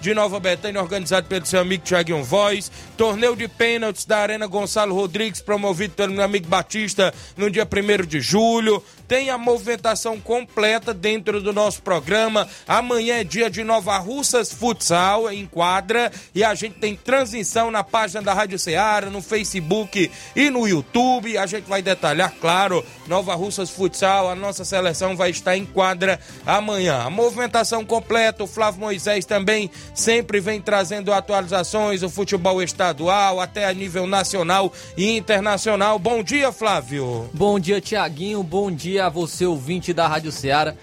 de 0.00 0.14
Nova 0.14 0.38
Betânia, 0.40 0.80
organizado 0.80 1.26
pelo 1.26 1.46
seu 1.46 1.60
amigo 1.60 1.84
Thiaguinho 1.84 2.22
Voz. 2.22 2.70
Torneio 2.96 3.36
de 3.36 3.48
pênaltis 3.48 4.04
da 4.04 4.18
Arena 4.18 4.46
Gonçalo 4.46 4.94
Rodrigues, 4.94 5.40
promovido 5.40 5.94
pelo 5.94 6.12
meu 6.12 6.24
amigo 6.24 6.46
Batista 6.46 7.12
no 7.36 7.50
dia 7.50 7.66
1 7.66 8.06
de 8.06 8.20
julho. 8.20 8.82
Tem 9.06 9.28
a 9.28 9.36
movimentação 9.36 10.18
completa 10.18 10.94
dentro 10.94 11.40
do 11.40 11.52
nosso 11.52 11.82
programa. 11.82 12.48
Amanhã 12.66 13.16
é 13.16 13.24
dia 13.24 13.50
de 13.50 13.62
Nova 13.62 13.98
Russas 13.98 14.50
Futsal 14.50 15.30
em 15.30 15.44
quadra 15.44 16.10
e 16.34 16.42
a 16.42 16.54
gente 16.54 16.76
tem 16.76 16.96
transmissão 16.96 17.70
na 17.70 17.84
página 17.84 18.22
da 18.22 18.32
Rádio 18.32 18.58
Ceará, 18.58 19.10
no 19.10 19.20
Facebook 19.20 20.10
e 20.34 20.48
no 20.48 20.66
YouTube. 20.66 21.36
A 21.36 21.44
gente 21.44 21.68
vai 21.68 21.82
detalhar, 21.82 22.32
claro, 22.40 22.84
Nova 23.06 23.34
Russas 23.34 23.68
Futsal, 23.68 24.30
a 24.30 24.34
nossa 24.34 24.64
seleção 24.64 25.14
vai 25.14 25.30
estar 25.30 25.54
em 25.54 25.66
quadra 25.66 26.18
amanhã. 26.46 27.02
A 27.02 27.10
movimentação 27.10 27.84
completa, 27.84 28.44
o 28.44 28.46
Flávio 28.46 28.80
Moisés 28.80 29.26
também 29.26 29.70
sempre 29.94 30.40
vem 30.40 30.62
trazendo 30.62 31.12
atualizações, 31.12 32.02
o 32.02 32.08
futebol 32.08 32.62
estadual 32.62 33.38
até 33.38 33.66
a 33.66 33.74
nível 33.74 34.06
nacional 34.06 34.72
e 34.96 35.14
internacional. 35.14 35.98
Bom 35.98 36.22
dia, 36.22 36.50
Flávio. 36.50 37.28
Bom 37.34 37.60
dia, 37.60 37.82
Tiaguinho. 37.82 38.42
Bom 38.42 38.70
dia 38.70 38.93
a 38.98 39.08
você, 39.08 39.46
ouvinte 39.46 39.92
da 39.92 40.06
Rádio 40.06 40.32
Ceará. 40.32 40.74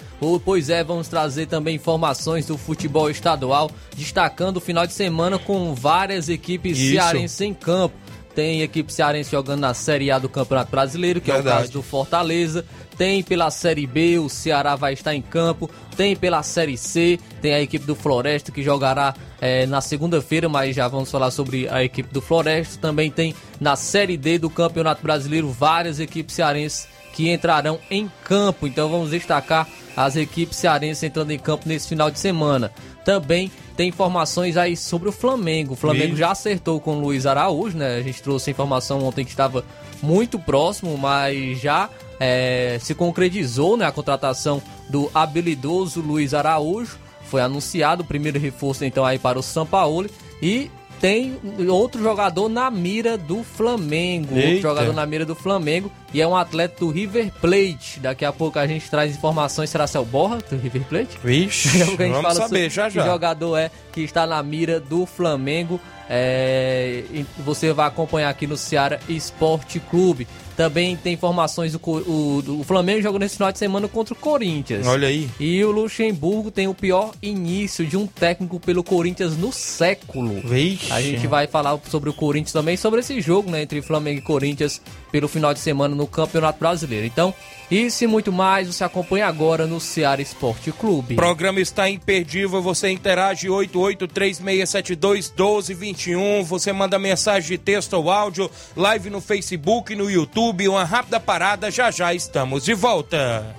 Pois 0.46 0.70
é, 0.70 0.84
vamos 0.84 1.08
trazer 1.08 1.48
também 1.48 1.76
informações 1.76 2.46
do 2.46 2.58
futebol 2.58 3.10
estadual, 3.10 3.72
destacando 3.96 4.58
o 4.58 4.62
final 4.62 4.86
de 4.86 4.94
semana 4.94 5.40
com 5.40 5.74
várias 5.74 6.30
equipes 6.30 6.78
Isso. 6.78 6.94
cearenses 6.94 7.42
em 7.42 7.54
campo. 7.54 7.96
Tem 8.34 8.62
equipe 8.62 8.92
cearense 8.94 9.32
jogando 9.32 9.60
na 9.60 9.74
Série 9.74 10.10
A 10.10 10.18
do 10.18 10.30
Campeonato 10.30 10.72
Brasileiro, 10.72 11.20
que 11.20 11.32
Verdade. 11.32 11.48
é 11.48 11.52
o 11.52 11.60
caso 11.60 11.72
do 11.74 11.82
Fortaleza. 11.82 12.66
Tem 12.98 13.22
pela 13.22 13.50
Série 13.52 13.86
B, 13.86 14.20
o 14.20 14.30
Ceará 14.30 14.76
vai 14.76 14.94
estar 14.94 15.14
em 15.14 15.22
campo. 15.22 15.70
Tem 15.98 16.16
pela 16.16 16.42
Série 16.44 16.78
C, 16.78 17.20
tem 17.42 17.54
a 17.54 17.62
equipe 17.62 17.86
do 17.86 17.96
Floresta 17.96 18.52
que 18.52 18.64
jogará 18.64 19.14
é, 19.42 19.66
na 19.66 19.82
segunda-feira, 19.82 20.48
mas 20.48 20.76
já 20.76 20.88
vamos 20.88 21.12
falar 21.12 21.32
sobre 21.32 21.68
a 21.68 21.84
equipe 21.84 22.14
do 22.14 22.22
Floresta. 22.22 22.78
Também 22.80 23.12
tem 23.12 23.36
na 23.60 23.76
Série 23.76 24.16
D 24.16 24.38
do 24.38 24.50
Campeonato 24.50 25.02
Brasileiro 25.04 25.50
várias 25.50 26.00
equipes 26.00 26.36
cearenses 26.36 26.88
que 27.14 27.30
entrarão 27.30 27.80
em 27.90 28.10
campo. 28.24 28.68
Então 28.68 28.90
vamos 28.90 29.12
destacar 29.12 29.68
as 29.96 30.16
equipes 30.16 30.58
cearenses 30.58 31.04
entrando 31.04 31.32
em 31.32 31.40
campo 31.40 31.68
nesse 31.68 31.88
final 31.88 32.10
de 32.10 32.20
semana. 32.20 32.72
Também 33.04 33.52
tem 33.76 33.90
informações 33.90 34.58
aí 34.58 34.78
sobre 34.78 35.10
o 35.10 35.12
Flamengo. 35.12 35.74
O 35.74 35.78
Flamengo 35.78 36.16
já 36.16 36.32
acertou 36.32 36.80
com 36.80 36.98
o 36.98 37.00
Luiz 37.00 37.26
Araújo, 37.26 37.78
né? 37.78 37.96
A 37.96 38.02
gente 38.02 38.22
trouxe 38.22 38.50
a 38.50 38.52
informação 38.52 39.04
ontem 39.04 39.26
que 39.26 39.32
estava 39.32 39.66
muito 40.02 40.40
próximo, 40.40 40.98
mas 40.98 41.60
já 41.60 41.90
é, 42.20 42.78
se 42.80 42.94
concretizou 42.94 43.76
né, 43.76 43.86
a 43.86 43.92
contratação 43.92 44.62
do 44.90 45.10
habilidoso 45.14 46.02
Luiz 46.02 46.34
Araújo. 46.34 47.00
Foi 47.24 47.42
anunciado 47.42 48.04
o 48.04 48.06
primeiro 48.06 48.40
reforço 48.40 48.84
então 48.86 49.06
aí 49.06 49.18
para 49.18 49.40
o 49.40 49.44
São 49.44 49.66
Paulo 49.66 50.10
e 50.42 50.70
tem 51.02 51.40
outro 51.68 52.02
jogador 52.02 52.48
na 52.48 52.70
mira 52.70 53.18
do 53.18 53.44
Flamengo. 53.44 54.36
Eita. 54.36 54.48
Outro 54.48 54.62
jogador 54.62 54.94
na 54.94 55.04
mira 55.04 55.26
do 55.26 55.34
Flamengo. 55.34 55.92
E 56.14 56.22
é 56.22 56.28
um 56.28 56.36
atleta 56.38 56.80
do 56.80 56.92
River 56.92 57.32
Plate. 57.42 58.00
Daqui 58.00 58.24
a 58.24 58.32
pouco 58.32 58.60
a 58.60 58.68
gente 58.68 58.88
traz 58.88 59.16
informações. 59.16 59.72
Será 59.72 59.88
Céu 59.88 60.06
Borra 60.06 60.38
do 60.48 60.56
River 60.58 60.84
Plate? 60.84 61.18
Vixe, 61.24 61.70
vamos 61.98 62.38
saber, 62.38 62.70
já 62.70 62.88
já. 62.88 63.02
Que 63.02 63.10
jogador 63.10 63.58
é 63.58 63.72
que 63.92 64.02
está 64.02 64.28
na 64.28 64.42
mira 64.44 64.80
do 64.80 65.08
Flamengo. 65.08 65.82
É, 66.08 67.04
você 67.40 67.74
vai 67.74 67.88
acompanhar 67.88 68.30
aqui 68.30 68.46
no 68.46 68.56
Ceará 68.56 69.00
Esporte 69.10 69.80
Clube. 69.80 70.28
Também 70.62 70.96
tem 70.96 71.14
informações 71.14 71.72
do 71.72 71.82
o, 71.84 72.60
o 72.60 72.64
Flamengo 72.64 73.02
jogou 73.02 73.20
nesse 73.20 73.36
final 73.36 73.52
de 73.52 73.58
semana 73.58 73.88
contra 73.88 74.14
o 74.14 74.18
Corinthians. 74.18 74.86
Olha 74.86 75.08
aí. 75.08 75.28
E 75.40 75.64
o 75.66 75.72
Luxemburgo 75.72 76.52
tem 76.52 76.68
o 76.68 76.74
pior 76.74 77.14
início 77.20 77.84
de 77.84 77.98
um 77.98 78.06
técnico 78.06 78.60
pelo 78.60 78.84
Corinthians 78.84 79.36
no 79.36 79.52
século. 79.52 80.40
Vixe. 80.42 80.94
A 80.94 81.02
gente 81.02 81.26
vai 81.26 81.48
falar 81.48 81.80
sobre 81.90 82.12
o 82.12 82.14
Corinthians 82.14 82.54
também, 82.54 82.78
sobre 82.78 83.00
esse 83.00 83.20
jogo, 83.22 83.50
né, 83.50 83.64
entre 83.64 83.82
Flamengo 83.82 84.20
e 84.20 84.22
Corinthians 84.22 84.80
pelo 85.12 85.28
final 85.28 85.52
de 85.52 85.60
semana 85.60 85.96
no 85.96 86.06
Campeonato 86.06 86.60
Brasileiro. 86.60 87.08
Então, 87.08 87.34
isso 87.72 88.04
e 88.04 88.08
muito 88.08 88.32
mais 88.34 88.68
você 88.68 88.84
acompanha 88.84 89.28
agora 89.28 89.66
no 89.66 89.80
Ceará 89.80 90.22
Esporte 90.22 90.74
Clube. 90.74 91.14
O 91.14 91.18
programa 91.18 91.62
está 91.62 91.90
imperdível, 91.90 92.62
você 92.62 92.90
interage 92.90 93.48
8836721221, 93.48 96.44
você 96.44 96.74
manda 96.74 97.00
mensagem 97.00 97.52
de 97.52 97.58
texto 97.58 97.94
ou 97.94 98.12
áudio, 98.12 98.52
live 98.76 99.10
no 99.10 99.22
Facebook, 99.22 99.96
no 99.96 100.12
YouTube, 100.12 100.68
uma 100.68 100.84
rápida 100.84 101.18
parada, 101.18 101.72
já 101.72 101.90
já 101.90 102.14
estamos 102.14 102.66
de 102.66 102.74
volta. 102.74 103.56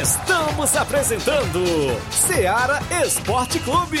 Estamos 0.00 0.74
apresentando 0.76 1.60
Seara 2.10 2.80
Esporte 3.04 3.58
Clube. 3.58 4.00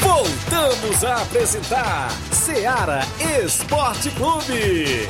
Voltamos 0.00 1.04
a 1.04 1.22
apresentar 1.22 2.10
Seara 2.32 3.00
Esporte 3.42 4.10
Clube. 4.10 5.06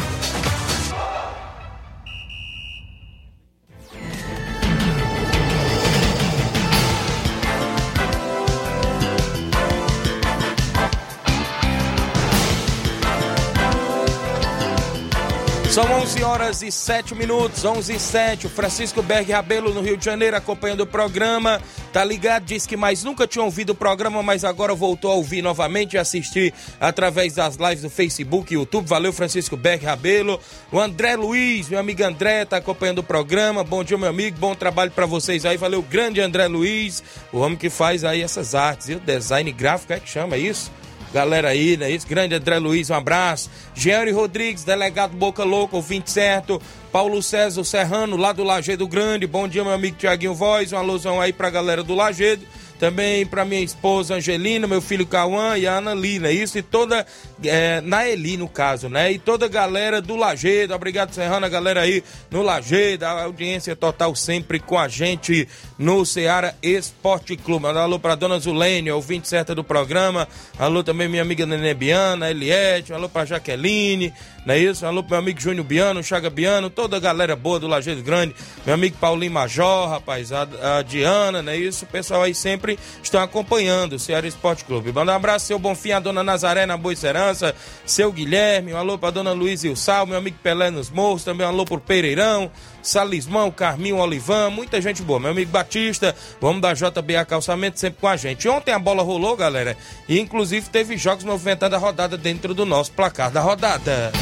São 15.75 15.91
11 15.91 16.23
horas 16.23 16.63
e 16.63 16.71
7 16.71 17.17
minutos, 17.17 17.65
11 17.65 17.95
e 17.95 17.99
7. 17.99 18.47
O 18.47 18.49
Francisco 18.49 19.03
Berg 19.03 19.33
Rabelo, 19.33 19.75
no 19.75 19.81
Rio 19.81 19.97
de 19.97 20.05
Janeiro, 20.05 20.37
acompanhando 20.37 20.83
o 20.83 20.87
programa. 20.87 21.61
Tá 21.93 22.05
ligado? 22.05 22.45
Diz 22.45 22.65
que 22.65 22.77
mais 22.77 23.03
nunca 23.03 23.27
tinha 23.27 23.45
ouvido 23.45 23.71
o 23.71 23.75
programa, 23.75 24.23
mas 24.23 24.45
agora 24.45 24.73
voltou 24.73 25.11
a 25.11 25.15
ouvir 25.15 25.43
novamente 25.43 25.95
e 25.95 25.99
assistir 25.99 26.55
através 26.79 27.35
das 27.35 27.57
lives 27.57 27.83
do 27.83 27.91
Facebook 27.91 28.55
e 28.55 28.57
YouTube. 28.57 28.87
Valeu, 28.87 29.13
Francisco 29.13 29.57
Berg 29.57 29.85
Rabelo. 29.85 30.39
O 30.71 30.79
André 30.79 31.17
Luiz, 31.17 31.69
meu 31.69 31.81
amigo 31.81 32.05
André, 32.05 32.45
tá 32.45 32.59
acompanhando 32.59 33.01
o 33.01 33.03
programa. 33.03 33.65
Bom 33.65 33.83
dia, 33.83 33.99
meu 33.99 34.09
amigo. 34.09 34.39
Bom 34.39 34.55
trabalho 34.55 34.93
para 34.93 35.07
vocês 35.07 35.45
aí. 35.45 35.57
Valeu, 35.57 35.83
grande 35.83 36.21
André 36.21 36.47
Luiz, 36.47 37.03
o 37.33 37.41
homem 37.41 37.59
que 37.59 37.69
faz 37.69 38.05
aí 38.05 38.23
essas 38.23 38.55
artes, 38.55 38.87
viu? 38.87 39.01
Design 39.01 39.51
gráfico, 39.51 39.93
é 39.93 39.99
que 39.99 40.09
chama 40.09 40.37
isso? 40.37 40.71
Galera 41.15 41.51
aí, 41.51 41.77
né? 41.77 41.97
Grande 42.09 42.35
André 42.35 42.59
Luiz, 42.59 42.91
um 42.91 42.95
abraço. 42.95 43.49
Jeane 43.73 44.11
Rodrigues, 44.11 44.65
delegado 44.65 45.17
Boca 45.17 45.45
Louca, 45.45 45.77
ouvinte 45.77 46.11
certo. 46.11 46.61
Paulo 46.91 47.23
César 47.23 47.63
Serrano, 47.63 48.17
lá 48.17 48.33
do 48.33 48.43
Lagedo 48.43 48.89
Grande. 48.89 49.25
Bom 49.25 49.47
dia, 49.47 49.63
meu 49.63 49.73
amigo 49.73 49.97
Tiaguinho 49.97 50.35
Voz. 50.35 50.73
Uma 50.73 50.81
alusão 50.81 51.21
aí 51.21 51.33
pra 51.33 51.51
galera 51.51 51.85
do 51.85 51.95
Lagedo. 51.95 52.45
Também 52.85 53.25
para 53.25 53.47
minha 53.47 53.63
esposa 53.63 54.17
Angelina, 54.17 54.67
meu 54.67 54.83
filho 54.83 55.07
Cauã 55.07 55.57
e 55.57 55.67
a 55.67 55.79
Ana 55.79 55.95
Lina, 55.95 56.31
isso? 56.31 56.59
E 56.59 56.63
toda, 56.63 57.07
é, 57.43 57.81
Naeli 57.81 58.37
no 58.37 58.47
caso, 58.47 58.91
né? 58.91 59.11
E 59.11 59.19
toda 59.19 59.47
a 59.47 59.49
galera 59.49 60.03
do 60.03 60.17
Lagedo, 60.17 60.75
obrigado 60.75 61.15
Serrano, 61.15 61.47
a 61.47 61.49
galera 61.49 61.81
aí 61.81 62.05
no 62.31 62.43
Lagedo, 62.43 63.07
a 63.07 63.23
audiência 63.23 63.75
total 63.75 64.15
sempre 64.15 64.61
com 64.61 64.79
a 64.79 64.87
gente 64.87 65.49
no 65.79 66.05
Ceará 66.05 66.53
Esporte 66.63 67.39
Clube. 67.39 67.69
Alô 67.69 67.99
pra 67.99 68.15
dona 68.15 68.39
Zulene, 68.39 68.91
ouvinte 68.91 69.29
certa 69.29 69.55
do 69.55 69.65
programa, 69.65 70.29
alô 70.59 70.85
também 70.85 71.09
minha 71.09 71.23
amiga 71.23 71.47
Nenebiana, 71.47 72.31
Eliette, 72.31 72.93
alô 72.93 73.09
pra 73.09 73.25
Jaqueline, 73.25 74.13
não 74.45 74.55
é 74.55 74.59
isso? 74.59 74.85
Alô 74.85 75.03
pro 75.03 75.11
meu 75.11 75.19
amigo 75.19 75.41
Júnior 75.41 75.65
Biano, 75.65 76.03
Chaga 76.03 76.29
Biano, 76.29 76.69
toda 76.69 76.97
a 76.97 77.01
galera 77.01 77.35
boa 77.35 77.59
do 77.59 77.67
Lajeado 77.67 78.03
Grande, 78.03 78.35
meu 78.65 78.75
amigo 78.75 78.97
Paulinho 78.99 79.33
Major, 79.33 79.89
rapaz, 79.89 80.33
a, 80.33 80.47
a 80.79 80.83
Diana, 80.83 81.43
não 81.43 81.53
é 81.53 81.57
isso? 81.57 81.85
O 81.85 81.89
pessoal 81.89 82.23
aí 82.23 82.35
sempre 82.35 82.79
estão 83.03 83.23
acompanhando 83.23 83.95
o 83.95 83.99
Ceará 83.99 84.27
Esporte 84.27 84.65
Clube. 84.65 84.93
Manda 84.93 85.13
um 85.13 85.17
abraço, 85.17 85.47
seu 85.47 85.59
Bonfim, 85.59 85.93
a 85.93 86.01
dona 86.01 86.23
Nazaré 86.23 86.67
na 86.67 86.77
Boa 86.77 86.95
Serança, 86.95 87.55
seu 87.87 88.13
Guilherme, 88.13 88.75
um 88.75 88.77
alô 88.77 88.99
pra 88.99 89.11
dona 89.11 89.33
Luiz 89.33 89.65
e 89.65 89.69
o 89.69 89.77
Sal, 89.77 90.07
meu 90.07 90.19
amigo 90.19 90.37
Pelé 90.43 90.71
nos 90.71 90.91
Morros, 90.91 91.25
também 91.25 91.47
um 91.47 91.51
alô 91.51 91.65
pro 91.65 91.81
Pereirão, 91.81 92.51
Salismão, 92.85 93.51
Carminho, 93.51 93.97
Olivan, 93.97 94.51
muita 94.51 94.81
gente 94.81 95.03
boa. 95.03 95.19
Meu 95.19 95.31
amigo 95.31 95.51
Batista, 95.51 96.15
vamos 96.41 96.63
da 96.63 96.75
JBA 96.75 97.25
Calçamento 97.27 97.81
sempre 97.81 98.01
com 98.01 98.09
a 98.09 98.17
gente. 98.17 98.49
Ontem 98.49 98.73
a 98.73 98.79
bola 98.79 99.03
rolou, 99.03 99.37
galera, 99.37 99.77
e 100.09 100.21
inclusive 100.21 100.69
teve 100.69 100.97
jogos 100.97 101.25
movimentando 101.25 101.75
a 101.75 101.79
rodada 101.79 102.17
dentro 102.17 102.55
do 102.55 102.65
nosso 102.65 102.93
placar 102.93 103.31
da 103.31 103.41
rodada. 103.41 104.13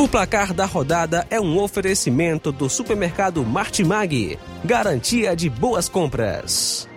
O 0.00 0.08
placar 0.08 0.54
da 0.54 0.64
rodada 0.64 1.26
é 1.28 1.38
um 1.38 1.58
oferecimento 1.58 2.50
do 2.50 2.70
supermercado 2.70 3.44
Martimag. 3.44 4.38
Garantia 4.64 5.36
de 5.36 5.50
boas 5.50 5.90
compras. 5.90 6.88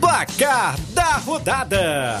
Placar 0.00 0.76
da 0.92 1.18
rodada: 1.18 2.20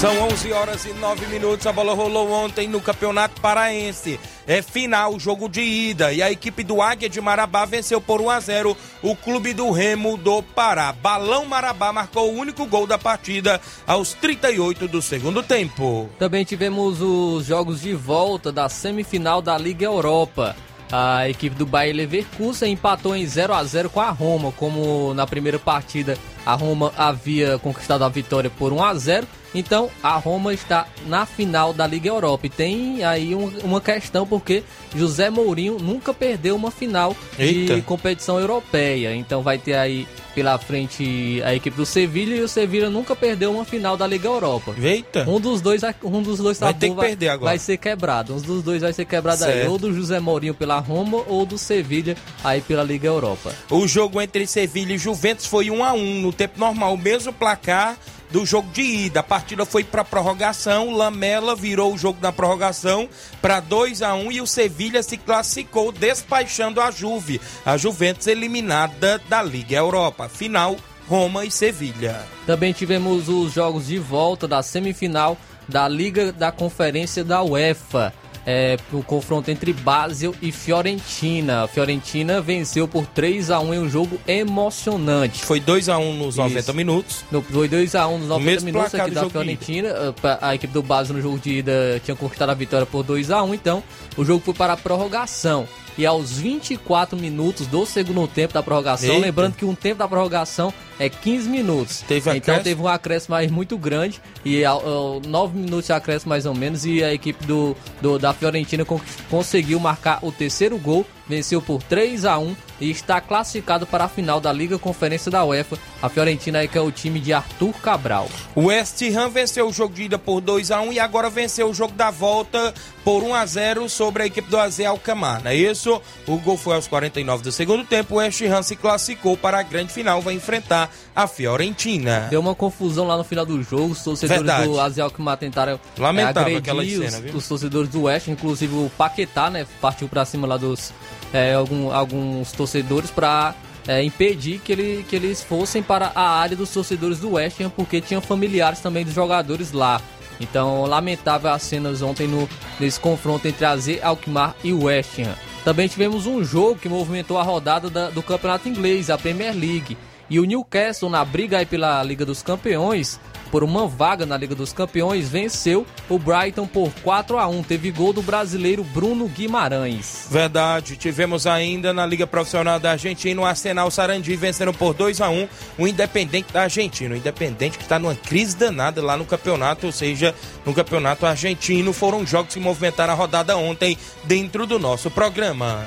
São 0.00 0.18
11 0.28 0.52
horas 0.54 0.86
e 0.86 0.94
9 0.94 1.26
minutos. 1.26 1.66
A 1.66 1.72
bola 1.74 1.92
rolou 1.92 2.32
ontem 2.32 2.66
no 2.66 2.80
Campeonato 2.80 3.38
Paraense. 3.38 4.18
É 4.46 4.62
final, 4.62 5.20
jogo 5.20 5.46
de 5.46 5.60
ida. 5.60 6.10
E 6.10 6.22
a 6.22 6.32
equipe 6.32 6.64
do 6.64 6.80
Águia 6.80 7.06
de 7.06 7.20
Marabá 7.20 7.66
venceu 7.66 8.00
por 8.00 8.18
1 8.18 8.30
a 8.30 8.40
0 8.40 8.76
o 9.02 9.14
Clube 9.14 9.52
do 9.52 9.70
Remo 9.70 10.16
do 10.16 10.42
Pará. 10.42 10.90
Balão 10.90 11.44
Marabá 11.44 11.92
marcou 11.92 12.32
o 12.32 12.38
único 12.38 12.64
gol 12.64 12.86
da 12.86 12.96
partida 12.96 13.60
aos 13.86 14.14
38 14.14 14.88
do 14.88 15.02
segundo 15.02 15.42
tempo. 15.42 16.08
Também 16.18 16.46
tivemos 16.46 17.02
os 17.02 17.44
jogos 17.44 17.82
de 17.82 17.92
volta 17.92 18.50
da 18.50 18.70
semifinal 18.70 19.42
da 19.42 19.58
Liga 19.58 19.84
Europa. 19.84 20.56
A 20.90 21.28
equipe 21.28 21.54
do 21.54 21.66
Bayer 21.66 21.94
Leverkusen 21.94 22.72
empatou 22.72 23.14
em 23.14 23.26
0 23.26 23.52
a 23.52 23.62
0 23.62 23.90
com 23.90 24.00
a 24.00 24.08
Roma, 24.08 24.50
como 24.50 25.12
na 25.12 25.26
primeira 25.26 25.58
partida 25.58 26.16
a 26.46 26.54
Roma 26.54 26.90
havia 26.96 27.58
conquistado 27.58 28.02
a 28.02 28.08
vitória 28.08 28.48
por 28.48 28.72
1 28.72 28.82
a 28.82 28.94
0 28.94 29.26
então 29.54 29.90
a 30.02 30.16
Roma 30.16 30.54
está 30.54 30.86
na 31.06 31.26
final 31.26 31.72
da 31.72 31.86
Liga 31.86 32.08
Europa. 32.08 32.46
E 32.46 32.50
tem 32.50 33.04
aí 33.04 33.34
um, 33.34 33.48
uma 33.62 33.80
questão 33.80 34.26
porque 34.26 34.62
José 34.94 35.30
Mourinho 35.30 35.78
nunca 35.78 36.14
perdeu 36.14 36.54
uma 36.56 36.70
final 36.70 37.16
Eita. 37.38 37.74
de 37.74 37.82
competição 37.82 38.38
europeia. 38.38 39.14
Então 39.14 39.42
vai 39.42 39.58
ter 39.58 39.74
aí 39.74 40.06
pela 40.34 40.56
frente 40.58 41.42
a 41.44 41.54
equipe 41.54 41.76
do 41.76 41.84
Sevilha 41.84 42.36
e 42.36 42.40
o 42.40 42.48
Sevilha 42.48 42.88
nunca 42.88 43.16
perdeu 43.16 43.50
uma 43.52 43.64
final 43.64 43.96
da 43.96 44.06
Liga 44.06 44.28
Europa. 44.28 44.74
Eita. 44.80 45.28
Um 45.28 45.40
dos 45.40 45.60
dois, 45.60 45.82
um 46.04 46.22
dos 46.22 46.38
dois 46.38 46.58
vai 46.58 46.72
ter 46.72 46.90
que 46.90 46.96
perder 46.96 47.28
agora. 47.30 47.50
vai 47.50 47.58
ser 47.58 47.76
quebrado. 47.76 48.34
Um 48.34 48.40
dos 48.40 48.62
dois 48.62 48.82
vai 48.82 48.92
ser 48.92 49.04
quebrado 49.04 49.38
certo. 49.38 49.62
aí, 49.62 49.68
ou 49.68 49.78
do 49.78 49.92
José 49.92 50.20
Mourinho 50.20 50.54
pela 50.54 50.78
Roma 50.78 51.22
ou 51.26 51.44
do 51.44 51.58
Sevilha 51.58 52.16
aí 52.44 52.60
pela 52.60 52.84
Liga 52.84 53.08
Europa. 53.08 53.52
O 53.68 53.86
jogo 53.88 54.20
entre 54.20 54.46
Sevilha 54.46 54.94
e 54.94 54.98
Juventus 54.98 55.46
foi 55.46 55.70
1 55.70 55.84
a 55.84 55.92
1 55.92 56.20
no 56.20 56.32
tempo 56.32 56.58
normal, 56.58 56.94
o 56.94 56.98
mesmo 56.98 57.32
placar 57.32 57.96
do 58.30 58.46
jogo 58.46 58.70
de 58.72 58.82
ida. 58.82 59.20
A 59.20 59.22
partida 59.22 59.64
foi 59.64 59.84
para 59.84 60.04
prorrogação, 60.04 60.94
Lamela 60.94 61.54
virou 61.54 61.94
o 61.94 61.98
jogo 61.98 62.18
na 62.20 62.32
prorrogação 62.32 63.08
para 63.40 63.60
2 63.60 64.02
a 64.02 64.14
1 64.14 64.32
e 64.32 64.40
o 64.40 64.46
Sevilha 64.46 65.02
se 65.02 65.16
classificou 65.16 65.92
despachando 65.92 66.80
a 66.80 66.90
Juve, 66.90 67.40
a 67.64 67.76
Juventus 67.76 68.26
eliminada 68.26 69.20
da 69.28 69.42
Liga 69.42 69.76
Europa. 69.76 70.28
Final 70.28 70.76
Roma 71.08 71.44
e 71.44 71.50
Sevilha. 71.50 72.24
Também 72.46 72.72
tivemos 72.72 73.28
os 73.28 73.52
jogos 73.52 73.88
de 73.88 73.98
volta 73.98 74.46
da 74.46 74.62
semifinal 74.62 75.36
da 75.68 75.86
Liga 75.88 76.32
da 76.32 76.52
Conferência 76.52 77.24
da 77.24 77.42
UEFA 77.42 78.12
é, 78.50 78.76
o 78.92 79.00
confronto 79.00 79.48
entre 79.48 79.72
Basel 79.72 80.34
e 80.42 80.50
Fiorentina. 80.50 81.62
A 81.62 81.68
Fiorentina 81.68 82.40
venceu 82.40 82.88
por 82.88 83.06
3 83.06 83.48
a 83.48 83.60
1 83.60 83.74
em 83.74 83.78
um 83.78 83.88
jogo 83.88 84.20
emocionante. 84.26 85.44
Foi 85.44 85.60
2 85.60 85.88
a 85.88 85.98
1 85.98 86.14
nos 86.16 86.34
Isso. 86.34 86.42
90 86.42 86.72
minutos. 86.72 87.24
No, 87.30 87.42
foi 87.42 87.68
2 87.68 87.94
a 87.94 88.08
1 88.08 88.18
nos 88.18 88.28
90 88.28 88.64
minutos 88.64 88.94
aqui 88.94 89.12
da 89.12 89.30
Fiorentina. 89.30 89.90
A, 90.24 90.48
a, 90.48 90.54
equipe 90.56 90.72
do 90.72 90.82
Basel 90.82 91.14
no 91.14 91.22
jogo 91.22 91.38
de 91.38 91.58
ida 91.58 92.00
tinha 92.04 92.16
conquistado 92.16 92.50
a 92.50 92.54
vitória 92.54 92.84
por 92.84 93.04
2 93.04 93.30
a 93.30 93.40
1 93.42 93.54
então 93.54 93.82
o 94.16 94.24
jogo 94.24 94.42
foi 94.44 94.54
para 94.54 94.72
a 94.72 94.76
prorrogação 94.76 95.68
e 96.00 96.06
aos 96.06 96.32
24 96.32 97.14
minutos 97.14 97.66
do 97.66 97.84
segundo 97.84 98.26
tempo 98.26 98.54
da 98.54 98.62
prorrogação, 98.62 99.10
Eita. 99.10 99.20
lembrando 99.26 99.54
que 99.54 99.66
um 99.66 99.74
tempo 99.74 99.98
da 99.98 100.08
prorrogação 100.08 100.72
é 100.98 101.10
15 101.10 101.46
minutos. 101.46 102.00
Teve 102.08 102.34
então 102.34 102.58
teve 102.62 102.80
um 102.80 102.88
acréscimo 102.88 103.34
mais 103.34 103.50
muito 103.50 103.76
grande 103.76 104.18
e 104.42 104.64
ao, 104.64 105.20
9 105.20 105.58
minutos 105.58 105.86
de 105.86 105.92
acréscimo 105.92 106.30
mais 106.30 106.46
ou 106.46 106.54
menos 106.54 106.86
e 106.86 107.04
a 107.04 107.12
equipe 107.12 107.44
do, 107.44 107.76
do 108.00 108.18
da 108.18 108.32
Fiorentina 108.32 108.82
conseguiu 109.28 109.78
marcar 109.78 110.20
o 110.22 110.32
terceiro 110.32 110.78
gol, 110.78 111.04
venceu 111.28 111.60
por 111.60 111.82
3 111.82 112.24
a 112.24 112.38
1 112.38 112.56
e 112.80 112.90
está 112.90 113.20
classificado 113.20 113.86
para 113.86 114.04
a 114.04 114.08
final 114.08 114.40
da 114.40 114.52
Liga 114.52 114.78
Conferência 114.78 115.30
da 115.30 115.44
UEFA. 115.44 115.78
A 116.02 116.08
Fiorentina 116.08 116.62
é 116.62 116.66
que 116.66 116.78
é 116.78 116.80
o 116.80 116.90
time 116.90 117.20
de 117.20 117.32
Arthur 117.32 117.72
Cabral. 117.74 118.28
O 118.54 118.66
West 118.66 119.02
Ham 119.02 119.28
venceu 119.28 119.68
o 119.68 119.72
jogo 119.72 119.94
de 119.94 120.04
ida 120.04 120.18
por 120.18 120.40
2 120.40 120.70
a 120.70 120.80
1 120.80 120.94
e 120.94 121.00
agora 121.00 121.28
venceu 121.28 121.68
o 121.68 121.74
jogo 121.74 121.92
da 121.92 122.10
volta 122.10 122.72
por 123.04 123.22
1 123.22 123.34
a 123.34 123.46
0 123.46 123.88
sobre 123.88 124.22
a 124.22 124.26
equipe 124.26 124.48
do 124.48 124.58
AZ 124.58 124.80
Alkmaar. 124.80 125.42
Não 125.44 125.50
é 125.50 125.54
isso? 125.54 126.00
O 126.26 126.38
gol 126.38 126.56
foi 126.56 126.74
aos 126.74 126.88
49 126.88 127.42
do 127.42 127.52
segundo 127.52 127.84
tempo. 127.84 128.14
O 128.14 128.18
West 128.18 128.40
Ham 128.42 128.62
se 128.62 128.76
classificou 128.76 129.36
para 129.36 129.58
a 129.58 129.62
grande 129.62 129.92
final, 129.92 130.22
vai 130.22 130.34
enfrentar 130.34 130.90
a 131.14 131.26
Fiorentina. 131.26 132.28
Deu 132.30 132.40
uma 132.40 132.54
confusão 132.54 133.06
lá 133.06 133.16
no 133.16 133.24
final 133.24 133.44
do 133.44 133.62
jogo. 133.62 133.92
Os 133.92 134.02
torcedores 134.02 134.42
Verdade. 134.42 134.68
do 134.68 134.80
AZ 134.80 134.98
Alkmaar 134.98 135.36
tentaram 135.36 135.72
é, 135.72 136.00
Lamentável 136.00 136.56
agredir 136.56 137.10
cena, 137.10 137.28
os, 137.28 137.34
os, 137.34 137.48
torcedores 137.48 137.90
do 137.90 138.02
West, 138.02 138.28
inclusive 138.28 138.74
o 138.74 138.90
Paquetá, 138.96 139.50
né, 139.50 139.66
partiu 139.80 140.08
para 140.08 140.24
cima 140.24 140.46
lá 140.46 140.56
dos 140.56 140.92
é, 141.32 141.54
algum, 141.54 141.92
alguns 141.92 142.52
torcedores 142.52 142.69
para 143.14 143.54
é, 143.86 144.02
impedir 144.02 144.60
que, 144.60 144.72
ele, 144.72 145.04
que 145.08 145.16
eles 145.16 145.42
fossem 145.42 145.82
para 145.82 146.12
a 146.14 146.30
área 146.38 146.56
dos 146.56 146.70
torcedores 146.70 147.18
do 147.18 147.32
West 147.32 147.60
Ham, 147.60 147.70
porque 147.70 148.00
tinham 148.00 148.20
familiares 148.20 148.80
também 148.80 149.04
dos 149.04 149.14
jogadores 149.14 149.72
lá. 149.72 150.00
Então, 150.40 150.86
lamentável 150.86 151.50
as 151.50 151.62
cenas 151.62 152.00
ontem 152.00 152.26
no, 152.26 152.48
nesse 152.78 152.98
confronto 152.98 153.46
entre 153.46 153.64
a 153.64 153.76
Z 153.76 154.00
Alkmaar 154.02 154.54
e 154.64 154.72
West 154.72 155.18
Ham. 155.18 155.34
Também 155.64 155.86
tivemos 155.86 156.26
um 156.26 156.42
jogo 156.42 156.76
que 156.76 156.88
movimentou 156.88 157.38
a 157.38 157.42
rodada 157.42 157.90
da, 157.90 158.08
do 158.08 158.22
campeonato 158.22 158.68
inglês, 158.68 159.10
a 159.10 159.18
Premier 159.18 159.54
League. 159.54 159.96
E 160.30 160.40
o 160.40 160.44
Newcastle, 160.44 161.10
na 161.10 161.24
briga 161.24 161.64
pela 161.66 162.02
Liga 162.02 162.24
dos 162.24 162.42
Campeões, 162.42 163.20
por 163.50 163.64
uma 163.64 163.86
vaga 163.86 164.24
na 164.24 164.36
Liga 164.36 164.54
dos 164.54 164.72
Campeões, 164.72 165.28
venceu 165.28 165.86
o 166.08 166.18
Brighton 166.18 166.66
por 166.66 166.90
4 167.02 167.38
a 167.38 167.46
1 167.46 167.62
Teve 167.64 167.90
gol 167.90 168.12
do 168.12 168.22
brasileiro 168.22 168.84
Bruno 168.84 169.28
Guimarães. 169.28 170.26
Verdade. 170.30 170.96
Tivemos 170.96 171.46
ainda 171.46 171.92
na 171.92 172.06
Liga 172.06 172.26
Profissional 172.26 172.78
da 172.78 172.92
Argentina 172.92 173.40
o 173.40 173.44
Arsenal 173.44 173.90
Sarandi 173.90 174.34
vencendo 174.36 174.72
por 174.72 174.94
2 174.94 175.20
a 175.20 175.28
1 175.28 175.48
o 175.78 175.86
Independente 175.86 176.52
da 176.52 176.62
Argentina. 176.62 177.14
O 177.14 177.18
Independente 177.18 177.78
que 177.78 177.84
está 177.84 177.98
numa 177.98 178.14
crise 178.14 178.56
danada 178.56 179.02
lá 179.02 179.16
no 179.16 179.24
campeonato, 179.24 179.86
ou 179.86 179.92
seja, 179.92 180.34
no 180.64 180.74
campeonato 180.74 181.26
argentino. 181.26 181.92
Foram 181.92 182.26
jogos 182.26 182.54
que 182.54 182.60
movimentaram 182.60 183.12
a 183.12 183.16
rodada 183.16 183.56
ontem 183.56 183.96
dentro 184.24 184.66
do 184.66 184.78
nosso 184.78 185.10
programa. 185.10 185.86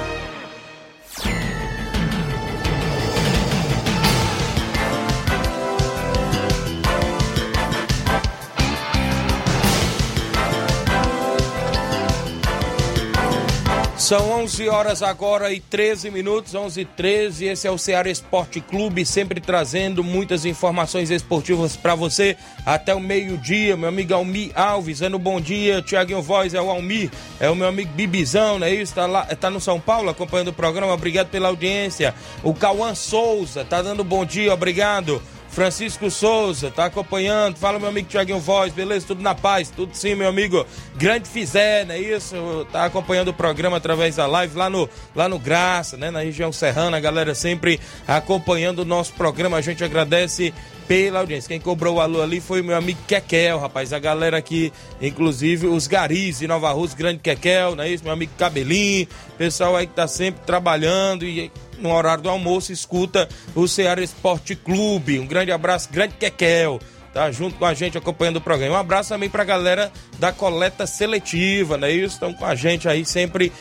São 14.11 14.29
11 14.41 14.67
horas 14.67 15.01
agora 15.01 15.53
e 15.53 15.61
13 15.61 16.11
minutos, 16.11 16.53
11 16.53 16.81
e 16.81 16.83
13. 16.83 17.45
Esse 17.45 17.65
é 17.65 17.71
o 17.71 17.77
Ceará 17.77 18.09
Esporte 18.09 18.59
Clube, 18.59 19.05
sempre 19.05 19.39
trazendo 19.39 20.03
muitas 20.03 20.43
informações 20.43 21.09
esportivas 21.09 21.77
para 21.77 21.95
você 21.95 22.35
até 22.65 22.93
o 22.93 22.99
meio-dia. 22.99 23.77
Meu 23.77 23.87
amigo 23.87 24.13
Almi 24.13 24.51
Alves, 24.53 24.99
dando 24.99 25.17
bom 25.17 25.39
dia. 25.39 25.81
Tiaguinho 25.81 26.21
Voz 26.21 26.53
é 26.53 26.61
o 26.61 26.69
Almi, 26.69 27.09
é 27.39 27.49
o 27.49 27.55
meu 27.55 27.69
amigo 27.69 27.93
Bibizão, 27.93 28.59
não 28.59 28.67
é 28.67 28.73
isso? 28.75 28.93
Tá, 28.93 29.05
lá, 29.05 29.23
tá 29.23 29.49
no 29.49 29.61
São 29.61 29.79
Paulo 29.79 30.09
acompanhando 30.09 30.49
o 30.49 30.53
programa. 30.53 30.91
Obrigado 30.91 31.29
pela 31.29 31.47
audiência. 31.47 32.13
O 32.43 32.53
Cauã 32.53 32.93
Souza 32.93 33.63
tá 33.63 33.81
dando 33.81 34.03
bom 34.03 34.25
dia, 34.25 34.53
obrigado. 34.53 35.21
Francisco 35.51 36.09
Souza, 36.09 36.71
tá 36.71 36.85
acompanhando. 36.85 37.57
Fala, 37.57 37.77
meu 37.77 37.89
amigo 37.89 38.07
Tiaguinho 38.07 38.39
Voz, 38.39 38.73
beleza? 38.73 39.07
Tudo 39.07 39.21
na 39.21 39.35
paz, 39.35 39.69
tudo 39.69 39.93
sim, 39.93 40.15
meu 40.15 40.29
amigo. 40.29 40.65
Grande 40.95 41.27
Fizé, 41.27 41.83
não 41.83 41.93
é 41.93 41.99
isso? 41.99 42.35
Tá 42.71 42.85
acompanhando 42.85 43.27
o 43.27 43.33
programa 43.33 43.77
através 43.77 44.15
da 44.15 44.25
live 44.25 44.57
lá 44.57 44.69
no, 44.69 44.89
lá 45.13 45.27
no 45.27 45.37
Graça, 45.37 45.97
né? 45.97 46.09
Na 46.09 46.21
região 46.21 46.53
serrana, 46.53 46.95
a 46.95 46.99
galera 47.01 47.35
sempre 47.35 47.79
acompanhando 48.07 48.79
o 48.79 48.85
nosso 48.85 49.11
programa. 49.13 49.57
A 49.57 49.61
gente 49.61 49.83
agradece 49.83 50.53
pela 50.87 51.19
audiência. 51.19 51.49
Quem 51.49 51.59
cobrou 51.59 51.95
o 51.95 52.01
alô 52.01 52.21
ali 52.21 52.39
foi 52.39 52.61
o 52.61 52.63
meu 52.63 52.75
amigo 52.75 52.99
Kekel, 53.07 53.59
rapaz. 53.59 53.91
A 53.91 53.99
galera 53.99 54.37
aqui, 54.37 54.71
inclusive 55.01 55.67
os 55.67 55.85
garis 55.85 56.39
de 56.39 56.47
Nova 56.47 56.71
Rússia, 56.71 56.97
grande 56.97 57.19
Kekel, 57.19 57.75
não 57.75 57.83
é 57.83 57.89
isso? 57.89 58.03
Meu 58.03 58.13
amigo 58.13 58.31
Cabelinho, 58.37 59.07
pessoal 59.37 59.75
aí 59.75 59.85
que 59.85 59.93
tá 59.93 60.07
sempre 60.07 60.41
trabalhando 60.45 61.25
e 61.25 61.51
no 61.81 61.93
horário 61.93 62.23
do 62.23 62.29
almoço, 62.29 62.71
escuta 62.71 63.27
o 63.55 63.67
Ceará 63.67 64.01
Esporte 64.01 64.55
Clube. 64.55 65.19
Um 65.19 65.27
grande 65.27 65.51
abraço, 65.51 65.89
grande 65.91 66.15
Kekel 66.15 66.79
tá 67.13 67.31
junto 67.31 67.57
com 67.57 67.65
a 67.65 67.73
gente 67.73 67.97
acompanhando 67.97 68.37
o 68.37 68.41
programa. 68.41 68.75
Um 68.75 68.79
abraço 68.79 69.09
também 69.09 69.29
pra 69.29 69.43
galera 69.43 69.91
da 70.17 70.31
coleta 70.31 70.87
seletiva, 70.87 71.77
né? 71.77 71.91
Isso 71.91 72.15
estão 72.15 72.33
com 72.33 72.45
a 72.45 72.55
gente 72.55 72.87
aí 72.87 73.05
sempre 73.05 73.51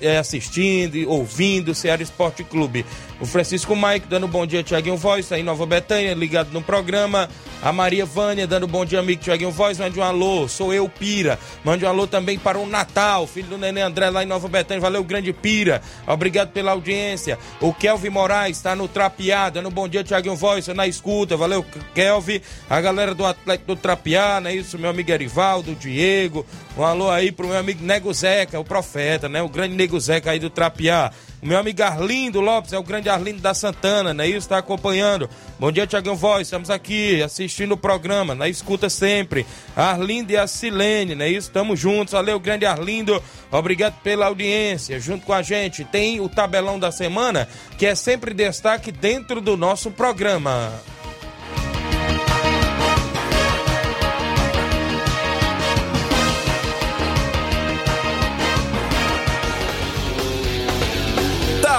é, 0.00 0.18
assistindo 0.18 0.96
e 0.96 1.06
ouvindo 1.06 1.70
o 1.70 1.74
Ceará 1.74 2.02
Esporte 2.02 2.44
Clube. 2.44 2.84
O 3.20 3.26
Francisco 3.26 3.74
Mike 3.74 4.06
dando 4.06 4.28
bom 4.28 4.46
dia, 4.46 4.62
Tiaguinho 4.62 4.96
Voz, 4.96 5.28
tá 5.28 5.36
em 5.36 5.42
Nova 5.42 5.66
Betânia, 5.66 6.14
ligado 6.14 6.52
no 6.52 6.62
programa. 6.62 7.28
A 7.60 7.72
Maria 7.72 8.06
Vânia 8.06 8.46
dando 8.46 8.68
bom 8.68 8.84
dia, 8.84 9.00
amigo 9.00 9.20
Tiaguinho 9.20 9.50
Voz, 9.50 9.76
mande 9.76 9.98
um 9.98 10.04
alô. 10.04 10.46
Sou 10.46 10.72
eu, 10.72 10.88
Pira. 10.88 11.36
Mande 11.64 11.84
um 11.84 11.88
alô 11.88 12.06
também 12.06 12.38
para 12.38 12.56
o 12.56 12.64
Natal, 12.64 13.26
filho 13.26 13.48
do 13.48 13.58
Nenê 13.58 13.80
André 13.80 14.08
lá 14.08 14.22
em 14.22 14.26
Nova 14.26 14.46
Betânia. 14.46 14.80
Valeu, 14.80 15.02
grande 15.02 15.32
Pira. 15.32 15.82
Obrigado 16.06 16.52
pela 16.52 16.70
audiência. 16.70 17.36
O 17.60 17.74
Kelvin 17.74 18.10
Moraes 18.10 18.56
está 18.56 18.76
no 18.76 18.86
Trapeado, 18.86 19.54
dando 19.54 19.70
bom 19.72 19.88
dia, 19.88 20.04
Tiaguinho 20.04 20.36
Voz, 20.36 20.68
na 20.68 20.86
escuta. 20.86 21.36
Valeu, 21.36 21.66
Kelvin. 21.96 22.40
A 22.70 22.80
galera 22.80 23.16
do 23.16 23.26
Atlético 23.26 23.74
do 23.74 23.76
Trapeado, 23.76 24.44
né? 24.44 24.54
Isso, 24.54 24.78
meu 24.78 24.90
amigo 24.90 25.10
Erivaldo, 25.10 25.74
Diego. 25.74 26.46
Um 26.76 26.84
alô 26.84 27.10
aí 27.10 27.32
pro 27.32 27.48
meu 27.48 27.58
amigo 27.58 27.84
Nego 27.84 28.14
Zeca, 28.14 28.60
o 28.60 28.64
profeta, 28.64 29.28
né? 29.28 29.42
O 29.42 29.48
grande 29.48 29.74
Nego 29.74 29.98
Zeca 29.98 30.30
aí 30.30 30.38
do 30.38 30.48
Trapeado. 30.48 31.16
O 31.40 31.46
meu 31.46 31.56
amigo 31.56 31.80
Arlindo 31.84 32.40
Lopes, 32.40 32.72
é 32.72 32.78
o 32.78 32.82
grande 32.82 33.08
Arlindo 33.08 33.40
da 33.40 33.54
Santana, 33.54 34.12
né? 34.12 34.26
Isso, 34.26 34.38
está 34.38 34.58
acompanhando. 34.58 35.30
Bom 35.56 35.70
dia, 35.70 35.86
Tiagão 35.86 36.16
Voz, 36.16 36.48
estamos 36.48 36.68
aqui 36.68 37.22
assistindo 37.22 37.72
o 37.72 37.76
programa, 37.76 38.34
na 38.34 38.48
escuta 38.48 38.90
sempre. 38.90 39.46
Arlindo 39.76 40.32
e 40.32 40.36
a 40.36 40.48
Silene, 40.48 41.14
né? 41.14 41.28
Isso, 41.28 41.46
estamos 41.48 41.78
juntos. 41.78 42.12
Valeu, 42.12 42.40
grande 42.40 42.66
Arlindo, 42.66 43.22
obrigado 43.52 43.94
pela 44.02 44.26
audiência. 44.26 44.98
Junto 44.98 45.26
com 45.26 45.32
a 45.32 45.40
gente 45.40 45.84
tem 45.84 46.20
o 46.20 46.28
tabelão 46.28 46.76
da 46.76 46.90
semana, 46.90 47.48
que 47.78 47.86
é 47.86 47.94
sempre 47.94 48.34
destaque 48.34 48.90
dentro 48.90 49.40
do 49.40 49.56
nosso 49.56 49.92
programa. 49.92 50.72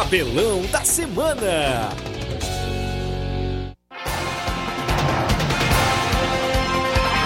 Tabelão 0.09 0.63
da 0.71 0.83
Semana. 0.83 2.08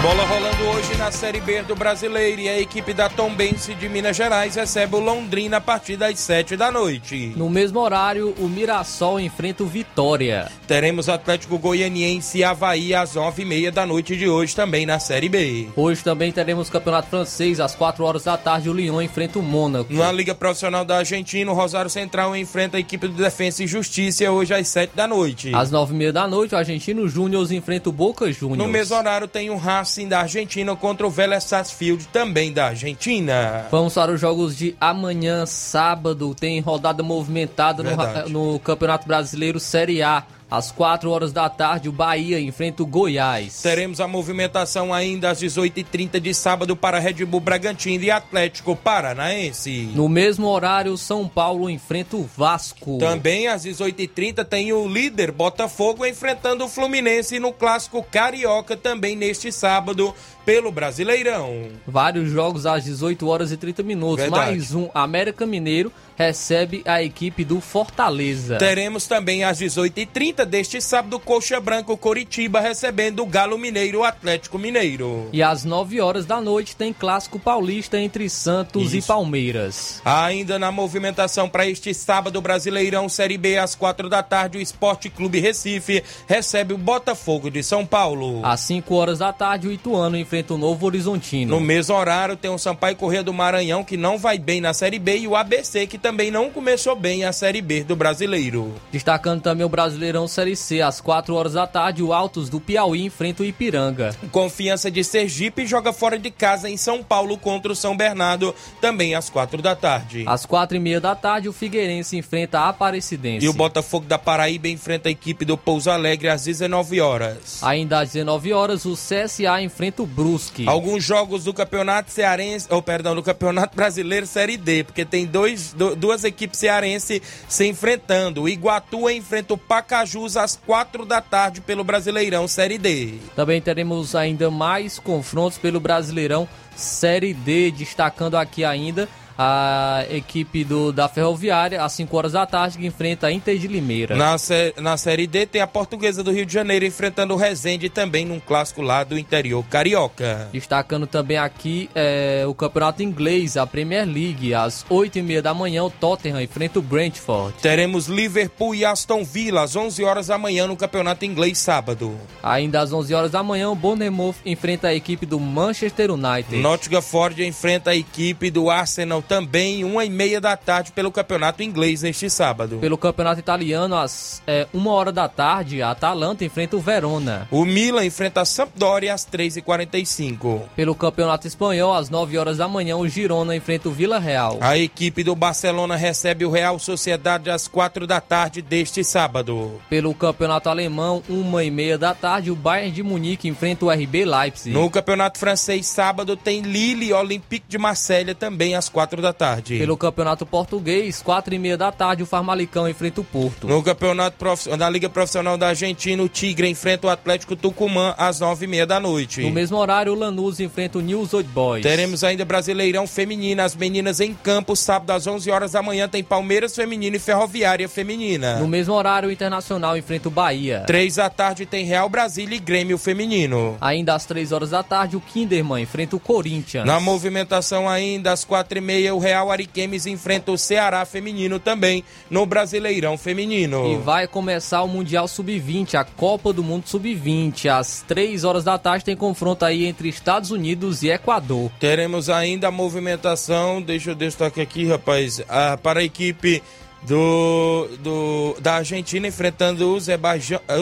Bola 0.04 0.22
rolando 0.26 0.64
hoje 0.64 0.94
na 0.98 1.10
Série 1.10 1.40
B 1.40 1.62
do 1.62 1.74
Brasileiro 1.74 2.38
e 2.38 2.46
a 2.46 2.60
equipe 2.60 2.92
da 2.92 3.08
Tombense 3.08 3.74
de 3.74 3.88
Minas 3.88 4.14
Gerais 4.14 4.54
recebe 4.54 4.96
o 4.96 5.00
Londrina 5.00 5.56
a 5.56 5.60
partir 5.62 5.96
das 5.96 6.20
7 6.20 6.58
da 6.58 6.70
noite. 6.70 7.32
No 7.34 7.48
mesmo 7.48 7.80
horário, 7.80 8.34
o 8.38 8.46
Mirassol 8.46 9.18
enfrenta 9.18 9.62
o 9.62 9.66
Vitória. 9.66 10.52
Teremos 10.66 11.08
Atlético 11.08 11.56
Goianiense 11.56 12.36
e 12.36 12.44
Havaí 12.44 12.94
às 12.94 13.14
9h30 13.14 13.70
da 13.70 13.86
noite 13.86 14.14
de 14.14 14.28
hoje 14.28 14.54
também 14.54 14.84
na 14.84 14.98
Série 14.98 15.30
B. 15.30 15.68
Hoje 15.74 16.04
também 16.04 16.30
teremos 16.30 16.68
Campeonato 16.68 17.08
Francês 17.08 17.58
às 17.58 17.74
4 17.74 18.04
horas 18.04 18.24
da 18.24 18.36
tarde, 18.36 18.68
o 18.68 18.74
Lyon 18.74 19.00
enfrenta 19.00 19.38
o 19.38 19.42
Mônaco. 19.42 19.90
Na 19.90 20.12
Liga 20.12 20.34
Profissional 20.34 20.84
da 20.84 20.98
Argentina, 20.98 21.50
o 21.50 21.54
Rosário 21.54 21.88
Central 21.88 22.36
enfrenta 22.36 22.76
a 22.76 22.80
equipe 22.80 23.08
do 23.08 23.14
Defensa 23.14 23.64
e 23.64 23.66
Justiça 23.66 24.30
hoje 24.30 24.52
às 24.52 24.68
7 24.68 24.94
da 24.94 25.08
noite. 25.08 25.50
Às 25.54 25.70
9h30 25.70 26.12
da 26.12 26.28
noite, 26.28 26.54
o 26.54 26.58
Argentino 26.58 27.08
Júnior 27.08 27.50
enfrenta 27.50 27.88
o 27.88 27.92
Boca 27.92 28.30
Juniors. 28.30 28.58
No 28.58 28.68
mesmo 28.68 28.94
horário 28.94 29.26
tem 29.26 29.48
o 29.48 29.56
Racing 29.56 29.93
Racing 29.94 30.08
da 30.08 30.20
Argentina 30.20 30.74
contra 30.74 31.06
o 31.06 31.10
Vélez 31.10 31.44
Sarsfield, 31.44 32.08
também 32.08 32.52
da 32.52 32.66
Argentina. 32.66 33.66
Vamos 33.70 33.94
para 33.94 34.10
os 34.10 34.20
jogos 34.20 34.56
de 34.56 34.74
amanhã, 34.80 35.46
sábado. 35.46 36.34
Tem 36.34 36.58
rodada 36.58 37.00
movimentada 37.02 37.84
no, 37.84 38.28
no 38.52 38.58
Campeonato 38.58 39.06
Brasileiro 39.06 39.60
Série 39.60 40.02
A. 40.02 40.24
Às 40.50 40.70
4 40.70 41.10
horas 41.10 41.32
da 41.32 41.48
tarde, 41.48 41.88
o 41.88 41.92
Bahia 41.92 42.38
enfrenta 42.38 42.82
o 42.82 42.86
Goiás. 42.86 43.62
Teremos 43.62 44.00
a 44.00 44.06
movimentação 44.06 44.92
ainda 44.92 45.30
às 45.30 45.40
18h30 45.40 46.20
de 46.20 46.34
sábado 46.34 46.76
para 46.76 46.98
Red 46.98 47.24
Bull 47.24 47.40
Bragantino 47.40 48.04
e 48.04 48.10
Atlético 48.10 48.76
Paranaense. 48.76 49.90
No 49.94 50.08
mesmo 50.08 50.46
horário, 50.46 50.96
São 50.96 51.26
Paulo 51.26 51.68
enfrenta 51.68 52.16
o 52.16 52.28
Vasco. 52.36 52.98
Também 52.98 53.48
às 53.48 53.64
18h30 53.64 54.44
tem 54.44 54.72
o 54.72 54.86
líder 54.86 55.32
Botafogo 55.32 56.06
enfrentando 56.06 56.64
o 56.64 56.68
Fluminense 56.68 57.38
no 57.38 57.52
clássico 57.52 58.02
Carioca 58.02 58.76
também 58.76 59.16
neste 59.16 59.50
sábado 59.50 60.14
pelo 60.44 60.70
Brasileirão. 60.70 61.68
Vários 61.86 62.30
jogos 62.30 62.66
às 62.66 62.84
18 62.84 63.26
horas 63.26 63.50
e 63.50 63.56
30 63.56 63.82
minutos. 63.82 64.16
Verdade. 64.16 64.50
Mais 64.50 64.74
um 64.74 64.88
América 64.94 65.46
Mineiro 65.46 65.90
recebe 66.16 66.82
a 66.84 67.02
equipe 67.02 67.44
do 67.44 67.60
Fortaleza. 67.60 68.56
Teremos 68.56 69.06
também 69.06 69.42
às 69.42 69.58
18h30 69.58 70.44
deste 70.44 70.80
sábado 70.80 71.18
Coxa 71.18 71.60
Branco 71.60 71.96
Coritiba 71.96 72.60
recebendo 72.60 73.22
o 73.22 73.26
Galo 73.26 73.58
Mineiro 73.58 74.04
Atlético 74.04 74.58
Mineiro. 74.58 75.28
E 75.32 75.42
às 75.42 75.64
9 75.64 76.00
horas 76.00 76.24
da 76.24 76.40
noite 76.40 76.76
tem 76.76 76.92
clássico 76.92 77.38
paulista 77.38 77.98
entre 77.98 78.28
Santos 78.28 78.92
Isso. 78.92 78.96
e 78.96 79.02
Palmeiras. 79.02 80.00
Ainda 80.04 80.58
na 80.58 80.70
movimentação 80.70 81.48
para 81.48 81.66
este 81.66 81.92
sábado 81.92 82.40
Brasileirão 82.40 83.08
Série 83.08 83.38
B 83.38 83.58
às 83.58 83.74
4 83.74 84.08
da 84.08 84.22
tarde 84.22 84.58
o 84.58 84.60
Esporte 84.60 85.10
Clube 85.10 85.40
Recife 85.40 86.02
recebe 86.28 86.74
o 86.74 86.78
Botafogo 86.78 87.50
de 87.50 87.62
São 87.62 87.84
Paulo. 87.84 88.44
Às 88.44 88.60
5 88.60 88.94
horas 88.94 89.18
da 89.18 89.32
tarde 89.32 89.66
o 89.66 89.72
Ituano 89.72 90.16
enfrenta 90.16 90.33
enfrenta 90.34 90.54
o 90.54 90.58
Novo 90.58 90.86
Horizontino. 90.86 91.54
No 91.54 91.60
mesmo 91.60 91.94
horário 91.94 92.36
tem 92.36 92.50
o 92.50 92.58
Sampaio 92.58 92.96
Corrêa 92.96 93.22
do 93.22 93.32
Maranhão 93.32 93.84
que 93.84 93.96
não 93.96 94.18
vai 94.18 94.36
bem 94.36 94.60
na 94.60 94.74
Série 94.74 94.98
B 94.98 95.18
e 95.18 95.28
o 95.28 95.36
ABC 95.36 95.86
que 95.86 95.96
também 95.96 96.28
não 96.28 96.50
começou 96.50 96.96
bem 96.96 97.24
a 97.24 97.32
Série 97.32 97.62
B 97.62 97.84
do 97.84 97.94
Brasileiro. 97.94 98.74
Destacando 98.90 99.40
também 99.40 99.64
o 99.64 99.68
Brasileirão 99.68 100.26
Série 100.26 100.56
C, 100.56 100.82
às 100.82 101.00
4 101.00 101.32
horas 101.34 101.52
da 101.52 101.68
tarde, 101.68 102.02
o 102.02 102.12
Altos 102.12 102.48
do 102.48 102.58
Piauí 102.58 103.04
enfrenta 103.04 103.44
o 103.44 103.46
Ipiranga. 103.46 104.16
Confiança 104.32 104.90
de 104.90 105.04
Sergipe 105.04 105.66
joga 105.66 105.92
fora 105.92 106.18
de 106.18 106.32
casa 106.32 106.68
em 106.68 106.76
São 106.76 107.00
Paulo 107.00 107.38
contra 107.38 107.70
o 107.70 107.76
São 107.76 107.96
Bernardo, 107.96 108.52
também 108.80 109.14
às 109.14 109.30
4 109.30 109.62
da 109.62 109.76
tarde. 109.76 110.24
Às 110.26 110.44
4 110.44 110.76
e 110.76 110.80
meia 110.80 111.00
da 111.00 111.14
tarde, 111.14 111.48
o 111.48 111.52
Figueirense 111.52 112.16
enfrenta 112.16 112.58
a 112.58 112.70
Aparecidense. 112.70 113.46
E 113.46 113.48
o 113.48 113.52
Botafogo 113.52 114.06
da 114.06 114.18
Paraíba 114.18 114.66
enfrenta 114.66 115.08
a 115.08 115.12
equipe 115.12 115.44
do 115.44 115.56
Pouso 115.56 115.90
Alegre 115.90 116.28
às 116.28 116.44
19 116.44 117.00
horas. 117.00 117.62
Ainda 117.62 118.00
às 118.00 118.12
19 118.12 118.52
horas, 118.52 118.84
o 118.84 118.94
CSA 118.94 119.62
enfrenta 119.62 120.02
o 120.02 120.06
Brusque. 120.24 120.66
Alguns 120.66 121.04
jogos 121.04 121.44
do 121.44 121.52
Campeonato 121.52 122.10
Cearense, 122.10 122.66
ou 122.70 122.78
oh, 122.78 122.82
perdão, 122.82 123.14
do 123.14 123.22
Campeonato 123.22 123.76
Brasileiro 123.76 124.26
Série 124.26 124.56
D, 124.56 124.82
porque 124.82 125.04
tem 125.04 125.26
dois, 125.26 125.74
duas 125.98 126.24
equipes 126.24 126.58
cearenses 126.58 127.20
se 127.46 127.66
enfrentando. 127.66 128.42
O 128.42 128.48
Iguatu 128.48 129.10
enfrenta 129.10 129.52
o 129.52 129.58
Pacajus 129.58 130.38
às 130.38 130.56
quatro 130.56 131.04
da 131.04 131.20
tarde 131.20 131.60
pelo 131.60 131.84
Brasileirão 131.84 132.48
Série 132.48 132.78
D. 132.78 133.14
Também 133.36 133.60
teremos 133.60 134.14
ainda 134.14 134.50
mais 134.50 134.98
confrontos 134.98 135.58
pelo 135.58 135.78
Brasileirão 135.78 136.48
Série 136.74 137.34
D, 137.34 137.70
destacando 137.70 138.36
aqui 138.36 138.64
ainda 138.64 139.06
a 139.38 140.04
equipe 140.10 140.64
do, 140.64 140.92
da 140.92 141.08
Ferroviária 141.08 141.82
às 141.82 141.92
5 141.92 142.16
horas 142.16 142.32
da 142.32 142.46
tarde 142.46 142.78
que 142.78 142.86
enfrenta 142.86 143.26
a 143.26 143.32
Inter 143.32 143.58
de 143.58 143.66
Limeira. 143.66 144.16
Na, 144.16 144.36
na 144.80 144.96
Série 144.96 145.26
D 145.26 145.46
tem 145.46 145.60
a 145.60 145.66
Portuguesa 145.66 146.22
do 146.22 146.30
Rio 146.30 146.46
de 146.46 146.52
Janeiro 146.52 146.84
enfrentando 146.84 147.34
o 147.34 147.36
Resende 147.36 147.88
também 147.88 148.24
num 148.24 148.40
clássico 148.40 148.82
lá 148.82 149.02
do 149.04 149.18
interior 149.18 149.64
carioca. 149.64 150.48
Destacando 150.52 151.06
também 151.06 151.36
aqui 151.36 151.90
é, 151.94 152.44
o 152.46 152.54
campeonato 152.54 153.02
inglês, 153.02 153.56
a 153.56 153.66
Premier 153.66 154.06
League, 154.06 154.54
às 154.54 154.84
8 154.88 155.18
e 155.18 155.22
meia 155.22 155.42
da 155.42 155.52
manhã 155.52 155.84
o 155.84 155.90
Tottenham 155.90 156.40
enfrenta 156.40 156.78
o 156.78 156.82
Brentford. 156.82 157.54
Teremos 157.60 158.06
Liverpool 158.06 158.74
e 158.74 158.84
Aston 158.84 159.24
Villa 159.24 159.62
às 159.62 159.74
11 159.74 160.04
horas 160.04 160.26
da 160.28 160.38
manhã 160.38 160.66
no 160.66 160.76
campeonato 160.76 161.24
inglês 161.24 161.58
sábado. 161.58 162.16
Ainda 162.42 162.80
às 162.80 162.92
11 162.92 163.14
horas 163.14 163.30
da 163.30 163.42
manhã 163.42 163.70
o 163.70 163.74
Bournemouth 163.74 164.36
enfrenta 164.44 164.88
a 164.88 164.94
equipe 164.94 165.26
do 165.26 165.40
Manchester 165.40 166.10
United. 166.10 166.56
Nottingham 166.56 167.02
Ford 167.02 167.38
enfrenta 167.40 167.90
a 167.90 167.96
equipe 167.96 168.50
do 168.50 168.70
Arsenal 168.70 169.23
também 169.24 169.84
uma 169.84 170.04
e 170.04 170.10
meia 170.10 170.40
da 170.40 170.56
tarde 170.56 170.92
pelo 170.92 171.10
campeonato 171.10 171.62
inglês 171.62 172.02
neste 172.02 172.30
sábado. 172.30 172.78
Pelo 172.78 172.96
campeonato 172.96 173.40
italiano, 173.40 173.96
às 173.96 174.42
é, 174.46 174.66
uma 174.72 174.92
hora 174.92 175.10
da 175.10 175.28
tarde, 175.28 175.82
a 175.82 175.90
Atalanta 175.90 176.44
enfrenta 176.44 176.76
o 176.76 176.80
Verona. 176.80 177.48
O 177.50 177.64
Milan 177.64 178.04
enfrenta 178.04 178.42
a 178.42 178.44
Sampdoria 178.44 179.14
às 179.14 179.26
3h45. 179.26 180.62
Pelo 180.76 180.94
campeonato 180.94 181.46
espanhol, 181.46 181.94
às 181.94 182.10
9 182.10 182.38
horas 182.38 182.58
da 182.58 182.68
manhã, 182.68 182.96
o 182.96 183.08
Girona 183.08 183.56
enfrenta 183.56 183.88
o 183.88 183.92
Vila 183.92 184.18
Real. 184.18 184.58
A 184.60 184.76
equipe 184.78 185.24
do 185.24 185.34
Barcelona 185.34 185.96
recebe 185.96 186.44
o 186.44 186.50
Real 186.50 186.78
Sociedade 186.78 187.50
às 187.50 187.66
4 187.66 188.06
da 188.06 188.20
tarde 188.20 188.60
deste 188.62 189.02
sábado. 189.02 189.80
Pelo 189.88 190.14
campeonato 190.14 190.68
alemão, 190.68 191.22
uma 191.28 191.64
e 191.64 191.70
meia 191.70 191.96
da 191.96 192.14
tarde, 192.14 192.50
o 192.50 192.56
Bayern 192.56 192.92
de 192.92 193.02
Munique 193.02 193.48
enfrenta 193.48 193.84
o 193.84 193.90
RB 193.90 194.24
Leipzig. 194.24 194.74
No 194.74 194.90
campeonato 194.90 195.38
francês, 195.38 195.86
sábado, 195.86 196.36
tem 196.36 196.60
Lille 196.60 197.06
e 197.06 197.12
Olympique 197.12 197.66
de 197.68 197.78
Marselha 197.78 198.34
também 198.34 198.74
às 198.74 198.88
4 198.88 199.13
da 199.20 199.32
tarde. 199.32 199.78
Pelo 199.78 199.96
Campeonato 199.96 200.46
Português, 200.46 201.22
quatro 201.22 201.54
e 201.54 201.58
meia 201.58 201.76
da 201.76 201.90
tarde, 201.92 202.22
o 202.22 202.26
Farmalicão 202.26 202.88
enfrenta 202.88 203.20
o 203.20 203.24
Porto. 203.24 203.66
No 203.66 203.82
Campeonato 203.82 204.36
Prof... 204.36 204.68
na 204.76 204.88
Liga 204.88 205.08
Profissional 205.08 205.56
da 205.56 205.68
Argentina, 205.68 206.22
o 206.22 206.28
Tigre 206.28 206.68
enfrenta 206.68 207.06
o 207.06 207.10
Atlético 207.10 207.56
Tucumã 207.56 208.14
às 208.16 208.40
nove 208.40 208.64
e 208.64 208.68
meia 208.68 208.86
da 208.86 209.00
noite. 209.00 209.42
No 209.42 209.50
mesmo 209.50 209.76
horário, 209.76 210.12
o 210.12 210.14
Lanús 210.14 210.60
enfrenta 210.60 210.98
o 210.98 211.00
News 211.00 211.34
Old 211.34 211.48
Boys. 211.48 211.82
Teremos 211.82 212.24
ainda 212.24 212.44
Brasileirão 212.44 213.06
Feminino, 213.06 213.62
as 213.62 213.74
meninas 213.74 214.20
em 214.20 214.34
campo, 214.34 214.76
sábado 214.76 215.10
às 215.10 215.26
11 215.26 215.50
horas 215.50 215.72
da 215.72 215.82
manhã 215.82 216.08
tem 216.08 216.22
Palmeiras 216.22 216.74
Feminino 216.74 217.16
e 217.16 217.18
Ferroviária 217.18 217.88
Feminina. 217.88 218.58
No 218.58 218.68
mesmo 218.68 218.94
horário, 218.94 219.28
o 219.28 219.32
Internacional 219.32 219.96
enfrenta 219.96 220.28
o 220.28 220.30
Bahia. 220.30 220.84
Três 220.86 221.16
da 221.16 221.28
tarde 221.28 221.66
tem 221.66 221.84
Real 221.84 222.08
Brasília 222.08 222.56
e 222.56 222.60
Grêmio 222.60 222.98
Feminino. 222.98 223.76
Ainda 223.80 224.14
às 224.14 224.24
três 224.24 224.52
horas 224.52 224.70
da 224.70 224.82
tarde, 224.82 225.16
o 225.16 225.20
Kinderman 225.20 225.82
enfrenta 225.82 226.16
o 226.16 226.20
Corinthians. 226.20 226.86
Na 226.86 227.00
movimentação 227.00 227.88
ainda, 227.88 228.32
às 228.32 228.44
quatro 228.44 228.78
e 228.78 228.80
meia, 228.80 229.03
o 229.12 229.18
Real 229.18 229.50
Ariquemes 229.50 230.06
enfrenta 230.06 230.52
o 230.52 230.58
Ceará 230.58 231.04
feminino 231.04 231.58
também 231.58 232.04
no 232.30 232.46
Brasileirão 232.46 233.16
feminino. 233.16 233.92
E 233.92 233.96
vai 233.96 234.26
começar 234.26 234.82
o 234.82 234.88
Mundial 234.88 235.26
Sub-20, 235.28 235.94
a 235.94 236.04
Copa 236.04 236.52
do 236.52 236.62
Mundo 236.62 236.86
Sub-20. 236.86 237.66
Às 237.66 238.02
3 238.06 238.44
horas 238.44 238.64
da 238.64 238.78
tarde 238.78 239.04
tem 239.04 239.16
confronto 239.16 239.64
aí 239.64 239.86
entre 239.86 240.08
Estados 240.08 240.50
Unidos 240.50 241.02
e 241.02 241.08
Equador. 241.08 241.70
Teremos 241.78 242.28
ainda 242.30 242.68
a 242.68 242.70
movimentação, 242.70 243.80
deixa 243.80 244.10
eu 244.10 244.14
destacar 244.14 244.62
aqui, 244.62 244.86
rapaz, 244.86 245.42
a, 245.48 245.76
para 245.76 246.00
a 246.00 246.04
equipe 246.04 246.62
do, 247.02 247.88
do, 248.00 248.56
da 248.60 248.76
Argentina 248.76 249.26
enfrentando 249.28 249.86
o 249.86 249.96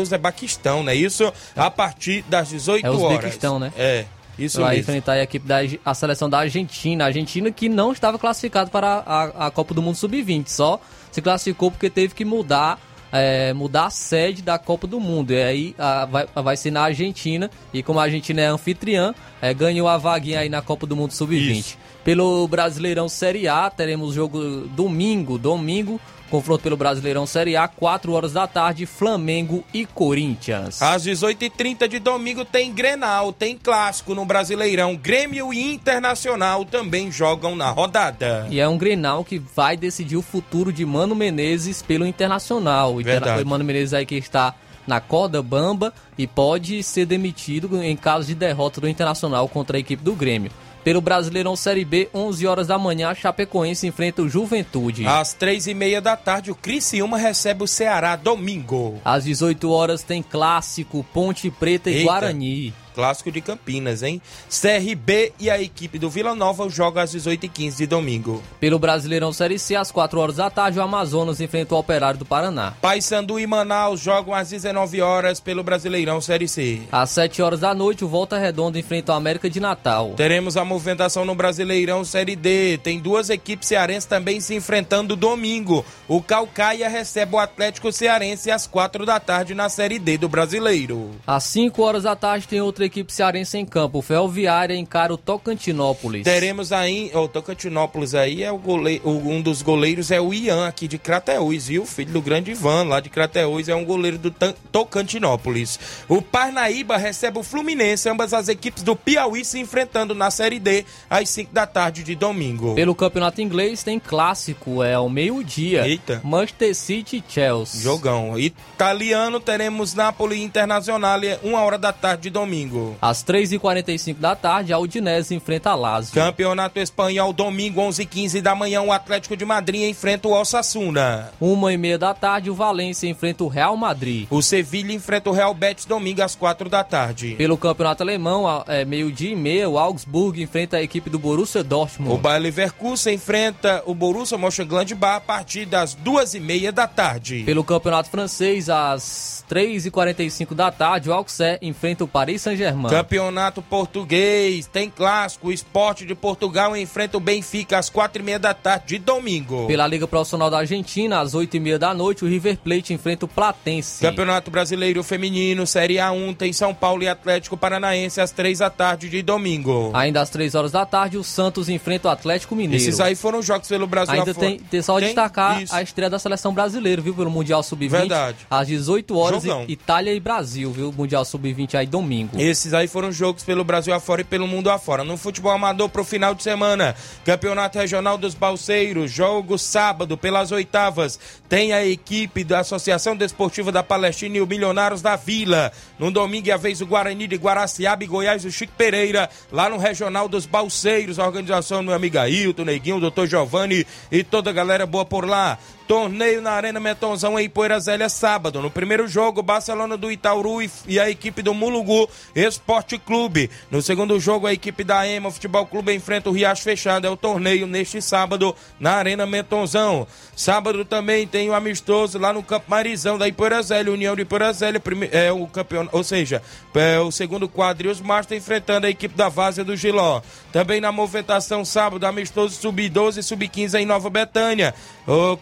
Uzbequistão, 0.00 0.82
né? 0.82 0.94
Isso 0.94 1.32
a 1.56 1.70
partir 1.70 2.22
das 2.28 2.48
18 2.48 2.86
é 2.86 2.90
horas. 2.90 3.02
É 3.02 3.06
Uzbequistão, 3.06 3.58
né? 3.58 3.72
É. 3.76 4.04
Isso 4.38 4.60
vai 4.60 4.76
mesmo. 4.76 4.82
enfrentar 4.82 5.12
a 5.12 5.22
equipe 5.22 5.46
da 5.46 5.58
a 5.84 5.94
seleção 5.94 6.28
da 6.28 6.38
Argentina. 6.38 7.04
A 7.04 7.06
Argentina 7.08 7.50
que 7.50 7.68
não 7.68 7.92
estava 7.92 8.18
classificado 8.18 8.70
para 8.70 9.02
a, 9.06 9.46
a 9.46 9.50
Copa 9.50 9.74
do 9.74 9.82
Mundo 9.82 9.96
Sub-20, 9.96 10.48
só 10.48 10.80
se 11.10 11.20
classificou 11.20 11.70
porque 11.70 11.90
teve 11.90 12.14
que 12.14 12.24
mudar 12.24 12.80
é, 13.12 13.52
mudar 13.52 13.86
a 13.86 13.90
sede 13.90 14.40
da 14.40 14.58
Copa 14.58 14.86
do 14.86 14.98
Mundo. 14.98 15.32
E 15.32 15.42
aí 15.42 15.74
a, 15.78 16.06
vai, 16.06 16.26
vai 16.34 16.56
ser 16.56 16.70
na 16.70 16.82
Argentina. 16.82 17.50
E 17.72 17.82
como 17.82 18.00
a 18.00 18.04
Argentina 18.04 18.40
é 18.40 18.46
anfitriã, 18.46 19.14
é, 19.40 19.52
ganhou 19.52 19.86
a 19.86 19.98
vaguinha 19.98 20.40
aí 20.40 20.48
na 20.48 20.62
Copa 20.62 20.86
do 20.86 20.96
Mundo 20.96 21.12
Sub-20. 21.12 21.76
Pelo 22.02 22.48
Brasileirão 22.48 23.08
Série 23.08 23.46
A, 23.46 23.68
teremos 23.70 24.14
jogo 24.14 24.66
domingo, 24.68 25.38
domingo, 25.38 26.00
Confronto 26.32 26.62
pelo 26.62 26.78
Brasileirão 26.78 27.26
Série 27.26 27.56
A, 27.56 27.68
4 27.68 28.10
horas 28.10 28.32
da 28.32 28.46
tarde, 28.46 28.86
Flamengo 28.86 29.62
e 29.70 29.84
Corinthians. 29.84 30.80
Às 30.80 31.04
18h30 31.04 31.86
de 31.86 31.98
domingo 31.98 32.42
tem 32.42 32.72
Grenal, 32.72 33.34
tem 33.34 33.54
clássico 33.54 34.14
no 34.14 34.24
Brasileirão. 34.24 34.96
Grêmio 34.96 35.52
e 35.52 35.74
Internacional 35.74 36.64
também 36.64 37.12
jogam 37.12 37.54
na 37.54 37.68
rodada. 37.68 38.46
E 38.48 38.58
é 38.58 38.66
um 38.66 38.78
Grenal 38.78 39.22
que 39.26 39.38
vai 39.38 39.76
decidir 39.76 40.16
o 40.16 40.22
futuro 40.22 40.72
de 40.72 40.86
Mano 40.86 41.14
Menezes 41.14 41.82
pelo 41.82 42.06
Internacional. 42.06 42.96
O 42.96 43.46
Mano 43.46 43.62
Menezes 43.62 43.92
aí 43.92 44.06
que 44.06 44.14
está 44.14 44.54
na 44.86 45.02
corda 45.02 45.42
bamba 45.42 45.92
e 46.16 46.26
pode 46.26 46.82
ser 46.82 47.04
demitido 47.04 47.82
em 47.82 47.94
caso 47.94 48.26
de 48.26 48.34
derrota 48.34 48.80
do 48.80 48.88
Internacional 48.88 49.46
contra 49.50 49.76
a 49.76 49.80
equipe 49.80 50.02
do 50.02 50.14
Grêmio. 50.14 50.50
Pelo 50.84 51.00
Brasileirão 51.00 51.54
Série 51.54 51.84
B, 51.84 52.08
11 52.12 52.46
horas 52.46 52.66
da 52.66 52.78
manhã, 52.78 53.10
a 53.10 53.14
Chapecoense 53.14 53.86
enfrenta 53.86 54.22
o 54.22 54.28
Juventude. 54.28 55.06
Às 55.06 55.32
3 55.32 55.68
e 55.68 55.74
meia 55.74 56.00
da 56.00 56.16
tarde, 56.16 56.50
o 56.50 56.54
Criciúma 56.54 57.16
recebe 57.16 57.62
o 57.62 57.68
Ceará 57.68 58.16
domingo. 58.16 59.00
Às 59.04 59.24
18 59.24 59.70
horas 59.70 60.02
tem 60.02 60.22
Clássico, 60.22 61.06
Ponte 61.12 61.50
Preta 61.50 61.90
e 61.90 61.94
Eita. 61.94 62.04
Guarani. 62.04 62.74
Clássico 62.94 63.30
de 63.30 63.40
Campinas, 63.40 64.02
hein? 64.02 64.20
CRB 64.48 65.32
e 65.38 65.50
a 65.50 65.60
equipe 65.60 65.98
do 65.98 66.10
Vila 66.10 66.34
Nova 66.34 66.68
jogam 66.68 67.02
às 67.02 67.14
18h15 67.14 67.76
de 67.76 67.86
domingo. 67.86 68.42
Pelo 68.60 68.78
Brasileirão 68.78 69.32
Série 69.32 69.58
C, 69.58 69.74
às 69.74 69.90
4 69.90 70.20
horas 70.20 70.36
da 70.36 70.50
tarde, 70.50 70.78
o 70.78 70.82
Amazonas 70.82 71.40
enfrenta 71.40 71.74
o 71.74 71.78
Operário 71.78 72.18
do 72.18 72.24
Paraná. 72.24 72.74
Paysandu 72.80 73.38
e 73.38 73.46
Manaus 73.46 74.00
jogam 74.00 74.34
às 74.34 74.50
19 74.50 75.00
horas 75.00 75.40
pelo 75.40 75.62
Brasileirão 75.62 76.20
Série 76.20 76.48
C. 76.48 76.82
Às 76.90 77.10
7 77.10 77.42
horas 77.42 77.60
da 77.60 77.74
noite, 77.74 78.04
o 78.04 78.08
Volta 78.08 78.38
Redonda 78.38 78.78
enfrenta 78.78 79.12
o 79.12 79.16
América 79.16 79.48
de 79.48 79.60
Natal. 79.60 80.14
Teremos 80.16 80.56
a 80.56 80.64
movimentação 80.64 81.24
no 81.24 81.34
Brasileirão 81.34 82.04
Série 82.04 82.36
D. 82.36 82.78
Tem 82.82 82.98
duas 82.98 83.30
equipes 83.30 83.68
cearenses 83.68 84.06
também 84.06 84.40
se 84.40 84.54
enfrentando 84.54 85.16
domingo. 85.16 85.84
O 86.08 86.22
Calcaia 86.22 86.88
recebe 86.88 87.34
o 87.34 87.38
Atlético 87.38 87.92
Cearense 87.92 88.50
às 88.50 88.66
4 88.66 89.06
da 89.06 89.18
tarde 89.18 89.54
na 89.54 89.68
Série 89.68 89.98
D 89.98 90.18
do 90.18 90.28
Brasileiro. 90.28 91.10
Às 91.26 91.44
5 91.44 91.82
horas 91.82 92.02
da 92.02 92.14
tarde 92.14 92.48
tem 92.48 92.60
outra 92.60 92.81
outra 92.82 92.86
equipe 92.86 93.12
cearense 93.12 93.56
em 93.58 93.64
campo. 93.64 93.98
O 93.98 94.02
Ferroviária 94.02 94.74
encara 94.74 95.14
o 95.14 95.16
Tocantinópolis. 95.16 96.24
Teremos 96.24 96.72
aí, 96.72 97.10
o 97.14 97.28
Tocantinópolis 97.28 98.14
aí 98.14 98.42
é 98.42 98.50
o 98.50 98.58
goleiro, 98.58 99.08
um 99.08 99.40
dos 99.40 99.62
goleiros 99.62 100.10
é 100.10 100.20
o 100.20 100.34
Ian 100.34 100.66
aqui 100.66 100.88
de 100.88 100.98
Crateús, 100.98 101.68
viu? 101.68 101.86
Filho 101.86 102.12
do 102.12 102.22
grande 102.22 102.50
Ivan 102.50 102.84
lá 102.84 103.00
de 103.00 103.08
Crateús 103.08 103.68
é 103.68 103.74
um 103.74 103.84
goleiro 103.84 104.18
do 104.18 104.30
Tocantinópolis. 104.30 105.78
O 106.08 106.20
Parnaíba 106.20 106.96
recebe 106.96 107.38
o 107.38 107.42
Fluminense, 107.42 108.08
ambas 108.08 108.32
as 108.32 108.48
equipes 108.48 108.82
do 108.82 108.96
Piauí 108.96 109.44
se 109.44 109.58
enfrentando 109.58 110.14
na 110.14 110.30
Série 110.30 110.58
D 110.58 110.84
às 111.08 111.28
5 111.28 111.52
da 111.52 111.66
tarde 111.66 112.02
de 112.02 112.14
domingo. 112.14 112.74
Pelo 112.74 112.94
campeonato 112.94 113.40
inglês 113.40 113.82
tem 113.82 113.98
clássico, 113.98 114.82
é 114.82 114.94
ao 114.94 115.08
meio-dia. 115.08 115.86
Eita. 115.86 116.20
Manchester 116.24 116.74
City 116.74 117.22
Chelsea. 117.28 117.80
Jogão. 117.80 118.38
Italiano 118.38 119.38
teremos 119.38 119.94
Napoli 119.94 120.42
Internacional, 120.42 121.20
uma 121.42 121.60
hora 121.60 121.78
da 121.78 121.92
tarde 121.92 122.22
de 122.22 122.30
domingo 122.30 122.71
domingo. 122.72 122.96
Às 123.00 123.22
3h45 123.22 124.16
da 124.18 124.34
tarde, 124.34 124.72
a 124.72 124.78
Udinese 124.78 125.34
enfrenta 125.34 125.70
a 125.70 125.74
Lazio. 125.74 126.14
Campeonato 126.14 126.80
Espanhol, 126.80 127.32
domingo, 127.32 127.80
11h15 127.82 128.40
da 128.40 128.54
manhã, 128.54 128.82
o 128.82 128.90
Atlético 128.90 129.36
de 129.36 129.44
Madrid 129.44 129.88
enfrenta 129.88 130.28
o 130.28 130.32
Osasuna. 130.32 131.30
Uma 131.40 131.72
e 131.72 131.76
meia 131.76 131.98
da 131.98 132.14
tarde, 132.14 132.50
o 132.50 132.54
Valência 132.54 133.08
enfrenta 133.08 133.44
o 133.44 133.48
Real 133.48 133.76
Madrid. 133.76 134.26
O 134.30 134.42
Sevilha 134.42 134.92
enfrenta 134.92 135.30
o 135.30 135.32
Real 135.32 135.54
Betis, 135.54 135.84
domingo, 135.84 136.22
às 136.22 136.34
4 136.34 136.68
da 136.68 136.82
tarde. 136.82 137.34
Pelo 137.36 137.56
Campeonato 137.56 138.02
Alemão, 138.02 138.64
é, 138.66 138.84
meio-dia 138.84 139.32
e 139.32 139.36
meia, 139.36 139.68
o 139.68 139.78
Augsburg 139.78 140.42
enfrenta 140.42 140.78
a 140.78 140.82
equipe 140.82 141.10
do 141.10 141.18
Borussia 141.18 141.62
Dortmund. 141.62 142.14
O 142.14 142.18
Bayer 142.18 142.42
Leverkusen 142.42 143.14
enfrenta 143.14 143.82
o 143.86 143.94
Borussia 143.94 144.38
Mönchengladbach 144.38 145.16
a 145.16 145.20
partir 145.20 145.66
das 145.66 145.94
duas 145.94 146.34
e 146.34 146.40
meia 146.40 146.72
da 146.72 146.86
tarde. 146.86 147.42
Pelo 147.44 147.62
Campeonato 147.64 148.08
Francês, 148.08 148.68
às 148.68 149.44
3h45 149.50 150.54
da 150.54 150.70
tarde, 150.70 151.10
o 151.10 151.12
Auxerre 151.12 151.58
enfrenta 151.60 152.04
o 152.04 152.08
Paris 152.08 152.42
Saint-Germain. 152.42 152.61
Saint-Germain. 152.62 152.90
Campeonato 152.90 153.62
Português, 153.62 154.66
tem 154.66 154.88
clássico. 154.88 155.48
O 155.48 155.52
Esporte 155.52 156.06
de 156.06 156.14
Portugal 156.14 156.76
enfrenta 156.76 157.16
o 157.16 157.20
Benfica 157.20 157.78
às 157.78 157.90
quatro 157.90 158.22
e 158.22 158.24
meia 158.24 158.38
da 158.38 158.54
tarde 158.54 158.86
de 158.86 158.98
domingo. 158.98 159.66
Pela 159.66 159.86
Liga 159.86 160.06
Profissional 160.06 160.50
da 160.50 160.58
Argentina, 160.58 161.20
às 161.20 161.34
oito 161.34 161.56
e 161.56 161.60
meia 161.60 161.78
da 161.78 161.92
noite, 161.92 162.24
o 162.24 162.28
River 162.28 162.58
Plate 162.58 162.92
enfrenta 162.92 163.24
o 163.24 163.28
Platense. 163.28 164.00
Campeonato 164.00 164.50
Brasileiro 164.50 165.02
Feminino, 165.02 165.66
Série 165.66 165.94
A1, 165.94 166.36
tem 166.36 166.52
São 166.52 166.74
Paulo 166.74 167.02
e 167.02 167.08
Atlético 167.08 167.56
Paranaense 167.56 168.20
às 168.20 168.30
três 168.30 168.58
da 168.58 168.70
tarde 168.70 169.08
de 169.08 169.22
domingo. 169.22 169.90
Ainda 169.94 170.20
às 170.20 170.30
três 170.30 170.54
horas 170.54 170.72
da 170.72 170.86
tarde, 170.86 171.16
o 171.16 171.24
Santos 171.24 171.68
enfrenta 171.68 172.08
o 172.08 172.10
Atlético 172.10 172.54
Mineiro. 172.54 172.82
Esses 172.82 173.00
aí 173.00 173.14
foram 173.14 173.42
jogos 173.42 173.68
pelo 173.68 173.86
Brasil 173.86 174.14
Ainda 174.14 174.34
tem, 174.34 174.58
tem 174.58 174.82
só 174.82 174.98
tem? 174.98 175.06
destacar 175.06 175.62
Isso. 175.62 175.74
a 175.74 175.82
estreia 175.82 176.10
da 176.10 176.18
seleção 176.18 176.52
brasileira, 176.52 177.00
viu, 177.00 177.14
pelo 177.14 177.30
Mundial 177.30 177.62
Sub-20. 177.62 177.90
Verdade. 177.90 178.38
Às 178.50 178.66
18 178.66 179.16
horas, 179.16 179.44
Itália 179.68 180.14
e 180.14 180.20
Brasil, 180.20 180.70
viu, 180.70 180.92
Mundial 180.92 181.24
Sub-20 181.24 181.74
aí 181.74 181.86
domingo. 181.86 182.38
Esses 182.52 182.74
aí 182.74 182.86
foram 182.86 183.10
jogos 183.10 183.42
pelo 183.42 183.64
Brasil 183.64 183.94
afora 183.94 184.20
e 184.20 184.24
pelo 184.24 184.46
mundo 184.46 184.68
afora. 184.68 185.02
No 185.02 185.16
futebol 185.16 185.50
amador 185.50 185.88
pro 185.88 186.04
final 186.04 186.34
de 186.34 186.42
semana, 186.42 186.94
Campeonato 187.24 187.78
Regional 187.78 188.18
dos 188.18 188.34
Balseiros, 188.34 189.10
jogo 189.10 189.56
sábado 189.56 190.18
pelas 190.18 190.52
oitavas. 190.52 191.18
Tem 191.48 191.72
a 191.72 191.82
equipe 191.82 192.44
da 192.44 192.58
Associação 192.58 193.16
Desportiva 193.16 193.72
da 193.72 193.82
Palestina 193.82 194.36
e 194.36 194.42
o 194.42 194.46
Milionários 194.46 195.00
da 195.00 195.16
Vila. 195.16 195.72
No 195.98 196.10
domingo 196.10 196.50
é 196.50 196.52
a 196.52 196.58
vez 196.58 196.82
o 196.82 196.86
Guarani 196.86 197.26
de 197.26 197.36
Guaraciaba 197.36 198.04
e 198.04 198.06
Goiás, 198.06 198.44
o 198.44 198.52
Chico 198.52 198.74
Pereira, 198.76 199.30
lá 199.50 199.70
no 199.70 199.78
Regional 199.78 200.28
dos 200.28 200.44
Balseiros. 200.44 201.18
A 201.18 201.26
organização 201.26 201.78
do 201.78 201.86
meu 201.86 201.94
amigo 201.94 202.18
Ailton, 202.18 202.64
Neguinho, 202.64 203.00
doutor 203.00 203.26
Giovanni 203.26 203.86
e 204.10 204.22
toda 204.22 204.50
a 204.50 204.52
galera 204.52 204.84
boa 204.84 205.06
por 205.06 205.26
lá. 205.26 205.58
Torneio 205.92 206.40
na 206.40 206.52
Arena 206.52 206.80
Metonzão 206.80 207.38
em 207.38 207.50
Poeira 207.50 207.78
Zélia, 207.78 208.08
sábado. 208.08 208.62
No 208.62 208.70
primeiro 208.70 209.06
jogo, 209.06 209.42
Barcelona 209.42 209.94
do 209.94 210.10
Itauru 210.10 210.62
e 210.88 210.98
a 210.98 211.10
equipe 211.10 211.42
do 211.42 211.52
Mulugu 211.52 212.08
Esporte 212.34 212.96
Clube. 212.96 213.50
No 213.70 213.82
segundo 213.82 214.18
jogo, 214.18 214.46
a 214.46 214.54
equipe 214.54 214.84
da 214.84 215.06
EMA 215.06 215.30
Futebol 215.30 215.66
Clube 215.66 215.92
enfrenta 215.92 216.30
o 216.30 216.32
Riacho 216.32 216.62
Fechado. 216.62 217.06
É 217.06 217.10
o 217.10 217.16
torneio 217.16 217.66
neste 217.66 218.00
sábado 218.00 218.56
na 218.80 218.92
Arena 218.92 219.26
Metonzão. 219.26 220.06
Sábado 220.34 220.82
também 220.82 221.26
tem 221.26 221.50
o 221.50 221.54
amistoso 221.54 222.18
lá 222.18 222.32
no 222.32 222.42
Campo 222.42 222.70
Marizão 222.70 223.18
da 223.18 223.28
Ipoeira 223.28 223.62
Zélia, 223.62 223.92
União 223.92 224.16
de 224.16 224.22
Ipoeira 224.22 224.50
Zélia, 224.50 224.80
é 225.10 225.30
o 225.30 225.46
campeão, 225.46 225.86
ou 225.92 226.02
seja, 226.02 226.42
é 226.74 226.98
o 227.00 227.12
segundo 227.12 227.46
quadro 227.46 227.88
e 227.88 227.90
os 227.90 228.00
Masters 228.00 228.42
enfrentando 228.42 228.86
a 228.86 228.90
equipe 228.90 229.14
da 229.14 229.28
Várzea 229.28 229.62
do 229.62 229.76
Giló. 229.76 230.22
Também 230.50 230.80
na 230.80 230.90
movimentação 230.90 231.66
sábado, 231.66 232.06
amistoso 232.06 232.54
sub-12 232.54 233.18
e 233.18 233.22
sub-15 233.22 233.78
em 233.78 233.84
Nova 233.84 234.08
Betânia, 234.08 234.74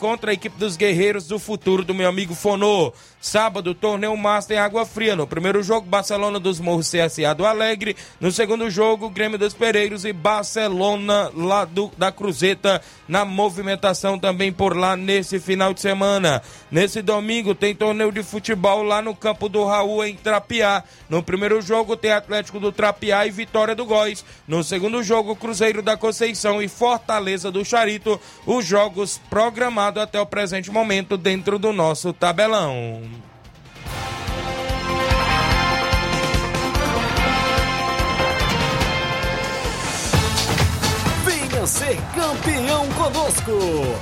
contra 0.00 0.32
a 0.32 0.34
equipe 0.40 0.56
dos 0.56 0.74
Guerreiros 0.74 1.26
do 1.26 1.38
Futuro 1.38 1.84
do 1.84 1.92
meu 1.92 2.08
amigo 2.08 2.34
Fonô. 2.34 2.94
Sábado, 3.20 3.74
torneio 3.74 4.16
Master 4.16 4.56
em 4.56 4.60
Água 4.60 4.86
Fria. 4.86 5.14
No 5.14 5.26
primeiro 5.26 5.62
jogo, 5.62 5.86
Barcelona 5.86 6.40
dos 6.40 6.58
Morros 6.58 6.90
CSA 6.90 7.34
do 7.34 7.44
Alegre. 7.44 7.94
No 8.18 8.32
segundo 8.32 8.70
jogo, 8.70 9.10
Grêmio 9.10 9.38
dos 9.38 9.52
Pereiros 9.52 10.06
e 10.06 10.12
Barcelona 10.14 11.30
lá 11.34 11.66
do, 11.66 11.92
da 11.98 12.10
Cruzeta 12.10 12.80
na 13.06 13.26
movimentação 13.26 14.18
também 14.18 14.50
por 14.50 14.74
lá 14.74 14.96
nesse 14.96 15.38
final 15.38 15.74
de 15.74 15.82
semana. 15.82 16.40
Nesse 16.70 17.02
domingo 17.02 17.54
tem 17.54 17.74
torneio 17.74 18.10
de 18.10 18.22
futebol 18.22 18.82
lá 18.82 19.02
no 19.02 19.14
campo 19.14 19.50
do 19.50 19.66
Raul 19.66 20.02
em 20.06 20.16
Trapiá. 20.16 20.82
No 21.10 21.22
primeiro 21.22 21.60
jogo 21.60 21.98
tem 21.98 22.12
Atlético 22.12 22.58
do 22.58 22.72
Trapiá 22.72 23.26
e 23.26 23.30
Vitória 23.30 23.74
do 23.74 23.84
Góis. 23.84 24.24
No 24.48 24.64
segundo 24.64 25.02
jogo, 25.02 25.36
Cruzeiro 25.36 25.82
da 25.82 25.94
Conceição 25.94 26.62
e 26.62 26.68
Fortaleza 26.68 27.50
do 27.50 27.62
Charito. 27.66 28.18
Os 28.46 28.64
jogos 28.64 29.20
programados 29.28 30.02
até 30.02 30.18
o 30.18 30.24
presente 30.30 30.70
momento 30.70 31.16
dentro 31.18 31.58
do 31.58 31.72
nosso 31.72 32.12
tabelão. 32.12 33.02
Venha 41.24 41.66
ser 41.66 41.96
campeão 42.14 42.86
conosco, 42.92 43.52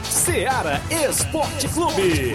Seara 0.04 0.80
Esporte 0.90 1.66
Clube. 1.68 2.34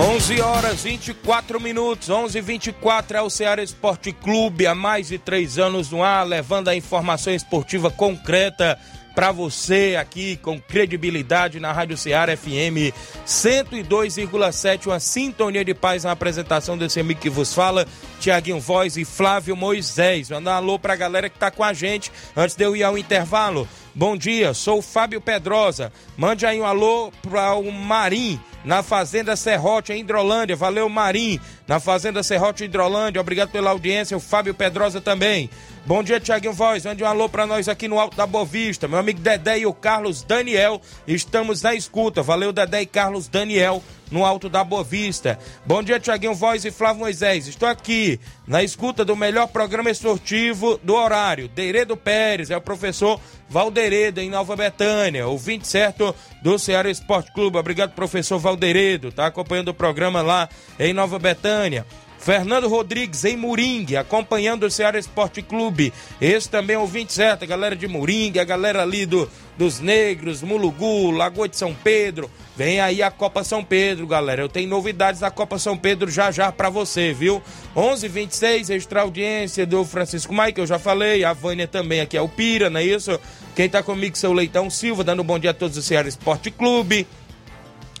11 0.00 0.40
horas 0.40 0.84
24 0.84 1.60
minutos, 1.60 2.08
11 2.08 2.40
24 2.40 3.16
é 3.16 3.20
o 3.20 3.28
Ceará 3.28 3.60
Esporte 3.60 4.12
Clube, 4.12 4.64
há 4.64 4.72
mais 4.72 5.08
de 5.08 5.18
três 5.18 5.58
anos 5.58 5.90
no 5.90 6.04
ar, 6.04 6.24
levando 6.24 6.68
a 6.68 6.76
informação 6.76 7.34
esportiva 7.34 7.90
concreta 7.90 8.78
para 9.12 9.32
você 9.32 9.96
aqui 9.98 10.36
com 10.36 10.60
credibilidade 10.60 11.58
na 11.58 11.72
Rádio 11.72 11.96
Ceará 11.96 12.36
FM 12.36 12.94
102,7, 13.26 14.86
uma 14.86 15.00
sintonia 15.00 15.64
de 15.64 15.74
paz 15.74 16.04
na 16.04 16.12
apresentação 16.12 16.78
desse 16.78 17.00
amigo 17.00 17.18
que 17.18 17.28
vos 17.28 17.52
fala, 17.52 17.84
Tiaguinho 18.20 18.60
Voz 18.60 18.96
e 18.96 19.04
Flávio 19.04 19.56
Moisés. 19.56 20.30
Manda 20.30 20.50
um 20.50 20.54
alô 20.54 20.78
pra 20.78 20.94
galera 20.94 21.28
que 21.28 21.36
tá 21.36 21.50
com 21.50 21.64
a 21.64 21.72
gente 21.72 22.12
antes 22.36 22.54
de 22.54 22.64
eu 22.64 22.76
ir 22.76 22.84
ao 22.84 22.96
intervalo. 22.96 23.66
Bom 23.98 24.16
dia, 24.16 24.54
sou 24.54 24.78
o 24.78 24.82
Fábio 24.82 25.20
Pedrosa. 25.20 25.92
Mande 26.16 26.46
aí 26.46 26.60
um 26.60 26.64
alô 26.64 27.10
para 27.20 27.56
o 27.56 27.72
Marim 27.72 28.38
na 28.64 28.80
Fazenda 28.80 29.34
Serrote, 29.34 29.92
em 29.92 30.02
Hidrolândia. 30.02 30.54
Valeu, 30.54 30.88
Marim, 30.88 31.40
na 31.66 31.80
Fazenda 31.80 32.22
Serrote, 32.22 32.62
Hidrolândia. 32.62 33.20
Obrigado 33.20 33.50
pela 33.50 33.70
audiência. 33.70 34.16
O 34.16 34.20
Fábio 34.20 34.54
Pedrosa 34.54 35.00
também. 35.00 35.50
Bom 35.88 36.02
dia, 36.02 36.20
Tiaguinho 36.20 36.52
Voz. 36.52 36.84
Mande 36.84 37.02
um 37.02 37.06
alô 37.06 37.30
para 37.30 37.46
nós 37.46 37.66
aqui 37.66 37.88
no 37.88 37.98
Alto 37.98 38.14
da 38.14 38.26
Bovista. 38.26 38.86
Meu 38.86 38.98
amigo 38.98 39.20
Dedé 39.20 39.60
e 39.60 39.64
o 39.64 39.72
Carlos 39.72 40.22
Daniel 40.22 40.82
estamos 41.06 41.62
na 41.62 41.74
escuta. 41.74 42.22
Valeu, 42.22 42.52
Dedé 42.52 42.82
e 42.82 42.86
Carlos 42.86 43.26
Daniel 43.26 43.82
no 44.10 44.22
Alto 44.22 44.50
da 44.50 44.62
Boa 44.62 44.84
Vista. 44.84 45.38
Bom 45.64 45.82
dia, 45.82 45.98
Tiaguinho 45.98 46.34
Voz 46.34 46.66
e 46.66 46.70
Flávio 46.70 47.00
Moisés. 47.00 47.48
Estou 47.48 47.66
aqui 47.66 48.20
na 48.46 48.62
escuta 48.62 49.02
do 49.02 49.16
melhor 49.16 49.46
programa 49.48 49.90
esportivo 49.90 50.78
do 50.84 50.94
horário. 50.94 51.48
Deiredo 51.48 51.96
Pérez, 51.96 52.50
é 52.50 52.56
o 52.58 52.60
professor 52.60 53.18
Valderedo, 53.48 54.20
em 54.20 54.28
Nova 54.28 54.54
Betânia, 54.54 55.26
ouvinte 55.26 55.66
certo 55.66 56.14
do 56.42 56.58
Ceará 56.58 56.90
Esporte 56.90 57.32
Clube. 57.32 57.56
Obrigado, 57.56 57.94
professor 57.94 58.38
Valderedo, 58.38 59.10
tá 59.10 59.24
acompanhando 59.24 59.68
o 59.68 59.74
programa 59.74 60.20
lá 60.20 60.50
em 60.78 60.92
Nova 60.92 61.18
Betânia. 61.18 61.86
Fernando 62.18 62.68
Rodrigues 62.68 63.24
em 63.24 63.36
Moringue, 63.36 63.96
acompanhando 63.96 64.66
o 64.66 64.70
Ceará 64.70 64.98
Esporte 64.98 65.40
Clube. 65.40 65.92
Esse 66.20 66.48
também 66.48 66.76
é 66.76 66.78
ouvinte 66.78 67.12
certo, 67.12 67.44
a 67.44 67.46
galera 67.46 67.76
de 67.76 67.86
Moringue, 67.86 68.40
a 68.40 68.44
galera 68.44 68.82
ali 68.82 69.06
do, 69.06 69.30
dos 69.56 69.80
Negros, 69.80 70.42
Mulugu, 70.42 71.10
Lagoa 71.10 71.48
de 71.48 71.56
São 71.56 71.72
Pedro. 71.72 72.30
Vem 72.56 72.80
aí 72.80 73.02
a 73.02 73.10
Copa 73.10 73.44
São 73.44 73.62
Pedro, 73.62 74.06
galera. 74.06 74.42
Eu 74.42 74.48
tenho 74.48 74.68
novidades 74.68 75.20
da 75.20 75.30
Copa 75.30 75.58
São 75.58 75.76
Pedro 75.76 76.10
já 76.10 76.30
já 76.30 76.50
para 76.50 76.68
você, 76.68 77.12
viu? 77.12 77.40
11:26 77.76 78.70
extra 78.70 79.02
audiência 79.02 79.64
do 79.64 79.84
Francisco 79.84 80.34
que 80.52 80.60
eu 80.60 80.66
já 80.66 80.78
falei, 80.78 81.24
a 81.24 81.32
Vânia 81.32 81.68
também 81.68 82.00
aqui 82.00 82.16
é 82.16 82.20
o 82.20 82.28
Pira, 82.28 82.68
não 82.68 82.80
é 82.80 82.84
isso? 82.84 83.18
Quem 83.54 83.68
tá 83.68 83.82
comigo, 83.82 84.16
seu 84.16 84.32
Leitão 84.32 84.68
Silva, 84.68 85.04
dando 85.04 85.22
um 85.22 85.24
bom 85.24 85.38
dia 85.38 85.50
a 85.50 85.54
todos 85.54 85.76
do 85.76 85.82
Ceará 85.82 86.08
Esporte 86.08 86.50
Clube. 86.50 87.06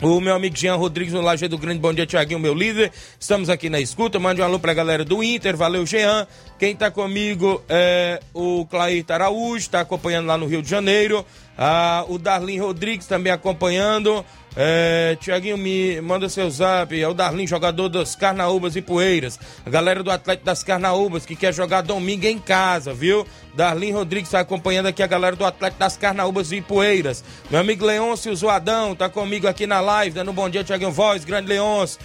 O 0.00 0.20
meu 0.20 0.32
amigo 0.32 0.56
Jean 0.56 0.76
Rodrigues 0.76 1.12
no 1.12 1.20
Lajeado 1.20 1.58
Grande, 1.58 1.80
bom 1.80 1.92
dia, 1.92 2.06
Tiaguinho, 2.06 2.38
meu 2.38 2.54
líder. 2.54 2.92
Estamos 3.18 3.50
aqui 3.50 3.68
na 3.68 3.80
escuta. 3.80 4.16
Mande 4.20 4.40
um 4.40 4.44
alô 4.44 4.60
pra 4.60 4.72
galera 4.72 5.04
do 5.04 5.24
Inter. 5.24 5.56
Valeu, 5.56 5.84
Jean. 5.84 6.24
Quem 6.56 6.76
tá 6.76 6.88
comigo 6.88 7.60
é 7.68 8.20
o 8.32 8.64
Clair 8.66 9.04
Araújo, 9.08 9.68
tá 9.68 9.80
acompanhando 9.80 10.26
lá 10.26 10.38
no 10.38 10.46
Rio 10.46 10.62
de 10.62 10.70
Janeiro. 10.70 11.26
Ah, 11.56 12.04
o 12.08 12.16
Darlin 12.16 12.58
Rodrigues 12.60 13.08
também 13.08 13.32
acompanhando. 13.32 14.24
É, 14.60 15.16
Tiaguinho, 15.20 15.56
me 15.56 16.00
manda 16.00 16.28
seu 16.28 16.50
zap. 16.50 17.00
É 17.00 17.06
o 17.06 17.14
Darlin, 17.14 17.46
jogador 17.46 17.88
das 17.88 18.16
Carnaúbas 18.16 18.74
e 18.74 18.82
Poeiras. 18.82 19.38
A 19.64 19.70
galera 19.70 20.02
do 20.02 20.10
Atlético 20.10 20.46
das 20.46 20.64
Carnaúbas 20.64 21.24
que 21.24 21.36
quer 21.36 21.54
jogar 21.54 21.82
domingo 21.82 22.26
em 22.26 22.40
casa, 22.40 22.92
viu? 22.92 23.24
Darlin 23.54 23.92
Rodrigues 23.92 24.26
está 24.26 24.40
acompanhando 24.40 24.86
aqui 24.86 25.00
a 25.00 25.06
galera 25.06 25.36
do 25.36 25.44
Atlético 25.44 25.78
das 25.78 25.96
Carnaúbas 25.96 26.50
e 26.50 26.60
Poeiras. 26.60 27.22
Meu 27.48 27.60
amigo 27.60 27.86
Leôncio 27.86 28.34
Zoadão 28.34 28.96
tá 28.96 29.08
comigo 29.08 29.46
aqui 29.46 29.64
na 29.64 29.80
live, 29.80 30.16
dando 30.16 30.32
um 30.32 30.34
bom 30.34 30.50
dia, 30.50 30.64
Tiaguinho 30.64 30.90
Voz, 30.90 31.24
grande 31.24 31.48
Leôncio. 31.48 32.00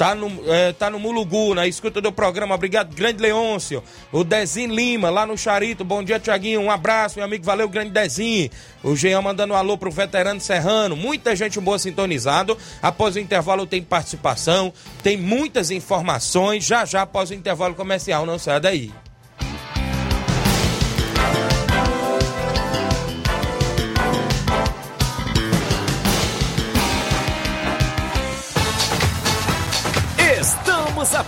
Tá 0.00 0.14
no, 0.14 0.50
é, 0.50 0.72
tá 0.72 0.88
no 0.88 0.98
Mulugu, 0.98 1.54
na 1.54 1.66
escuta 1.66 2.00
do 2.00 2.10
programa. 2.10 2.54
Obrigado, 2.54 2.94
grande 2.94 3.20
Leôncio. 3.20 3.84
O 4.10 4.24
Dezinho 4.24 4.74
Lima, 4.74 5.10
lá 5.10 5.26
no 5.26 5.36
Charito. 5.36 5.84
Bom 5.84 6.02
dia, 6.02 6.18
Tiaguinho. 6.18 6.58
Um 6.58 6.70
abraço, 6.70 7.18
meu 7.18 7.24
amigo. 7.26 7.44
Valeu, 7.44 7.68
grande 7.68 7.90
Dezinho. 7.90 8.48
O 8.82 8.96
Jean 8.96 9.20
mandando 9.20 9.52
um 9.52 9.56
alô 9.58 9.76
pro 9.76 9.90
veterano 9.90 10.40
Serrano. 10.40 10.96
Muita 10.96 11.36
gente 11.36 11.60
boa 11.60 11.78
sintonizado. 11.78 12.56
Após 12.80 13.14
o 13.14 13.20
intervalo 13.20 13.66
tem 13.66 13.82
participação, 13.82 14.72
tem 15.02 15.18
muitas 15.18 15.70
informações. 15.70 16.64
Já 16.64 16.86
já 16.86 17.02
após 17.02 17.28
o 17.28 17.34
intervalo 17.34 17.74
comercial. 17.74 18.24
Não 18.24 18.38
sai 18.38 18.58
daí. 18.58 18.90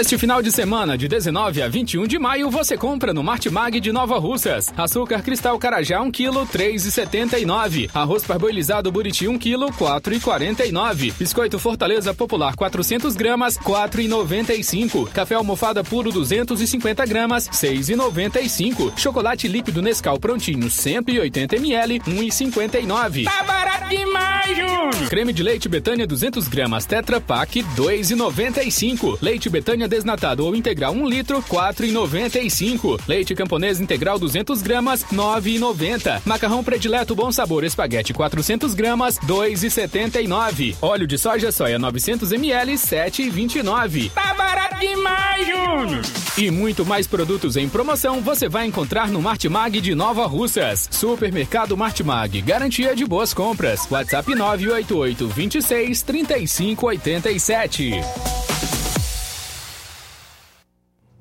Este 0.00 0.16
final 0.16 0.40
de 0.44 0.52
semana, 0.52 0.96
de 0.96 1.08
19 1.08 1.60
a 1.60 1.66
21 1.66 2.06
de 2.06 2.20
maio, 2.20 2.48
você 2.50 2.76
compra 2.78 3.12
no 3.12 3.20
Martimag 3.20 3.80
de 3.80 3.90
Nova 3.90 4.16
Russas. 4.16 4.72
Açúcar 4.76 5.22
cristal 5.22 5.58
carajá 5.58 6.00
1 6.00 6.12
kg, 6.12 6.46
3,79. 6.46 7.90
Arroz 7.92 8.22
parboilizado 8.22 8.92
buriti 8.92 9.26
1 9.26 9.36
kg, 9.40 9.72
4,49. 9.76 11.14
Biscoito 11.18 11.58
Fortaleza 11.58 12.14
Popular 12.14 12.54
400 12.54 13.16
gramas, 13.16 13.58
4,95. 13.58 15.08
Café 15.08 15.34
almofada 15.34 15.82
puro 15.82 16.12
250 16.12 17.04
gramas, 17.04 17.48
6,95. 17.48 18.96
Chocolate 18.96 19.48
líquido 19.48 19.82
Nescau 19.82 20.20
prontinho 20.20 20.70
180 20.70 21.56
ml, 21.56 21.98
1,59. 22.06 23.24
Tá 23.24 23.42
barato 23.42 23.88
demais, 23.88 24.56
Júnior! 24.56 25.08
Creme 25.08 25.32
de 25.32 25.42
leite 25.42 25.68
Betânia 25.68 26.06
200 26.06 26.46
gramas, 26.46 26.86
Tetra 26.86 27.20
Pak 27.20 27.56
2,95. 27.74 29.18
Leite 29.20 29.50
Betânia 29.50 29.87
desnatado 29.88 30.44
ou 30.44 30.54
integral 30.54 30.92
1 30.92 31.08
litro, 31.08 31.42
4,95. 31.42 33.00
Leite 33.08 33.34
camponês 33.34 33.80
integral 33.80 34.18
200 34.18 34.62
gramas, 34.62 35.04
9,90. 35.12 36.22
Macarrão 36.24 36.62
predileto 36.62 37.14
bom 37.14 37.32
sabor 37.32 37.64
espaguete 37.64 38.12
400 38.12 38.74
gramas, 38.74 39.18
2,79. 39.20 40.76
Óleo 40.80 41.06
de 41.06 41.18
soja 41.18 41.50
soia 41.50 41.78
900 41.78 42.32
ml, 42.32 42.74
7,29. 42.74 44.10
Tá 44.12 44.34
barato 44.34 44.78
demais, 44.78 45.46
Júnior! 45.46 46.02
E 46.36 46.50
muito 46.50 46.86
mais 46.86 47.06
produtos 47.06 47.56
em 47.56 47.68
promoção 47.68 48.20
você 48.20 48.48
vai 48.48 48.66
encontrar 48.66 49.08
no 49.08 49.20
Martimag 49.20 49.80
de 49.80 49.94
Nova 49.94 50.26
Russas. 50.26 50.88
Supermercado 50.90 51.76
Martimag, 51.76 52.40
garantia 52.42 52.94
de 52.94 53.04
boas 53.04 53.34
compras. 53.34 53.88
WhatsApp 53.90 54.34
988 54.34 55.28
26 55.28 56.02
35 56.02 56.86
87. 56.86 58.00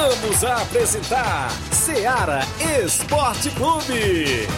Voltamos 0.00 0.44
a 0.44 0.62
apresentar 0.62 1.50
Seara 1.70 2.40
Esporte 2.82 3.50
Clube. 3.50 4.48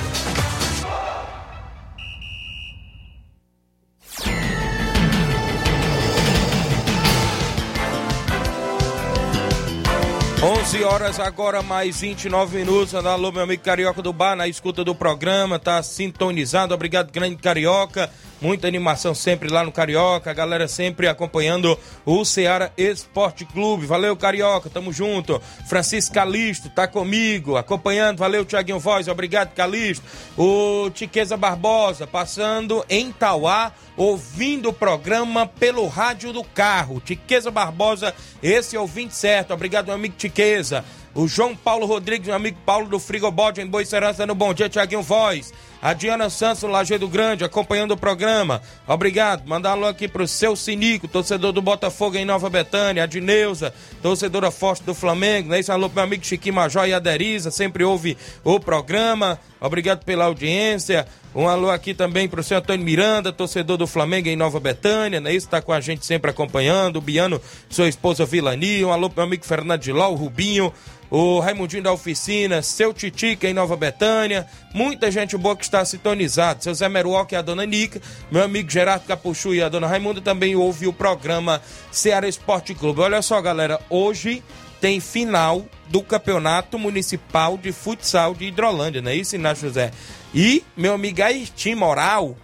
11 10.40 10.84
horas 10.84 11.18
agora, 11.18 11.60
mais 11.60 12.00
29 12.00 12.58
minutos. 12.58 12.94
Alô, 12.94 13.32
meu 13.32 13.42
amigo 13.42 13.64
Carioca 13.64 14.00
do 14.00 14.12
Bar, 14.12 14.36
na 14.36 14.46
escuta 14.46 14.84
do 14.84 14.94
programa, 14.94 15.58
tá 15.58 15.82
sintonizado. 15.82 16.72
Obrigado, 16.72 17.10
grande 17.10 17.36
Carioca. 17.36 18.08
Muita 18.42 18.66
animação 18.66 19.14
sempre 19.14 19.48
lá 19.48 19.62
no 19.62 19.70
Carioca, 19.70 20.28
a 20.28 20.34
galera 20.34 20.66
sempre 20.66 21.06
acompanhando 21.06 21.78
o 22.04 22.24
Ceará 22.24 22.72
Esporte 22.76 23.44
Clube. 23.44 23.86
Valeu, 23.86 24.16
Carioca, 24.16 24.68
tamo 24.68 24.92
junto. 24.92 25.40
Francisco 25.68 26.12
Calisto 26.12 26.68
tá 26.68 26.88
comigo, 26.88 27.56
acompanhando. 27.56 28.18
Valeu, 28.18 28.44
Tiaguinho 28.44 28.80
Voz, 28.80 29.06
obrigado, 29.06 29.54
Calisto. 29.54 30.04
O 30.36 30.90
Tiqueza 30.90 31.36
Barbosa, 31.36 32.04
passando 32.04 32.84
em 32.90 33.12
Tauá, 33.12 33.70
ouvindo 33.96 34.70
o 34.70 34.72
programa 34.72 35.46
pelo 35.46 35.86
rádio 35.86 36.32
do 36.32 36.42
carro. 36.42 36.98
Tiqueza 36.98 37.48
Barbosa, 37.48 38.12
esse 38.42 38.74
é 38.74 38.80
o 38.80 38.88
20 38.88 39.12
certo. 39.12 39.54
Obrigado, 39.54 39.86
meu 39.86 39.94
amigo 39.94 40.16
Tiqueza. 40.18 40.84
O 41.14 41.28
João 41.28 41.54
Paulo 41.54 41.86
Rodrigues, 41.86 42.26
meu 42.26 42.34
amigo 42.34 42.58
Paulo 42.66 42.88
do 42.88 42.98
Frigobode 42.98 43.60
em 43.60 43.66
Boa 43.66 43.84
Serança, 43.84 44.26
no 44.26 44.34
Bom 44.34 44.52
Dia, 44.52 44.68
Tiaguinho 44.68 45.02
Voz. 45.02 45.52
A 45.82 45.94
Diana 45.94 46.30
Santos, 46.30 46.62
Lajeado 46.62 47.08
Grande, 47.08 47.42
acompanhando 47.42 47.90
o 47.90 47.96
programa. 47.96 48.62
Obrigado. 48.86 49.44
Mandar 49.48 49.72
alô 49.72 49.88
aqui 49.88 50.06
pro 50.06 50.28
seu 50.28 50.54
Sinico, 50.54 51.08
torcedor 51.08 51.50
do 51.50 51.60
Botafogo 51.60 52.16
em 52.16 52.24
Nova 52.24 52.48
Betânia. 52.48 53.02
A 53.02 53.06
Dineuza, 53.06 53.74
torcedora 54.00 54.52
forte 54.52 54.84
do 54.84 54.94
Flamengo. 54.94 55.48
Né? 55.48 55.58
Isso, 55.58 55.72
alô 55.72 55.88
pro 55.88 55.96
meu 55.96 56.04
amigo 56.04 56.24
Chiquinho 56.24 56.54
Major 56.54 56.86
e 56.86 56.94
a 56.94 57.00
Deriza, 57.00 57.50
sempre 57.50 57.82
ouve 57.82 58.16
o 58.44 58.60
programa. 58.60 59.40
Obrigado 59.60 60.04
pela 60.04 60.26
audiência. 60.26 61.04
Um 61.34 61.48
alô 61.48 61.68
aqui 61.68 61.94
também 61.94 62.28
pro 62.28 62.44
seu 62.44 62.58
Antônio 62.58 62.84
Miranda, 62.84 63.32
torcedor 63.32 63.76
do 63.76 63.86
Flamengo 63.88 64.28
em 64.28 64.36
Nova 64.36 64.60
Betânia, 64.60 65.20
né? 65.20 65.34
Isso 65.34 65.48
tá 65.48 65.60
com 65.60 65.72
a 65.72 65.80
gente 65.80 66.06
sempre 66.06 66.30
acompanhando. 66.30 66.96
O 66.96 67.00
Biano, 67.00 67.40
sua 67.68 67.88
esposa 67.88 68.24
Vilani. 68.24 68.84
Um 68.84 68.92
alô 68.92 69.10
pro 69.10 69.16
meu 69.16 69.26
amigo 69.26 69.44
Fernando 69.44 69.80
de 69.80 69.90
Ló, 69.90 70.10
o 70.10 70.14
Rubinho 70.14 70.72
o 71.12 71.40
Raimundinho 71.40 71.82
da 71.82 71.92
Oficina, 71.92 72.62
seu 72.62 72.94
Titica 72.94 73.46
em 73.46 73.52
Nova 73.52 73.76
Betânia, 73.76 74.46
muita 74.72 75.10
gente 75.10 75.36
boa 75.36 75.54
que 75.54 75.62
está 75.62 75.71
sintonizada, 75.84 76.60
seu 76.60 76.74
Zé 76.74 76.88
Meruoca 76.88 77.34
e 77.34 77.38
a 77.38 77.42
dona 77.42 77.64
Nica, 77.64 78.00
meu 78.30 78.42
amigo 78.42 78.70
Gerardo 78.70 79.06
Capuchu 79.06 79.54
e 79.54 79.62
a 79.62 79.68
dona 79.68 79.86
Raimunda 79.86 80.20
também 80.20 80.54
ouve 80.54 80.86
o 80.86 80.92
programa 80.92 81.60
Ceará 81.90 82.28
Esporte 82.28 82.74
Clube. 82.74 83.00
Olha 83.00 83.22
só, 83.22 83.40
galera, 83.40 83.80
hoje 83.90 84.42
tem 84.80 85.00
final 85.00 85.64
do 85.88 86.02
Campeonato 86.02 86.78
Municipal 86.78 87.56
de 87.56 87.72
Futsal 87.72 88.34
de 88.34 88.46
Hidrolândia, 88.46 89.00
não 89.00 89.10
é 89.10 89.14
isso, 89.14 89.36
Inácio 89.36 89.68
José? 89.68 89.92
E 90.34 90.64
meu 90.76 90.94
amigo 90.94 91.22
Ayrton 91.22 91.76
Moral 91.76 92.36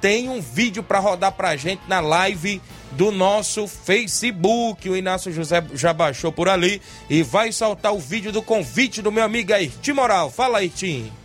tem 0.00 0.28
um 0.28 0.40
vídeo 0.40 0.82
para 0.82 0.98
rodar 0.98 1.32
pra 1.32 1.56
gente 1.56 1.82
na 1.88 2.00
live 2.00 2.60
do 2.92 3.10
nosso 3.10 3.66
Facebook. 3.66 4.88
O 4.88 4.96
Inácio 4.96 5.32
José 5.32 5.64
já 5.74 5.92
baixou 5.92 6.32
por 6.32 6.48
ali 6.48 6.82
e 7.08 7.22
vai 7.22 7.52
soltar 7.52 7.94
o 7.94 7.98
vídeo 7.98 8.32
do 8.32 8.42
convite 8.42 9.00
do 9.00 9.12
meu 9.12 9.24
amigo 9.24 9.52
Ayrton 9.52 9.94
Moral. 9.94 10.30
Fala, 10.30 10.58
Ayrton. 10.58 11.21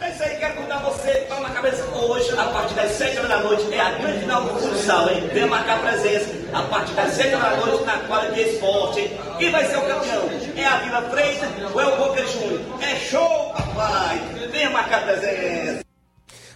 É 0.00 0.10
isso 0.10 0.22
aí, 0.22 0.36
quero 0.36 0.54
contar 0.54 0.78
você, 0.78 1.10
toma 1.28 1.48
na 1.48 1.50
cabeça 1.50 1.84
hoje, 1.86 2.30
a 2.38 2.44
partir 2.44 2.74
das 2.74 2.92
7 2.92 3.18
horas 3.18 3.30
da 3.30 3.40
noite, 3.40 3.74
é 3.74 3.80
a 3.80 3.90
grande 3.90 4.20
final 4.20 4.42
do 4.42 5.10
hein? 5.10 5.30
Venha 5.32 5.46
marcar 5.48 5.80
presença 5.80 6.30
a 6.52 6.62
partir 6.62 6.92
das 6.92 7.12
7 7.14 7.34
horas 7.34 7.50
da 7.50 7.66
noite 7.66 7.84
na 7.84 7.98
quadra 8.06 8.30
de 8.30 8.40
esporte, 8.42 9.00
hein? 9.00 9.20
Quem 9.38 9.50
vai 9.50 9.64
ser 9.64 9.76
o 9.76 9.82
campeão? 9.82 10.30
É 10.56 10.64
a 10.64 10.76
Vila 10.76 11.02
Freitas 11.10 11.48
ou 11.74 11.80
é 11.80 11.86
o 11.86 11.96
Boca 11.96 12.24
Júnior? 12.26 12.60
É 12.80 12.94
show, 12.96 13.52
papai! 13.52 14.20
Venha 14.52 14.70
marcar 14.70 15.02
presença! 15.02 15.87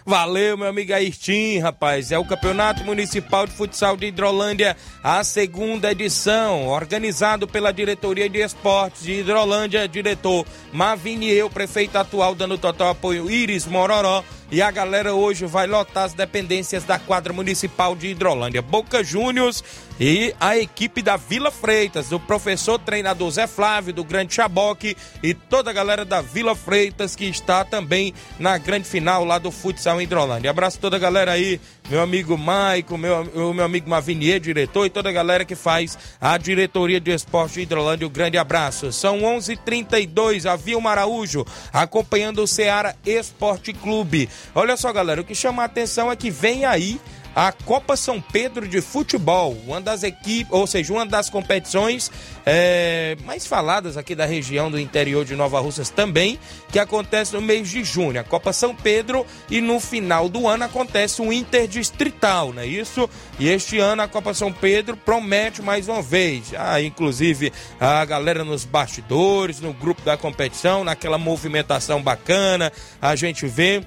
Valeu, 0.05 0.57
meu 0.57 0.67
amigo 0.67 0.93
Ayrton, 0.93 1.61
rapaz. 1.61 2.11
É 2.11 2.19
o 2.19 2.25
Campeonato 2.25 2.83
Municipal 2.83 3.47
de 3.47 3.53
Futsal 3.53 3.95
de 3.95 4.07
Hidrolândia, 4.07 4.75
a 5.01 5.23
segunda 5.23 5.91
edição, 5.91 6.67
organizado 6.67 7.47
pela 7.47 7.71
Diretoria 7.71 8.27
de 8.27 8.39
Esportes 8.39 9.03
de 9.03 9.13
Hidrolândia, 9.13 9.87
diretor 9.87 10.45
Mavini 10.73 11.29
eu, 11.31 11.49
prefeito 11.49 11.97
atual, 11.97 12.35
dando 12.35 12.57
total 12.57 12.89
apoio 12.89 13.31
Iris 13.31 13.65
Mororó. 13.65 14.25
E 14.53 14.61
a 14.61 14.69
galera 14.69 15.15
hoje 15.15 15.47
vai 15.47 15.65
lotar 15.65 16.03
as 16.03 16.13
dependências 16.13 16.83
da 16.83 16.99
quadra 16.99 17.33
municipal 17.33 17.95
de 17.95 18.09
Hidrolândia. 18.09 18.61
Boca 18.61 19.03
Juniors 19.03 19.63
e 19.99 20.31
a 20.39 20.55
equipe 20.55 21.01
da 21.01 21.17
Vila 21.17 21.49
Freitas, 21.49 22.09
do 22.09 22.19
professor 22.19 22.77
treinador 22.77 23.31
Zé 23.31 23.47
Flávio, 23.47 23.91
do 23.91 24.03
Grande 24.03 24.35
Chaboque 24.35 24.95
e 25.23 25.33
toda 25.33 25.71
a 25.71 25.73
galera 25.73 26.05
da 26.05 26.21
Vila 26.21 26.55
Freitas 26.55 27.15
que 27.15 27.25
está 27.25 27.65
também 27.65 28.13
na 28.37 28.59
grande 28.59 28.87
final 28.87 29.25
lá 29.25 29.39
do 29.39 29.49
futsal 29.49 29.99
em 29.99 30.03
Hidrolândia. 30.03 30.51
Abraço 30.51 30.77
toda 30.77 30.97
a 30.97 30.99
galera 30.99 31.31
aí, 31.31 31.59
meu 31.89 32.01
amigo 32.01 32.37
Maico, 32.37 32.97
meu, 32.97 33.21
o 33.49 33.53
meu 33.53 33.65
amigo 33.65 33.89
Mavinier, 33.89 34.39
diretor, 34.39 34.85
e 34.85 34.89
toda 34.89 35.09
a 35.09 35.13
galera 35.13 35.45
que 35.45 35.55
faz 35.55 35.97
a 36.19 36.37
diretoria 36.37 36.99
de 36.99 37.11
esporte 37.11 37.55
de 37.55 37.61
Hidrolândia. 37.61 38.07
Um 38.07 38.11
grande 38.11 38.37
abraço. 38.37 38.91
São 38.91 39.19
11:32 39.19 39.51
h 39.51 39.61
32 39.65 40.45
a 40.45 40.55
Vilma 40.55 40.91
Araújo 40.91 41.45
acompanhando 41.71 42.41
o 42.41 42.47
Ceará 42.47 42.95
Esporte 43.05 43.73
Clube. 43.73 44.29
Olha 44.55 44.77
só, 44.77 44.91
galera, 44.91 45.21
o 45.21 45.23
que 45.23 45.35
chama 45.35 45.63
a 45.63 45.65
atenção 45.65 46.11
é 46.11 46.15
que 46.15 46.31
vem 46.31 46.65
aí 46.65 46.99
a 47.35 47.51
Copa 47.51 47.95
São 47.95 48.21
Pedro 48.21 48.67
de 48.67 48.81
Futebol, 48.81 49.57
uma 49.65 49.81
das 49.81 50.03
equipes, 50.03 50.51
ou 50.51 50.67
seja, 50.67 50.93
uma 50.93 51.05
das 51.05 51.29
competições 51.29 52.11
é, 52.45 53.17
mais 53.25 53.45
faladas 53.45 53.97
aqui 53.97 54.13
da 54.13 54.25
região 54.25 54.69
do 54.69 54.79
interior 54.79 55.25
de 55.25 55.35
Nova 55.35 55.59
Russas 55.59 55.89
também, 55.89 56.39
que 56.71 56.79
acontece 56.79 57.33
no 57.33 57.41
mês 57.41 57.69
de 57.69 57.83
junho, 57.83 58.19
a 58.19 58.23
Copa 58.23 58.53
São 58.53 58.75
Pedro, 58.75 59.25
e 59.49 59.61
no 59.61 59.79
final 59.79 60.29
do 60.29 60.47
ano 60.47 60.65
acontece 60.65 61.21
o 61.21 61.33
Interdistrital, 61.33 62.53
não 62.53 62.61
é 62.61 62.67
isso? 62.67 63.09
E 63.39 63.49
este 63.49 63.79
ano 63.79 64.03
a 64.03 64.07
Copa 64.07 64.33
São 64.33 64.51
Pedro 64.51 64.95
promete 64.95 65.61
mais 65.61 65.87
uma 65.87 66.01
vez, 66.01 66.53
ah, 66.57 66.81
inclusive 66.81 67.51
a 67.79 68.03
galera 68.05 68.43
nos 68.43 68.65
bastidores, 68.65 69.59
no 69.59 69.73
grupo 69.73 70.01
da 70.03 70.17
competição, 70.17 70.83
naquela 70.83 71.17
movimentação 71.17 72.01
bacana, 72.01 72.71
a 73.01 73.15
gente 73.15 73.47
vê 73.47 73.83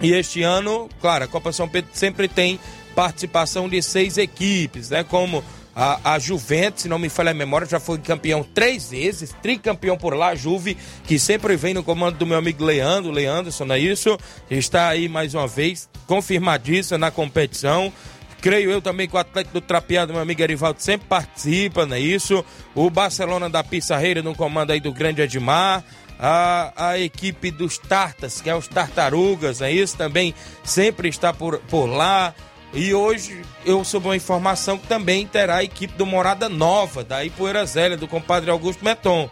e 0.00 0.12
este 0.12 0.42
ano, 0.42 0.88
claro, 1.00 1.24
a 1.24 1.28
Copa 1.28 1.52
São 1.52 1.68
Pedro 1.68 1.90
sempre 1.92 2.28
tem 2.28 2.60
participação 2.94 3.68
de 3.68 3.82
seis 3.82 4.18
equipes, 4.18 4.90
né? 4.90 5.04
Como 5.04 5.42
a, 5.74 6.14
a 6.14 6.18
Juventus, 6.18 6.82
se 6.82 6.88
não 6.88 6.98
me 6.98 7.10
falha 7.10 7.30
a 7.30 7.34
memória, 7.34 7.66
já 7.66 7.78
foi 7.78 7.98
campeão 7.98 8.42
três 8.42 8.90
vezes, 8.90 9.34
tricampeão 9.42 9.96
por 9.96 10.14
lá, 10.14 10.28
a 10.28 10.34
Juve, 10.34 10.76
que 11.06 11.18
sempre 11.18 11.54
vem 11.56 11.74
no 11.74 11.84
comando 11.84 12.16
do 12.16 12.26
meu 12.26 12.38
amigo 12.38 12.64
Leandro, 12.64 13.10
Leanderson, 13.10 13.66
não 13.66 13.74
é 13.74 13.78
isso? 13.78 14.18
Está 14.50 14.88
aí 14.88 15.08
mais 15.08 15.34
uma 15.34 15.46
vez, 15.46 15.88
confirmadíssimo 16.06 16.98
na 16.98 17.10
competição. 17.10 17.92
Creio 18.40 18.70
eu 18.70 18.80
também 18.80 19.08
que 19.08 19.16
o 19.16 19.18
Atlético 19.18 19.54
do 19.54 19.60
Trapeado, 19.60 20.12
meu 20.12 20.22
amigo 20.22 20.40
Erivaldo, 20.40 20.80
sempre 20.80 21.06
participa, 21.08 21.84
não 21.84 21.96
é 21.96 22.00
isso? 22.00 22.44
O 22.74 22.88
Barcelona 22.88 23.50
da 23.50 23.62
Pissarreira 23.62 24.22
no 24.22 24.34
comando 24.34 24.70
aí 24.70 24.80
do 24.80 24.92
grande 24.92 25.20
Edmar 25.20 25.84
a, 26.18 26.72
a 26.90 26.98
equipe 26.98 27.50
dos 27.50 27.78
Tartas, 27.78 28.40
que 28.40 28.48
é 28.48 28.54
os 28.54 28.68
Tartarugas, 28.68 29.60
é 29.60 29.70
isso? 29.70 29.96
Também 29.96 30.34
sempre 30.64 31.08
está 31.08 31.32
por, 31.32 31.58
por 31.60 31.86
lá. 31.86 32.34
E 32.72 32.92
hoje 32.92 33.42
eu 33.64 33.84
soube 33.84 34.08
uma 34.08 34.16
informação 34.16 34.76
que 34.76 34.86
também 34.86 35.26
terá 35.26 35.56
a 35.56 35.64
equipe 35.64 35.94
do 35.94 36.04
Morada 36.04 36.48
Nova, 36.48 37.04
da 37.04 37.24
Ipoeira 37.24 37.64
Zélia, 37.64 37.96
do 37.96 38.08
compadre 38.08 38.50
Augusto 38.50 38.84
Meton. 38.84 39.30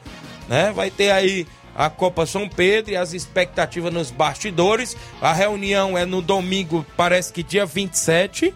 Né? 0.48 0.72
Vai 0.72 0.90
ter 0.90 1.10
aí 1.10 1.46
a 1.74 1.90
Copa 1.90 2.24
São 2.24 2.48
Pedro 2.48 2.92
e 2.92 2.96
as 2.96 3.12
expectativas 3.12 3.92
nos 3.92 4.10
bastidores. 4.10 4.96
A 5.20 5.32
reunião 5.32 5.98
é 5.98 6.06
no 6.06 6.22
domingo, 6.22 6.86
parece 6.96 7.32
que 7.32 7.42
dia 7.42 7.66
27 7.66 8.54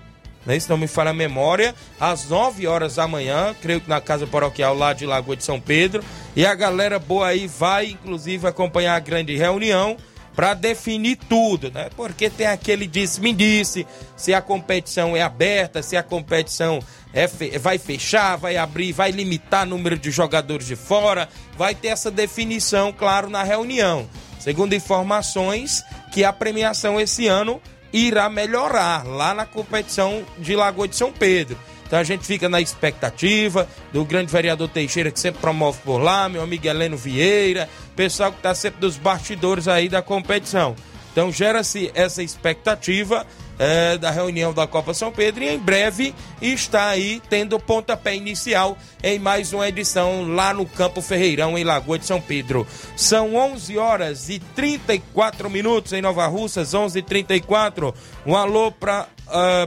né? 0.48 0.58
se 0.58 0.68
não 0.70 0.78
me 0.78 0.86
falha 0.86 1.10
a 1.10 1.14
memória, 1.14 1.74
às 2.00 2.26
9 2.26 2.66
horas 2.66 2.94
da 2.94 3.06
manhã, 3.06 3.54
creio 3.60 3.82
que 3.82 3.88
na 3.88 4.00
Casa 4.00 4.26
Paroquial 4.26 4.74
lá 4.74 4.94
de 4.94 5.04
Lagoa 5.04 5.36
de 5.36 5.44
São 5.44 5.60
Pedro. 5.60 6.02
E 6.34 6.46
a 6.46 6.54
galera 6.54 6.98
boa 6.98 7.28
aí 7.28 7.46
vai, 7.46 7.88
inclusive, 7.88 8.46
acompanhar 8.46 8.96
a 8.96 9.00
grande 9.00 9.36
reunião 9.36 9.98
para 10.34 10.54
definir 10.54 11.16
tudo, 11.16 11.70
né? 11.70 11.90
Porque 11.96 12.30
tem 12.30 12.46
aquele 12.46 12.86
disse-me-disse, 12.86 13.86
se 14.16 14.32
a 14.32 14.40
competição 14.40 15.14
é 15.16 15.20
aberta, 15.20 15.82
se 15.82 15.96
a 15.96 16.02
competição 16.02 16.80
é 17.12 17.26
fe 17.26 17.58
vai 17.58 17.76
fechar, 17.76 18.36
vai 18.36 18.56
abrir, 18.56 18.92
vai 18.92 19.10
limitar 19.10 19.66
o 19.66 19.70
número 19.70 19.98
de 19.98 20.10
jogadores 20.10 20.66
de 20.66 20.76
fora, 20.76 21.28
vai 21.56 21.74
ter 21.74 21.88
essa 21.88 22.10
definição, 22.10 22.92
claro, 22.92 23.28
na 23.28 23.42
reunião. 23.42 24.08
Segundo 24.38 24.74
informações, 24.74 25.84
que 26.12 26.24
a 26.24 26.32
premiação 26.32 27.00
esse 27.00 27.26
ano 27.26 27.60
irá 27.92 28.28
melhorar 28.28 29.06
lá 29.06 29.34
na 29.34 29.46
competição 29.46 30.24
de 30.38 30.54
Lagoa 30.54 30.88
de 30.88 30.96
São 30.96 31.12
Pedro. 31.12 31.56
Então 31.86 31.98
a 31.98 32.04
gente 32.04 32.26
fica 32.26 32.50
na 32.50 32.60
expectativa 32.60 33.66
do 33.92 34.04
grande 34.04 34.30
vereador 34.30 34.68
Teixeira, 34.68 35.10
que 35.10 35.18
sempre 35.18 35.40
promove 35.40 35.78
por 35.82 35.96
lá, 35.96 36.28
meu 36.28 36.42
amigo 36.42 36.66
Heleno 36.66 36.98
Vieira, 36.98 37.68
pessoal 37.96 38.30
que 38.30 38.38
está 38.38 38.54
sempre 38.54 38.78
dos 38.80 38.98
bastidores 38.98 39.66
aí 39.66 39.88
da 39.88 40.02
competição. 40.02 40.76
Então 41.18 41.32
gera-se 41.32 41.90
essa 41.96 42.22
expectativa 42.22 43.26
é, 43.58 43.98
da 43.98 44.08
reunião 44.08 44.54
da 44.54 44.68
Copa 44.68 44.94
São 44.94 45.10
Pedro 45.10 45.42
e 45.42 45.48
em 45.48 45.58
breve 45.58 46.14
está 46.40 46.90
aí 46.90 47.20
tendo 47.28 47.58
pontapé 47.58 48.14
inicial 48.14 48.78
em 49.02 49.18
mais 49.18 49.52
uma 49.52 49.68
edição 49.68 50.32
lá 50.32 50.54
no 50.54 50.64
Campo 50.64 51.02
Ferreirão, 51.02 51.58
em 51.58 51.64
Lagoa 51.64 51.98
de 51.98 52.06
São 52.06 52.20
Pedro. 52.20 52.64
São 52.96 53.34
11 53.34 53.76
horas 53.76 54.28
e 54.28 54.38
34 54.38 55.50
minutos 55.50 55.92
em 55.92 56.00
Nova 56.00 56.24
Russas, 56.28 56.72
11 56.72 57.00
e 57.00 57.02
34 57.02 57.92
Um 58.24 58.36
alô 58.36 58.70
para 58.70 59.08
uh, 59.26 59.66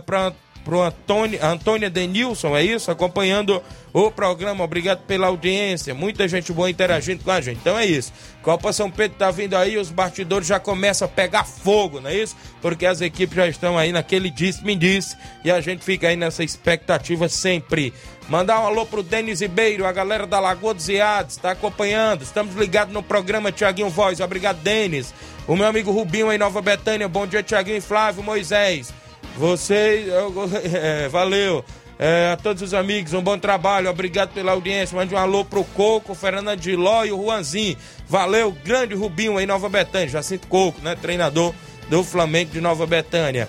pro 0.64 0.82
Antônio, 0.82 1.44
Antônia 1.44 1.90
Denilson, 1.90 2.56
é 2.56 2.64
isso? 2.64 2.92
Acompanhando 2.92 3.62
o 3.94 4.10
programa. 4.10 4.64
Obrigado 4.64 5.02
pela 5.06 5.28
audiência. 5.28 5.94
Muita 5.94 6.28
gente 6.28 6.52
boa 6.52 6.70
interagindo 6.70 7.24
com 7.24 7.32
a 7.32 7.42
gente. 7.42 7.60
Então 7.60 7.78
é 7.78 7.86
isso. 7.86 8.14
Copa 8.42 8.72
São 8.74 8.90
Pedro 8.90 9.18
tá 9.18 9.30
vindo 9.32 9.56
aí, 9.56 9.78
os 9.78 9.92
bastidores 9.92 10.48
já 10.48 10.60
começam 10.60 11.06
a 11.06 11.10
pegar 11.10 11.44
fogo, 11.44 12.00
não 12.00 12.10
é 12.10 12.16
isso? 12.16 12.36
Porque 12.62 12.86
as 12.86 13.02
equipes 13.02 13.36
já 13.36 13.48
estão 13.48 13.78
aí 13.78 13.92
naquele 13.92 14.30
disse-me 14.32 14.76
disse 14.76 15.16
e 15.44 15.52
a 15.52 15.62
gente 15.62 15.84
fica 15.84 16.08
aí 16.08 16.16
nessa 16.16 16.44
expectativa 16.44 17.30
sempre. 17.30 17.94
Mandar 18.28 18.62
um 18.62 18.66
alô 18.66 18.86
pro 18.86 19.04
Denis 19.04 19.42
Ribeiro, 19.42 19.86
a 19.86 19.92
galera 19.92 20.26
da 20.26 20.40
Lagoa 20.40 20.74
dos 20.74 20.88
Iades, 20.88 21.38
tá 21.38 21.52
acompanhando. 21.52 22.22
Estamos 22.22 22.56
ligados 22.56 22.94
no 22.94 23.04
programa 23.04 23.52
Tiaguinho 23.52 23.90
Voz. 23.90 24.20
Obrigado, 24.22 24.58
Denis. 24.62 25.14
O 25.48 25.56
meu 25.56 25.68
amigo 25.68 25.92
Rubinho 25.92 26.30
aí, 26.30 26.38
Nova 26.38 26.62
Betânia. 26.62 27.10
Bom 27.10 27.28
dia, 27.28 27.44
Tiaguinho 27.44 27.78
e 27.78 27.82
Flávio 27.82 28.24
Moisés. 28.24 28.94
Vocês. 29.38 30.08
É, 30.74 31.08
valeu. 31.08 31.64
É, 32.04 32.32
a 32.32 32.36
todos 32.36 32.64
os 32.64 32.74
amigos, 32.74 33.14
um 33.14 33.22
bom 33.22 33.38
trabalho, 33.38 33.88
obrigado 33.88 34.34
pela 34.34 34.54
audiência. 34.54 34.96
Mande 34.96 35.14
um 35.14 35.18
alô 35.20 35.46
pro 35.46 35.64
Coco, 35.64 36.16
Fernanda 36.16 36.58
de 36.58 36.76
Ló 36.76 37.06
e 37.06 37.12
o 37.12 37.22
Juanzinho. 37.22 37.78
Valeu, 38.08 38.52
grande 38.52 38.96
Rubinho 38.96 39.38
aí, 39.38 39.46
Nova 39.46 39.70
Betânia. 39.70 40.08
Jacinto 40.08 40.48
Coco, 40.48 40.82
né? 40.82 40.96
Treinador 41.00 41.54
do 41.90 42.04
Flamengo 42.04 42.52
de 42.52 42.60
Nova 42.60 42.88
Betânia. 42.88 43.48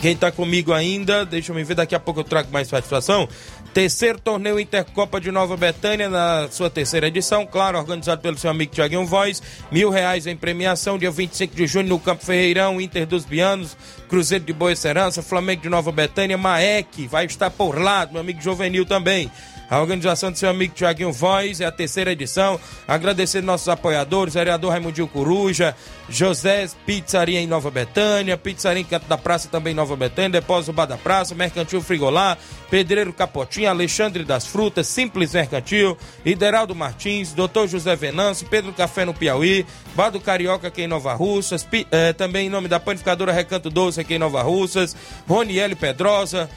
Quem 0.00 0.16
tá 0.16 0.30
comigo 0.30 0.72
ainda, 0.72 1.26
deixa 1.26 1.50
eu 1.50 1.56
me 1.56 1.64
ver, 1.64 1.74
daqui 1.74 1.94
a 1.94 2.00
pouco 2.00 2.20
eu 2.20 2.24
trago 2.24 2.50
mais 2.52 2.68
satisfação. 2.68 3.28
Terceiro 3.72 4.18
torneio 4.18 4.58
Intercopa 4.58 5.20
de 5.20 5.30
Nova 5.30 5.56
Betânia, 5.56 6.08
na 6.08 6.48
sua 6.50 6.68
terceira 6.68 7.06
edição, 7.06 7.46
claro, 7.46 7.78
organizado 7.78 8.20
pelo 8.20 8.36
seu 8.38 8.50
amigo 8.50 8.72
Tiaguinho 8.72 9.06
Voz. 9.06 9.42
Mil 9.70 9.90
reais 9.90 10.26
em 10.26 10.36
premiação, 10.36 10.98
dia 10.98 11.10
25 11.10 11.54
de 11.54 11.66
junho 11.66 11.88
no 11.88 11.98
Campo 11.98 12.24
Ferreirão, 12.24 12.80
Inter 12.80 13.06
dos 13.06 13.24
Bianos, 13.24 13.76
Cruzeiro 14.08 14.44
de 14.44 14.52
Boa 14.52 14.74
Serança, 14.74 15.22
Flamengo 15.22 15.62
de 15.62 15.68
Nova 15.68 15.92
Betânia, 15.92 16.36
Maek, 16.36 17.06
vai 17.06 17.26
estar 17.26 17.50
por 17.50 17.78
lá, 17.78 18.08
meu 18.10 18.20
amigo 18.20 18.40
Juvenil 18.40 18.84
também. 18.84 19.30
A 19.70 19.80
organização 19.80 20.32
do 20.32 20.38
seu 20.38 20.48
amigo 20.48 20.74
Tiaguinho 20.74 21.12
Voz 21.12 21.60
é 21.60 21.66
a 21.66 21.72
terceira 21.72 22.12
edição. 22.12 22.58
Agradecer 22.86 23.42
nossos 23.42 23.68
apoiadores, 23.68 24.32
vereador 24.32 24.70
Raimundinho 24.70 25.06
Coruja, 25.06 25.76
José 26.08 26.66
Pizzaria 26.86 27.38
em 27.38 27.46
Nova 27.46 27.70
Betânia, 27.70 28.38
Pizzaria 28.38 28.80
em 28.80 28.84
Canto 28.84 29.06
da 29.06 29.18
Praça 29.18 29.46
também 29.48 29.72
em 29.72 29.76
Nova 29.76 29.94
Betânia, 29.94 30.40
Depósito 30.40 30.72
Bar 30.72 30.86
da 30.86 30.96
Praça, 30.96 31.34
Mercantil 31.34 31.82
Frigolá, 31.82 32.38
Pedreiro 32.70 33.12
Capotinho, 33.12 33.68
Alexandre 33.68 34.24
das 34.24 34.46
Frutas, 34.46 34.86
Simples 34.86 35.34
Mercantil, 35.34 35.98
Ideraldo 36.24 36.74
Martins, 36.74 37.34
Doutor 37.34 37.68
José 37.68 37.94
Venâncio, 37.94 38.46
Pedro 38.48 38.72
Café 38.72 39.04
no 39.04 39.12
Piauí, 39.12 39.66
Bar 39.94 40.08
do 40.08 40.18
Carioca 40.18 40.68
aqui 40.68 40.82
em 40.82 40.88
Nova 40.88 41.12
Russas, 41.12 41.66
eh, 41.90 42.14
também 42.14 42.46
em 42.46 42.50
nome 42.50 42.68
da 42.68 42.80
panificadora 42.80 43.32
Recanto 43.32 43.68
Doce 43.68 44.00
aqui 44.00 44.14
em 44.14 44.18
Nova 44.18 44.40
Russas, 44.40 44.96
Roniele 45.28 45.74
Pedrosa, 45.74 46.48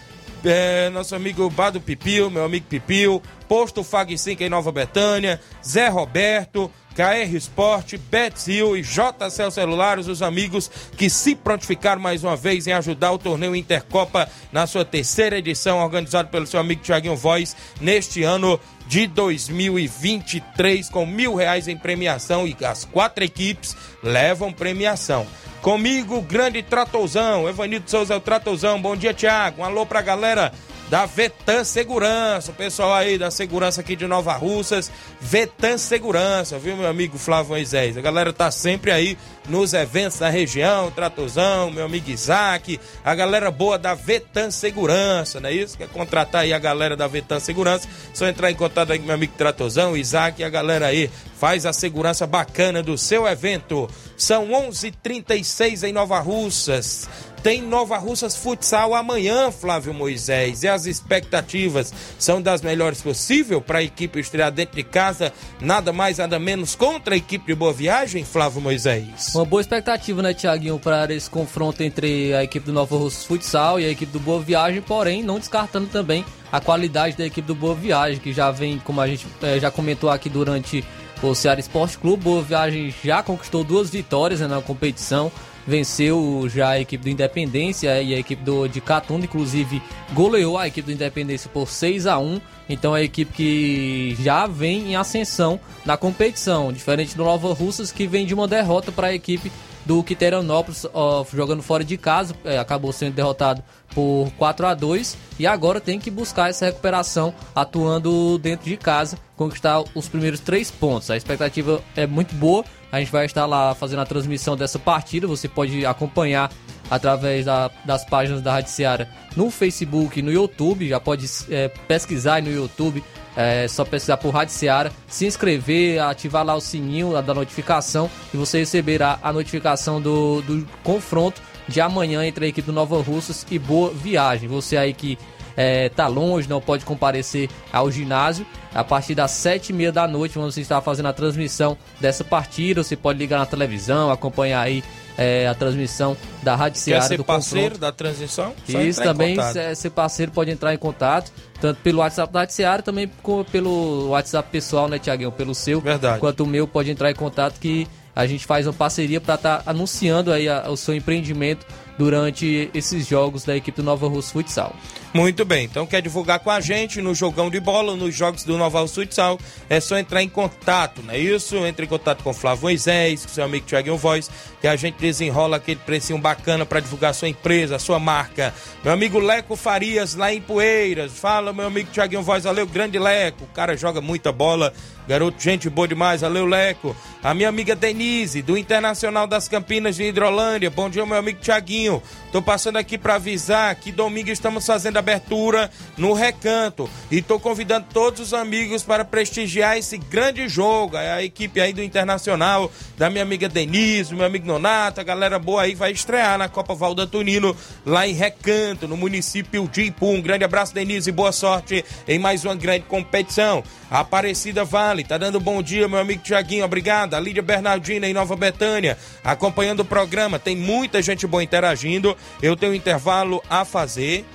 é, 0.43 0.89
nosso 0.89 1.15
amigo 1.15 1.49
Bado 1.49 1.79
Pipil, 1.79 2.29
meu 2.29 2.43
amigo 2.43 2.65
Pipil, 2.67 3.21
Posto 3.47 3.83
Fag 3.83 4.17
5 4.17 4.43
em 4.43 4.49
Nova 4.49 4.71
Betânia, 4.71 5.39
Zé 5.63 5.87
Roberto, 5.87 6.71
KR 6.95 7.35
Sport, 7.37 7.97
Betzil 8.09 8.75
e 8.75 8.81
JCL 8.81 9.51
Celulares, 9.51 10.07
os 10.07 10.21
amigos 10.21 10.69
que 10.97 11.09
se 11.09 11.35
prontificaram 11.35 12.01
mais 12.01 12.23
uma 12.23 12.35
vez 12.35 12.67
em 12.67 12.73
ajudar 12.73 13.11
o 13.11 13.17
torneio 13.17 13.55
Intercopa 13.55 14.27
na 14.51 14.67
sua 14.67 14.83
terceira 14.83 15.37
edição, 15.37 15.79
organizado 15.79 16.29
pelo 16.29 16.45
seu 16.45 16.59
amigo 16.59 16.81
Tiaguinho 16.81 17.15
Voz, 17.15 17.55
neste 17.79 18.23
ano 18.23 18.59
de 18.87 19.07
2023, 19.07 20.89
com 20.89 21.05
mil 21.05 21.35
reais 21.35 21.67
em 21.67 21.77
premiação 21.77 22.45
e 22.45 22.55
as 22.65 22.83
quatro 22.83 23.23
equipes 23.23 23.75
levam 24.03 24.51
premiação. 24.51 25.25
Comigo, 25.61 26.21
grande 26.21 26.63
Tratozão, 26.63 27.47
Evanildo 27.47 27.87
Souza 27.87 28.15
é 28.15 28.17
o 28.17 28.19
Tratozão. 28.19 28.81
Bom 28.81 28.95
dia, 28.95 29.13
Tiago. 29.13 29.61
Um 29.61 29.65
alô 29.65 29.85
pra 29.85 30.01
galera 30.01 30.51
da 30.91 31.05
Vetan 31.05 31.63
Segurança, 31.63 32.51
o 32.51 32.53
pessoal 32.53 32.91
aí 32.91 33.17
da 33.17 33.31
segurança 33.31 33.79
aqui 33.79 33.95
de 33.95 34.05
Nova 34.05 34.33
Russas, 34.33 34.91
Vetan 35.21 35.77
Segurança, 35.77 36.59
viu, 36.59 36.75
meu 36.75 36.89
amigo 36.89 37.17
Flávio 37.17 37.51
Moisés? 37.51 37.97
A 37.97 38.01
galera 38.01 38.33
tá 38.33 38.51
sempre 38.51 38.91
aí 38.91 39.17
nos 39.47 39.73
eventos 39.73 40.19
da 40.19 40.27
região, 40.27 40.91
Tratozão, 40.91 41.71
meu 41.71 41.85
amigo 41.85 42.11
Isaac, 42.11 42.77
a 43.05 43.15
galera 43.15 43.49
boa 43.49 43.79
da 43.79 43.93
Vetan 43.93 44.51
Segurança, 44.51 45.39
não 45.39 45.47
é 45.49 45.53
isso? 45.53 45.77
Quer 45.77 45.87
contratar 45.87 46.41
aí 46.41 46.51
a 46.51 46.59
galera 46.59 46.97
da 46.97 47.07
Vetan 47.07 47.39
Segurança, 47.39 47.87
só 48.13 48.27
entrar 48.27 48.51
em 48.51 48.55
contato 48.55 48.91
aí 48.91 48.99
com 48.99 49.05
meu 49.05 49.15
amigo 49.15 49.33
Tratozão, 49.37 49.95
Isaac 49.95 50.41
e 50.41 50.43
a 50.43 50.49
galera 50.49 50.87
aí 50.87 51.09
faz 51.39 51.65
a 51.65 51.71
segurança 51.71 52.27
bacana 52.27 52.83
do 52.83 52.97
seu 52.97 53.25
evento. 53.25 53.89
São 54.15 54.49
11:36 54.51 55.83
em 55.83 55.91
Nova 55.91 56.19
Russas. 56.19 57.09
Tem 57.43 57.59
Nova 57.59 57.97
Russas 57.97 58.35
Futsal 58.35 58.93
amanhã, 58.93 59.49
Flávio 59.49 59.95
Moisés. 59.95 60.61
E 60.61 60.67
as 60.67 60.85
expectativas 60.85 61.91
são 62.19 62.39
das 62.39 62.61
melhores 62.61 63.01
possível 63.01 63.59
para 63.59 63.79
a 63.79 63.83
equipe 63.83 64.19
estrear 64.19 64.51
dentro 64.51 64.75
de 64.75 64.83
casa, 64.83 65.33
nada 65.59 65.91
mais, 65.91 66.19
nada 66.19 66.37
menos 66.37 66.75
contra 66.75 67.15
a 67.15 67.17
equipe 67.17 67.47
de 67.47 67.55
Boa 67.55 67.73
Viagem, 67.73 68.23
Flávio 68.23 68.61
Moisés. 68.61 69.33
Uma 69.33 69.43
boa 69.43 69.59
expectativa, 69.59 70.21
né, 70.21 70.35
Tiaguinho, 70.35 70.77
para 70.77 71.11
esse 71.11 71.27
confronto 71.27 71.81
entre 71.81 72.31
a 72.35 72.43
equipe 72.43 72.67
do 72.67 72.73
Nova 72.73 72.95
Russas 72.95 73.25
Futsal 73.25 73.79
e 73.79 73.85
a 73.85 73.89
equipe 73.89 74.11
do 74.11 74.19
Boa 74.19 74.39
Viagem, 74.39 74.79
porém, 74.79 75.23
não 75.23 75.39
descartando 75.39 75.87
também 75.87 76.23
a 76.51 76.61
qualidade 76.61 77.17
da 77.17 77.25
equipe 77.25 77.47
do 77.47 77.55
Boa 77.55 77.73
Viagem, 77.73 78.19
que 78.19 78.31
já 78.31 78.51
vem, 78.51 78.77
como 78.77 79.01
a 79.01 79.07
gente 79.07 79.25
é, 79.41 79.59
já 79.59 79.71
comentou 79.71 80.11
aqui 80.11 80.29
durante 80.29 80.85
o 81.23 81.33
Ceará 81.33 81.59
Esporte 81.59 81.97
Clube. 81.97 82.23
Boa 82.23 82.43
Viagem 82.43 82.93
já 83.03 83.23
conquistou 83.23 83.63
duas 83.63 83.89
vitórias 83.89 84.41
né, 84.41 84.47
na 84.47 84.61
competição 84.61 85.31
venceu 85.65 86.47
já 86.49 86.69
a 86.69 86.79
equipe 86.79 87.03
do 87.03 87.09
Independência 87.09 88.01
e 88.01 88.13
a 88.13 88.19
equipe 88.19 88.43
do, 88.43 88.67
de 88.67 88.81
Catunda, 88.81 89.25
inclusive 89.25 89.81
goleou 90.13 90.57
a 90.57 90.67
equipe 90.67 90.85
do 90.85 90.91
Independência 90.91 91.49
por 91.49 91.67
6 91.67 92.07
a 92.07 92.17
1 92.17 92.41
então 92.69 92.95
é 92.95 93.01
a 93.01 93.03
equipe 93.03 93.33
que 93.33 94.15
já 94.19 94.47
vem 94.47 94.91
em 94.91 94.95
ascensão 94.95 95.59
na 95.85 95.97
competição, 95.97 96.71
diferente 96.71 97.15
do 97.15 97.23
Nova 97.23 97.53
Russas 97.53 97.91
que 97.91 98.07
vem 98.07 98.25
de 98.25 98.33
uma 98.33 98.47
derrota 98.47 98.91
para 98.91 99.07
a 99.07 99.13
equipe 99.13 99.51
do 99.85 100.03
Quiteranópolis 100.03 100.85
ó, 100.93 101.25
jogando 101.33 101.61
fora 101.63 101.83
de 101.83 101.97
casa, 101.97 102.35
é, 102.45 102.57
acabou 102.57 102.91
sendo 102.91 103.15
derrotado 103.15 103.63
por 103.93 104.31
4 104.37 104.67
a 104.67 104.73
2 104.73 105.17
e 105.39 105.47
agora 105.47 105.81
tem 105.81 105.99
que 105.99 106.09
buscar 106.09 106.49
essa 106.49 106.65
recuperação 106.65 107.33
atuando 107.55 108.37
dentro 108.37 108.69
de 108.69 108.77
casa, 108.77 109.17
conquistar 109.35 109.83
os 109.95 110.07
primeiros 110.07 110.39
três 110.39 110.71
pontos. 110.71 111.11
A 111.11 111.17
expectativa 111.17 111.81
é 111.95 112.05
muito 112.07 112.33
boa. 112.35 112.63
A 112.91 112.99
gente 112.99 113.11
vai 113.11 113.25
estar 113.25 113.45
lá 113.45 113.73
fazendo 113.73 113.99
a 113.99 114.05
transmissão 114.05 114.55
dessa 114.57 114.77
partida. 114.77 115.27
Você 115.27 115.47
pode 115.47 115.85
acompanhar 115.85 116.51
através 116.89 117.45
da, 117.45 117.71
das 117.85 118.03
páginas 118.03 118.41
da 118.41 118.51
Rádio 118.51 118.71
Seara 118.71 119.09
no 119.35 119.49
Facebook 119.49 120.21
no 120.21 120.31
YouTube. 120.31 120.89
Já 120.89 120.99
pode 120.99 121.25
é, 121.49 121.69
pesquisar 121.87 122.41
no 122.41 122.51
YouTube. 122.51 123.03
É 123.35 123.65
só 123.69 123.85
pesquisar 123.85 124.17
por 124.17 124.33
Rádio 124.33 124.53
Seara, 124.53 124.91
se 125.07 125.25
inscrever, 125.25 126.01
ativar 126.01 126.45
lá 126.45 126.53
o 126.53 126.59
sininho 126.59 127.13
da 127.21 127.33
notificação 127.33 128.11
e 128.33 128.35
você 128.35 128.59
receberá 128.59 129.19
a 129.23 129.31
notificação 129.31 130.01
do, 130.01 130.41
do 130.41 130.67
confronto 130.83 131.41
de 131.65 131.79
amanhã 131.79 132.25
entre 132.25 132.45
a 132.45 132.47
equipe 132.49 132.65
do 132.65 132.73
Nova 132.73 133.01
Russas 133.01 133.45
e 133.49 133.57
Boa 133.57 133.89
Viagem. 133.91 134.49
Você 134.49 134.75
aí 134.75 134.93
que 134.93 135.17
é, 135.57 135.89
tá 135.89 136.07
longe, 136.07 136.47
não 136.49 136.61
pode 136.61 136.85
comparecer 136.85 137.49
ao 137.71 137.89
ginásio. 137.91 138.45
A 138.73 138.83
partir 138.83 139.15
das 139.15 139.31
sete 139.31 139.71
e 139.71 139.73
meia 139.73 139.91
da 139.91 140.07
noite 140.07 140.35
vamos 140.35 140.55
estar 140.57 140.79
fazendo 140.81 141.07
a 141.07 141.13
transmissão 141.13 141.77
dessa 141.99 142.23
partida. 142.23 142.83
Você 142.83 142.95
pode 142.95 143.19
ligar 143.19 143.37
na 143.39 143.45
televisão, 143.45 144.09
acompanhar 144.09 144.61
aí 144.61 144.81
é, 145.17 145.45
a 145.47 145.53
transmissão 145.53 146.15
da 146.41 146.55
Rádio 146.55 146.79
Seara 146.79 147.01
ser 147.03 147.17
do 147.17 147.23
parceiro 147.25 147.63
confronto. 147.65 147.81
da 147.81 147.91
transmissão? 147.91 148.53
Isso 148.67 149.01
também, 149.03 149.35
se- 149.53 149.75
ser 149.75 149.89
parceiro 149.89 150.31
pode 150.31 150.49
entrar 150.51 150.73
em 150.73 150.77
contato, 150.77 151.31
tanto 151.59 151.81
pelo 151.81 151.99
WhatsApp 151.99 152.31
da 152.31 152.39
Rádio 152.39 152.55
Seara, 152.55 152.81
também 152.81 153.11
co- 153.21 153.45
pelo 153.51 154.07
WhatsApp 154.09 154.49
pessoal, 154.49 154.87
né, 154.87 154.97
Tiaguinho? 154.97 155.31
Pelo 155.33 155.53
seu. 155.53 155.81
Verdade. 155.81 156.19
Quanto 156.21 156.43
o 156.43 156.47
meu 156.47 156.65
pode 156.65 156.89
entrar 156.89 157.11
em 157.11 157.15
contato 157.15 157.59
que 157.59 157.85
a 158.15 158.25
gente 158.25 158.45
faz 158.45 158.65
uma 158.67 158.73
parceria 158.73 159.19
para 159.19 159.35
estar 159.35 159.63
anunciando 159.65 160.31
aí 160.31 160.47
a- 160.47 160.69
o 160.69 160.77
seu 160.77 160.95
empreendimento 160.95 161.65
durante 161.97 162.69
esses 162.73 163.05
jogos 163.07 163.43
da 163.43 163.55
equipe 163.55 163.75
do 163.81 163.83
Nova 163.83 164.07
Russo 164.07 164.31
Futsal. 164.31 164.73
Muito 165.13 165.43
bem, 165.43 165.65
então 165.65 165.85
quer 165.85 166.01
divulgar 166.01 166.39
com 166.39 166.49
a 166.49 166.61
gente 166.61 167.01
no 167.01 167.13
jogão 167.13 167.49
de 167.49 167.59
bola, 167.59 167.97
nos 167.97 168.15
jogos 168.15 168.45
do 168.45 168.57
Noval 168.57 168.87
Futsal, 168.87 169.37
é 169.69 169.77
só 169.81 169.97
entrar 169.97 170.23
em 170.23 170.29
contato, 170.29 171.03
não 171.03 171.13
é 171.13 171.17
isso? 171.17 171.57
Entre 171.65 171.85
em 171.85 171.89
contato 171.89 172.23
com 172.23 172.33
Flávio 172.33 172.63
Moisés, 172.63 173.25
com 173.25 173.33
seu 173.33 173.43
amigo 173.43 173.65
Thiaguinho 173.65 173.97
Voz, 173.97 174.31
que 174.61 174.67
a 174.67 174.75
gente 174.77 174.95
desenrola 174.95 175.57
aquele 175.57 175.81
precinho 175.85 176.17
bacana 176.17 176.65
para 176.65 176.79
divulgar 176.79 177.13
sua 177.13 177.27
empresa, 177.27 177.77
sua 177.77 177.99
marca. 177.99 178.53
Meu 178.85 178.93
amigo 178.93 179.19
Leco 179.19 179.57
Farias, 179.57 180.15
lá 180.15 180.33
em 180.33 180.39
Poeiras, 180.39 181.11
fala 181.11 181.51
meu 181.51 181.67
amigo 181.67 181.91
Thiaguinho 181.91 182.23
Voz, 182.23 182.45
valeu, 182.45 182.65
grande 182.65 182.97
Leco, 182.97 183.43
o 183.43 183.47
cara 183.47 183.75
joga 183.75 183.99
muita 183.99 184.31
bola, 184.31 184.71
garoto, 185.11 185.43
gente 185.43 185.69
boa 185.69 185.89
demais, 185.89 186.21
valeu 186.21 186.45
Leco. 186.45 186.95
A 187.21 187.33
minha 187.33 187.49
amiga 187.49 187.75
Denise, 187.75 188.41
do 188.41 188.57
Internacional 188.57 189.27
das 189.27 189.49
Campinas 189.49 189.97
de 189.97 190.03
Hidrolândia, 190.03 190.69
bom 190.69 190.89
dia 190.89 191.05
meu 191.05 191.17
amigo 191.17 191.39
Thiaguinho, 191.39 192.01
tô 192.31 192.41
passando 192.41 192.77
aqui 192.77 192.97
para 192.97 193.15
avisar 193.15 193.75
que 193.75 193.91
domingo 193.91 194.29
estamos 194.29 194.65
fazendo 194.65 194.97
abertura 194.97 195.69
no 195.97 196.13
Recanto 196.13 196.89
e 197.11 197.21
tô 197.21 197.37
convidando 197.37 197.87
todos 197.93 198.21
os 198.21 198.33
amigos 198.33 198.83
para 198.83 199.03
prestigiar 199.03 199.77
esse 199.77 199.97
grande 199.97 200.47
jogo. 200.47 200.95
É 200.95 201.11
A 201.11 201.21
equipe 201.21 201.59
aí 201.59 201.73
do 201.73 201.83
Internacional, 201.83 202.71
da 202.97 203.09
minha 203.09 203.23
amiga 203.23 203.49
Denise, 203.49 204.15
meu 204.15 204.25
amigo 204.25 204.47
Nonato, 204.47 205.01
a 205.01 205.03
galera 205.03 205.37
boa 205.37 205.63
aí 205.63 205.75
vai 205.75 205.91
estrear 205.91 206.37
na 206.37 206.47
Copa 206.47 206.73
Valda 206.73 207.05
Tunino 207.05 207.53
lá 207.85 208.07
em 208.07 208.13
Recanto, 208.13 208.87
no 208.87 208.95
município 208.95 209.67
de 209.67 209.81
Ipu. 209.83 210.07
Um 210.07 210.21
grande 210.21 210.45
abraço, 210.45 210.73
Denise, 210.73 211.09
e 211.09 211.13
boa 211.13 211.33
sorte 211.33 211.83
em 212.07 212.17
mais 212.17 212.45
uma 212.45 212.55
grande 212.55 212.85
competição. 212.85 213.61
Aparecida 213.91 214.63
Vale, 214.63 215.00
tá 215.03 215.17
dando 215.17 215.39
bom 215.39 215.61
dia, 215.61 215.87
meu 215.87 215.99
amigo 215.99 216.23
Tiaguinho, 216.23 216.65
obrigado. 216.65 217.13
A 217.13 217.19
Lídia 217.19 217.41
Bernardina 217.41 218.07
em 218.07 218.13
Nova 218.13 218.35
Betânia, 218.35 218.97
acompanhando 219.23 219.81
o 219.81 219.85
programa. 219.85 220.39
Tem 220.39 220.55
muita 220.55 221.01
gente 221.01 221.25
boa 221.27 221.43
interagindo. 221.43 222.15
Eu 222.41 222.55
tenho 222.55 222.71
um 222.71 222.75
intervalo 222.75 223.43
a 223.49 223.63
fazer. 223.65 224.25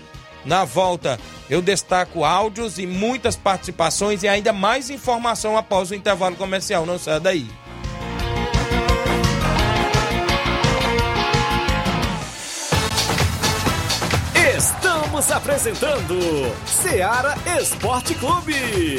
Na 0.44 0.64
volta, 0.64 1.18
eu 1.50 1.60
destaco 1.60 2.24
áudios 2.24 2.78
e 2.78 2.86
muitas 2.86 3.34
participações 3.34 4.22
e 4.22 4.28
ainda 4.28 4.52
mais 4.52 4.90
informação 4.90 5.56
após 5.56 5.90
o 5.90 5.94
intervalo 5.94 6.36
comercial. 6.36 6.86
Não 6.86 6.98
saia 6.98 7.18
daí. 7.18 7.48
Estamos 14.56 15.30
apresentando 15.30 16.18
Seara 16.66 17.34
Esporte 17.58 18.14
Clube. 18.14 18.98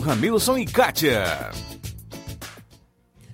Ramilson 0.00 0.58
e 0.58 0.64
Kátia. 0.64 1.50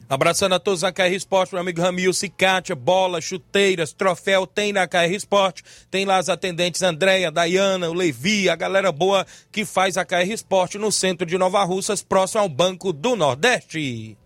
Abraçando 0.09 0.55
a 0.55 0.59
todos 0.59 0.81
da 0.81 0.91
KR 0.91 1.13
Esporte, 1.13 1.53
meu 1.53 1.61
amigo 1.61 1.83
Ramilson 1.83 2.27
e 2.27 2.29
Kátia, 2.31 2.75
bola, 2.75 3.21
chuteiras, 3.21 3.93
troféu, 3.93 4.47
tem 4.47 4.73
na 4.73 4.89
KR 4.89 5.13
Esporte, 5.13 5.63
tem 5.91 6.07
lá 6.07 6.17
as 6.17 6.31
atendentes 6.31 6.83
Andréia, 6.83 7.31
Dayana, 7.31 7.91
o 7.91 7.93
Levi, 7.93 8.49
a 8.49 8.57
galera 8.57 8.91
boa 8.91 9.27
que 9.53 9.67
faz 9.67 9.99
a 9.99 10.05
KR 10.05 10.33
Esporte 10.33 10.79
no 10.79 10.91
centro 10.91 11.27
de 11.27 11.37
Nova 11.37 11.63
Russas, 11.65 12.03
próximo 12.03 12.41
ao 12.41 12.49
Banco 12.49 12.91
do 12.91 13.15
Nordeste. 13.15 14.17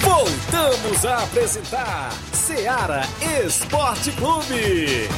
Voltamos 0.00 1.04
a 1.04 1.22
apresentar 1.22 2.10
Seara 2.32 3.02
Esporte 3.46 4.10
Clube. 4.12 5.08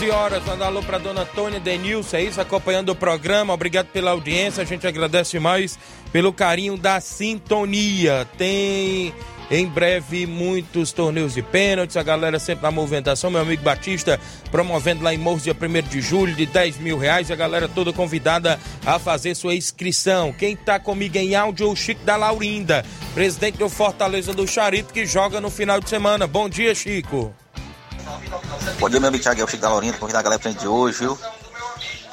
11 0.00 0.10
horas, 0.12 0.44
mandar 0.46 0.66
alô 0.66 0.82
pra 0.82 0.96
dona 0.96 1.26
Tônia 1.26 1.60
Denilson, 1.60 2.16
é 2.16 2.22
isso, 2.22 2.40
acompanhando 2.40 2.88
o 2.88 2.94
programa. 2.94 3.52
Obrigado 3.52 3.88
pela 3.88 4.12
audiência, 4.12 4.62
a 4.62 4.64
gente 4.64 4.86
agradece 4.86 5.38
mais 5.38 5.78
pelo 6.10 6.32
carinho 6.32 6.78
da 6.78 6.98
sintonia. 7.02 8.26
Tem 8.38 9.12
em 9.50 9.66
breve 9.66 10.26
muitos 10.26 10.90
torneios 10.90 11.34
de 11.34 11.42
pênaltis, 11.42 11.98
a 11.98 12.02
galera 12.02 12.38
sempre 12.38 12.62
na 12.62 12.70
movimentação. 12.70 13.30
Meu 13.30 13.42
amigo 13.42 13.62
Batista 13.62 14.18
promovendo 14.50 15.04
lá 15.04 15.12
em 15.12 15.18
Morros, 15.18 15.42
dia 15.42 15.54
1 15.54 15.88
de 15.90 16.00
julho, 16.00 16.34
de 16.34 16.46
10 16.46 16.78
mil 16.78 16.96
reais. 16.96 17.30
A 17.30 17.36
galera 17.36 17.68
toda 17.68 17.92
convidada 17.92 18.58
a 18.86 18.98
fazer 18.98 19.34
sua 19.34 19.54
inscrição. 19.54 20.32
Quem 20.32 20.56
tá 20.56 20.80
comigo 20.80 21.18
em 21.18 21.34
áudio 21.34 21.66
é 21.66 21.70
o 21.70 21.76
Chico 21.76 22.02
da 22.04 22.16
Laurinda, 22.16 22.86
presidente 23.12 23.58
do 23.58 23.68
Fortaleza 23.68 24.32
do 24.32 24.48
Charito, 24.48 24.94
que 24.94 25.04
joga 25.04 25.42
no 25.42 25.50
final 25.50 25.78
de 25.78 25.90
semana. 25.90 26.26
Bom 26.26 26.48
dia, 26.48 26.74
Chico. 26.74 27.34
Bom 28.78 28.88
dia, 28.88 28.98
meu 28.98 29.08
amigo 29.08 29.22
Thiago, 29.22 29.40
é 29.40 29.44
o 29.44 29.48
Chico 29.48 29.62
da 29.62 29.68
Laurinda, 29.68 29.98
convidar 29.98 30.20
a 30.20 30.22
galera 30.22 30.40
pra 30.40 30.50
gente 30.50 30.60
de 30.60 30.68
hoje, 30.68 30.98
viu? 30.98 31.18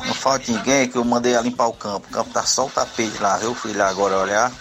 Não 0.06 0.14
falta 0.14 0.52
ninguém 0.52 0.88
que 0.90 0.98
eu 0.98 1.04
mandei 1.04 1.36
a 1.36 1.42
limpar 1.42 1.68
o 1.68 1.74
campo. 1.74 2.08
O 2.10 2.14
campo 2.14 2.32
tá 2.32 2.46
só 2.46 2.66
o 2.66 2.70
tapete 2.70 3.18
lá, 3.20 3.38
viu? 3.38 3.56
Fui 3.56 3.74
lá 3.74 3.90
agora 3.90 4.18
olhar. 4.18 4.52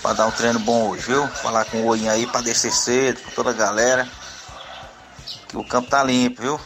Pra 0.00 0.12
dar 0.14 0.26
um 0.26 0.30
treino 0.30 0.58
bom 0.58 0.90
hoje, 0.90 1.02
viu? 1.02 1.26
Falar 1.28 1.64
com 1.66 1.78
o 1.78 1.86
olhinho 1.86 2.10
aí 2.10 2.26
pra 2.26 2.40
descer 2.40 2.72
cedo, 2.72 3.20
com 3.20 3.30
toda 3.32 3.50
a 3.50 3.52
galera. 3.52 4.08
Que 5.48 5.56
o 5.56 5.64
campo 5.64 5.90
tá 5.90 6.02
limpo, 6.02 6.40
viu? 6.40 6.60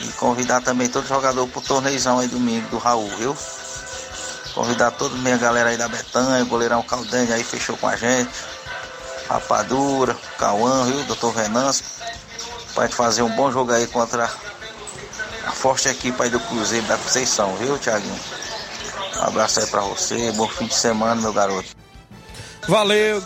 E 0.00 0.08
convidar 0.12 0.62
também 0.62 0.88
todo 0.88 1.06
jogador 1.06 1.46
pro 1.48 1.60
torneizão 1.60 2.18
aí 2.18 2.28
domingo 2.28 2.68
do 2.68 2.78
Raul, 2.78 3.08
viu? 3.16 3.36
Convidar 4.54 4.90
toda 4.92 5.14
a 5.14 5.18
minha 5.18 5.36
galera 5.36 5.70
aí 5.70 5.76
da 5.76 5.88
Betanha, 5.88 6.42
o 6.42 6.46
goleirão 6.46 6.82
Caldanha 6.82 7.34
aí 7.34 7.44
fechou 7.44 7.76
com 7.76 7.86
a 7.86 7.96
gente. 7.96 8.30
Rapadura, 9.30 10.16
Cauã, 10.38 10.84
viu? 10.86 11.04
Doutor 11.04 11.32
Venâncio. 11.32 11.84
Gente 12.76 12.94
fazer 12.96 13.22
um 13.22 13.30
bom 13.36 13.52
jogo 13.52 13.70
aí 13.72 13.86
contra 13.86 14.24
a 14.24 15.52
forte 15.52 15.88
equipe 15.88 16.20
aí 16.20 16.28
do 16.28 16.40
Cruzeiro 16.40 16.86
da 16.86 16.96
Conceição, 16.96 17.54
viu, 17.56 17.78
Thiaguinho? 17.78 18.18
Um 19.18 19.22
abraço 19.22 19.60
aí 19.60 19.66
pra 19.66 19.82
você, 19.82 20.32
bom 20.32 20.48
fim 20.48 20.66
de 20.66 20.74
semana, 20.74 21.20
meu 21.20 21.32
garoto. 21.32 21.68
Valeu, 22.66 23.22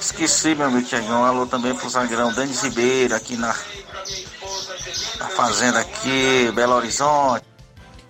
Esqueci, 0.00 0.54
meu 0.54 0.66
amigo 0.66 0.88
Thiaguinho. 0.88 1.12
Um 1.12 1.24
alô 1.24 1.46
também 1.46 1.74
pro 1.74 1.88
Zagueirão 1.88 2.32
Denis 2.32 2.62
Ribeiro, 2.62 3.14
aqui 3.14 3.36
na, 3.36 3.54
na 5.18 5.26
fazenda 5.28 5.78
aqui, 5.78 6.50
Belo 6.54 6.74
Horizonte. 6.74 7.44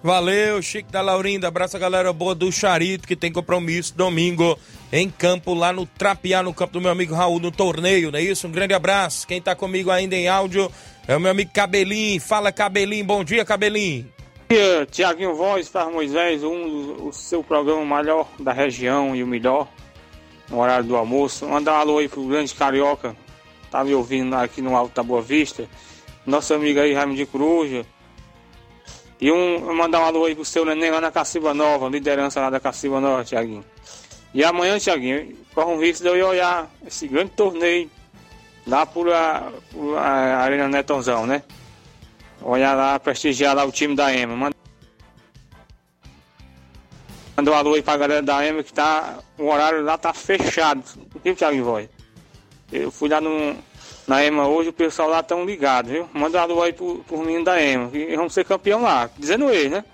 Valeu, 0.02 0.62
Chico 0.62 0.90
da 0.90 1.02
Laurinda. 1.02 1.48
Abraço 1.48 1.76
a 1.76 1.80
galera 1.80 2.12
boa 2.12 2.34
do 2.34 2.50
Charito, 2.50 3.06
que 3.06 3.16
tem 3.16 3.32
compromisso 3.32 3.94
domingo 3.94 4.58
em 4.98 5.10
campo, 5.10 5.54
lá 5.54 5.72
no 5.72 5.86
Trapiá, 5.86 6.42
no 6.42 6.54
campo 6.54 6.74
do 6.74 6.80
meu 6.80 6.90
amigo 6.90 7.14
Raul, 7.14 7.40
no 7.40 7.50
torneio, 7.50 8.10
não 8.10 8.18
é 8.18 8.22
isso? 8.22 8.46
Um 8.46 8.52
grande 8.52 8.74
abraço. 8.74 9.26
Quem 9.26 9.40
tá 9.40 9.54
comigo 9.54 9.90
ainda 9.90 10.14
em 10.14 10.28
áudio 10.28 10.70
é 11.06 11.16
o 11.16 11.20
meu 11.20 11.30
amigo 11.30 11.50
Cabelinho. 11.52 12.20
Fala, 12.20 12.52
Cabelinho. 12.52 13.04
Bom 13.04 13.24
dia, 13.24 13.44
Cabelinho. 13.44 14.04
Bom 14.48 14.54
dia, 14.54 14.86
Tiaguinho 14.86 15.34
Voz, 15.34 15.68
para 15.68 15.90
Moisés, 15.90 16.44
um, 16.44 17.08
o 17.08 17.12
seu 17.12 17.42
programa 17.42 17.96
melhor 17.96 18.28
da 18.38 18.52
região 18.52 19.14
e 19.14 19.22
o 19.22 19.26
melhor 19.26 19.68
no 20.48 20.60
horário 20.60 20.84
do 20.84 20.96
almoço. 20.96 21.46
Mandar 21.46 21.72
um 21.72 21.80
alô 21.80 21.98
aí 21.98 22.08
pro 22.08 22.24
grande 22.26 22.54
carioca, 22.54 23.16
tá 23.70 23.82
me 23.82 23.94
ouvindo 23.94 24.34
aqui 24.34 24.62
no 24.62 24.76
Alto 24.76 24.94
da 24.94 25.02
Boa 25.02 25.20
Vista. 25.20 25.68
Nosso 26.24 26.54
amigo 26.54 26.80
aí, 26.80 26.92
Raimundo 26.92 27.16
de 27.16 27.26
Coruja. 27.26 27.84
E 29.20 29.32
um, 29.32 29.74
mandar 29.74 30.00
um 30.00 30.04
alô 30.04 30.24
aí 30.26 30.34
pro 30.34 30.44
seu 30.44 30.64
neném 30.64 30.90
lá 30.90 31.00
na 31.00 31.10
Caciba 31.10 31.54
Nova, 31.54 31.88
liderança 31.88 32.40
lá 32.40 32.50
da 32.50 32.60
Caciba 32.60 33.00
Nova, 33.00 33.24
Tiaguinho. 33.24 33.64
E 34.36 34.44
amanhã, 34.44 34.78
Tiaguinho, 34.78 35.34
corre 35.54 35.72
um 35.72 35.80
risco 35.80 36.02
de 36.02 36.10
eu 36.10 36.14
ir 36.18 36.22
olhar 36.22 36.70
esse 36.86 37.08
grande 37.08 37.30
torneio 37.30 37.90
lá 38.66 38.84
por 38.84 39.10
a, 39.10 39.50
por 39.72 39.96
a 39.96 40.42
Arena 40.42 40.68
Netãozão, 40.68 41.26
né? 41.26 41.42
Olhar 42.42 42.74
lá, 42.74 43.00
prestigiar 43.00 43.56
lá 43.56 43.64
o 43.64 43.72
time 43.72 43.96
da 43.96 44.14
EMA. 44.14 44.36
Manda 44.36 44.56
Manda 47.34 47.50
um 47.50 47.54
alô 47.54 47.74
aí 47.76 47.82
pra 47.82 47.96
galera 47.96 48.20
da 48.20 48.46
EMA 48.46 48.62
que 48.62 48.74
tá. 48.74 49.20
O 49.38 49.46
horário 49.46 49.82
lá 49.82 49.96
tá 49.96 50.12
fechado. 50.12 50.84
Viu, 51.24 51.34
Thiago 51.34 51.64
Voz? 51.64 51.88
Eu 52.70 52.90
fui 52.90 53.08
lá 53.08 53.22
no, 53.22 53.56
na 54.06 54.22
EMA 54.22 54.46
hoje, 54.46 54.68
o 54.68 54.72
pessoal 54.74 55.08
lá 55.08 55.22
tão 55.22 55.46
ligado, 55.46 55.88
viu? 55.88 56.10
Manda 56.12 56.36
um 56.36 56.42
alô 56.42 56.62
aí 56.62 56.74
pro, 56.74 57.02
pro 57.08 57.24
menino 57.24 57.44
da 57.46 57.58
EMA. 57.58 57.88
Que 57.88 58.14
vamos 58.14 58.34
ser 58.34 58.44
campeão 58.44 58.82
lá. 58.82 59.08
Dizendo 59.16 59.48
ele, 59.48 59.70
né? 59.70 59.84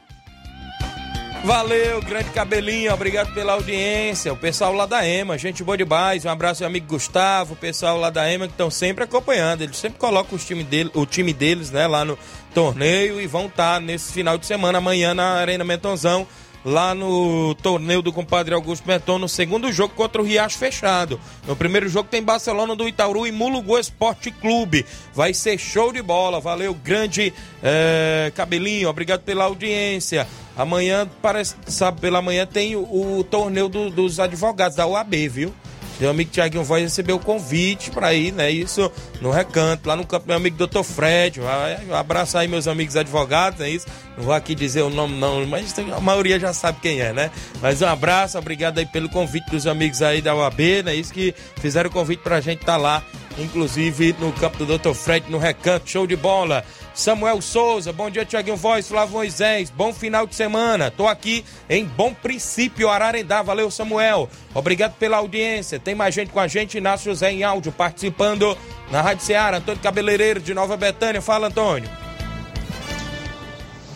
Valeu, 1.45 2.01
grande 2.03 2.31
cabelinho, 2.31 2.95
obrigado 2.95 3.35
pela 3.35 3.55
audiência. 3.55 4.33
O 4.33 4.37
pessoal 4.37 4.73
lá 4.73 4.87
da 4.87 5.07
EMA, 5.07 5.37
gente 5.37 5.65
boa 5.65 5.77
demais. 5.77 6.25
Um 6.25 6.29
abraço 6.29 6.63
ao 6.63 6.71
amigo 6.71 6.87
Gustavo, 6.87 7.55
o 7.55 7.57
pessoal 7.57 7.99
lá 7.99 8.11
da 8.11 8.31
EMA 8.33 8.47
que 8.47 8.55
estão 8.55 8.71
sempre 8.71 9.03
acompanhando. 9.03 9.63
Eles 9.63 9.77
sempre 9.77 9.99
colocam 9.99 10.37
os 10.37 10.47
time 10.47 10.63
dele, 10.63 10.91
o 10.95 11.05
time 11.05 11.33
deles 11.33 11.73
né, 11.73 11.89
lá 11.89 12.05
no 12.05 12.17
torneio 12.55 13.21
e 13.21 13.27
vão 13.27 13.47
estar 13.47 13.75
tá 13.75 13.81
nesse 13.81 14.13
final 14.13 14.39
de 14.39 14.47
semana, 14.47 14.79
amanhã 14.79 15.15
na 15.15 15.33
Arena 15.33 15.65
Mentonzão 15.65 16.29
lá 16.65 16.95
no 16.95 17.55
torneio 17.57 18.03
do 18.03 18.13
compadre 18.13 18.55
Augusto 18.55 18.87
Meton, 18.87 19.19
no 19.19 19.29
segundo 19.29 19.73
jogo 19.73 19.95
contra 19.95 20.21
o 20.21 20.25
Riacho 20.25 20.59
Fechado. 20.59 21.21
No 21.47 21.57
primeiro 21.57 21.89
jogo 21.89 22.09
tem 22.09 22.23
Barcelona 22.23 22.77
do 22.77 22.89
Itaúru 22.89 23.27
e 23.27 23.33
Mulugu 23.33 23.79
Esporte 23.79 24.31
Clube. 24.31 24.87
Vai 25.15 25.35
ser 25.35 25.59
show 25.59 25.93
de 25.93 26.03
bola. 26.03 26.41
Valeu, 26.41 26.75
grande 26.75 27.33
é, 27.63 28.33
cabelinho. 28.35 28.89
Obrigado 28.89 29.23
pela 29.23 29.45
audiência. 29.45 30.27
Amanhã, 30.57 31.09
parece, 31.21 31.55
sabe, 31.67 32.01
pela 32.01 32.21
manhã 32.21 32.47
tem 32.47 32.77
o, 32.77 33.19
o 33.19 33.25
torneio 33.25 33.69
do, 33.69 33.91
dos 33.91 34.21
advogados 34.21 34.77
da 34.77 34.87
UAB, 34.87 35.29
viu? 35.29 35.55
Meu 36.03 36.11
amigo 36.11 36.31
Tiaguinho 36.33 36.65
vai 36.65 36.81
receber 36.81 37.13
o 37.13 37.19
convite 37.19 37.91
para 37.91 38.13
ir, 38.13 38.33
né? 38.33 38.51
Isso 38.51 38.91
no 39.21 39.31
recanto, 39.31 39.89
lá 39.89 39.95
no 39.95 40.05
campo, 40.05 40.27
meu 40.27 40.37
amigo 40.37 40.57
Dr. 40.57 40.83
Fred. 40.83 41.39
Vai 41.39 41.79
abraçar 41.93 42.43
aí 42.43 42.49
meus 42.49 42.67
amigos 42.67 42.97
advogados, 42.97 43.61
é 43.61 43.69
isso? 43.69 43.87
Não 44.17 44.25
vou 44.25 44.35
aqui 44.35 44.55
dizer 44.55 44.83
o 44.83 44.91
nome, 44.91 45.17
não, 45.19 45.47
mas 45.47 45.75
a 45.79 46.01
maioria 46.01 46.39
já 46.39 46.53
sabe 46.53 46.81
quem 46.81 47.01
é, 47.01 47.13
né? 47.13 47.31
Mas 47.61 47.81
um 47.81 47.87
abraço, 47.87 48.39
obrigado 48.39 48.79
aí 48.79 48.87
pelo 48.87 49.09
convite 49.09 49.51
dos 49.51 49.67
amigos 49.67 50.03
aí 50.03 50.21
da 50.21 50.35
UAB, 50.35 50.83
né? 50.85 50.95
Isso 50.95 51.13
que 51.13 51.35
fizeram 51.57 51.89
o 51.89 51.93
convite 51.93 52.21
pra 52.23 52.41
gente 52.41 52.61
estar 52.61 52.73
tá 52.73 52.79
lá, 52.79 53.03
inclusive 53.39 54.15
no 54.19 54.33
campo 54.33 54.65
do 54.65 54.79
Dr. 54.79 54.93
Fred, 54.93 55.31
no 55.31 55.39
recanto, 55.39 55.89
show 55.89 56.07
de 56.07 56.17
bola. 56.17 56.65
Samuel 56.95 57.41
Souza, 57.41 57.91
bom 57.91 58.11
dia, 58.11 58.25
Tiaguinho 58.25 58.57
Voz, 58.57 58.87
Flávio 58.87 59.15
Moisés, 59.15 59.71
bom 59.71 59.95
final 59.95 60.27
de 60.27 60.35
semana. 60.35 60.91
Tô 60.91 61.09
aqui 61.09 61.43
em 61.69 61.87
Bom 61.87 62.13
Princípio, 62.13 62.91
Ararendá. 62.91 63.41
Valeu, 63.41 63.71
Samuel. 63.71 64.29
Obrigado 64.55 64.95
pela 64.99 65.17
audiência. 65.17 65.81
Tem 65.81 65.95
mais 65.95 66.15
gente 66.15 66.31
com 66.31 66.41
a 66.41 66.47
gente, 66.47 66.77
Inácio 66.77 67.11
José 67.11 67.33
em 67.33 67.45
áudio, 67.45 67.73
participando 67.73 68.57
na 68.91 69.01
Rádio 69.01 69.25
Ceará. 69.25 69.57
Antônio 69.57 69.81
Cabeleireiro 69.81 70.39
de 70.39 70.53
Nova 70.53 70.77
Betânia. 70.77 71.23
Fala, 71.23 71.47
Antônio. 71.47 72.12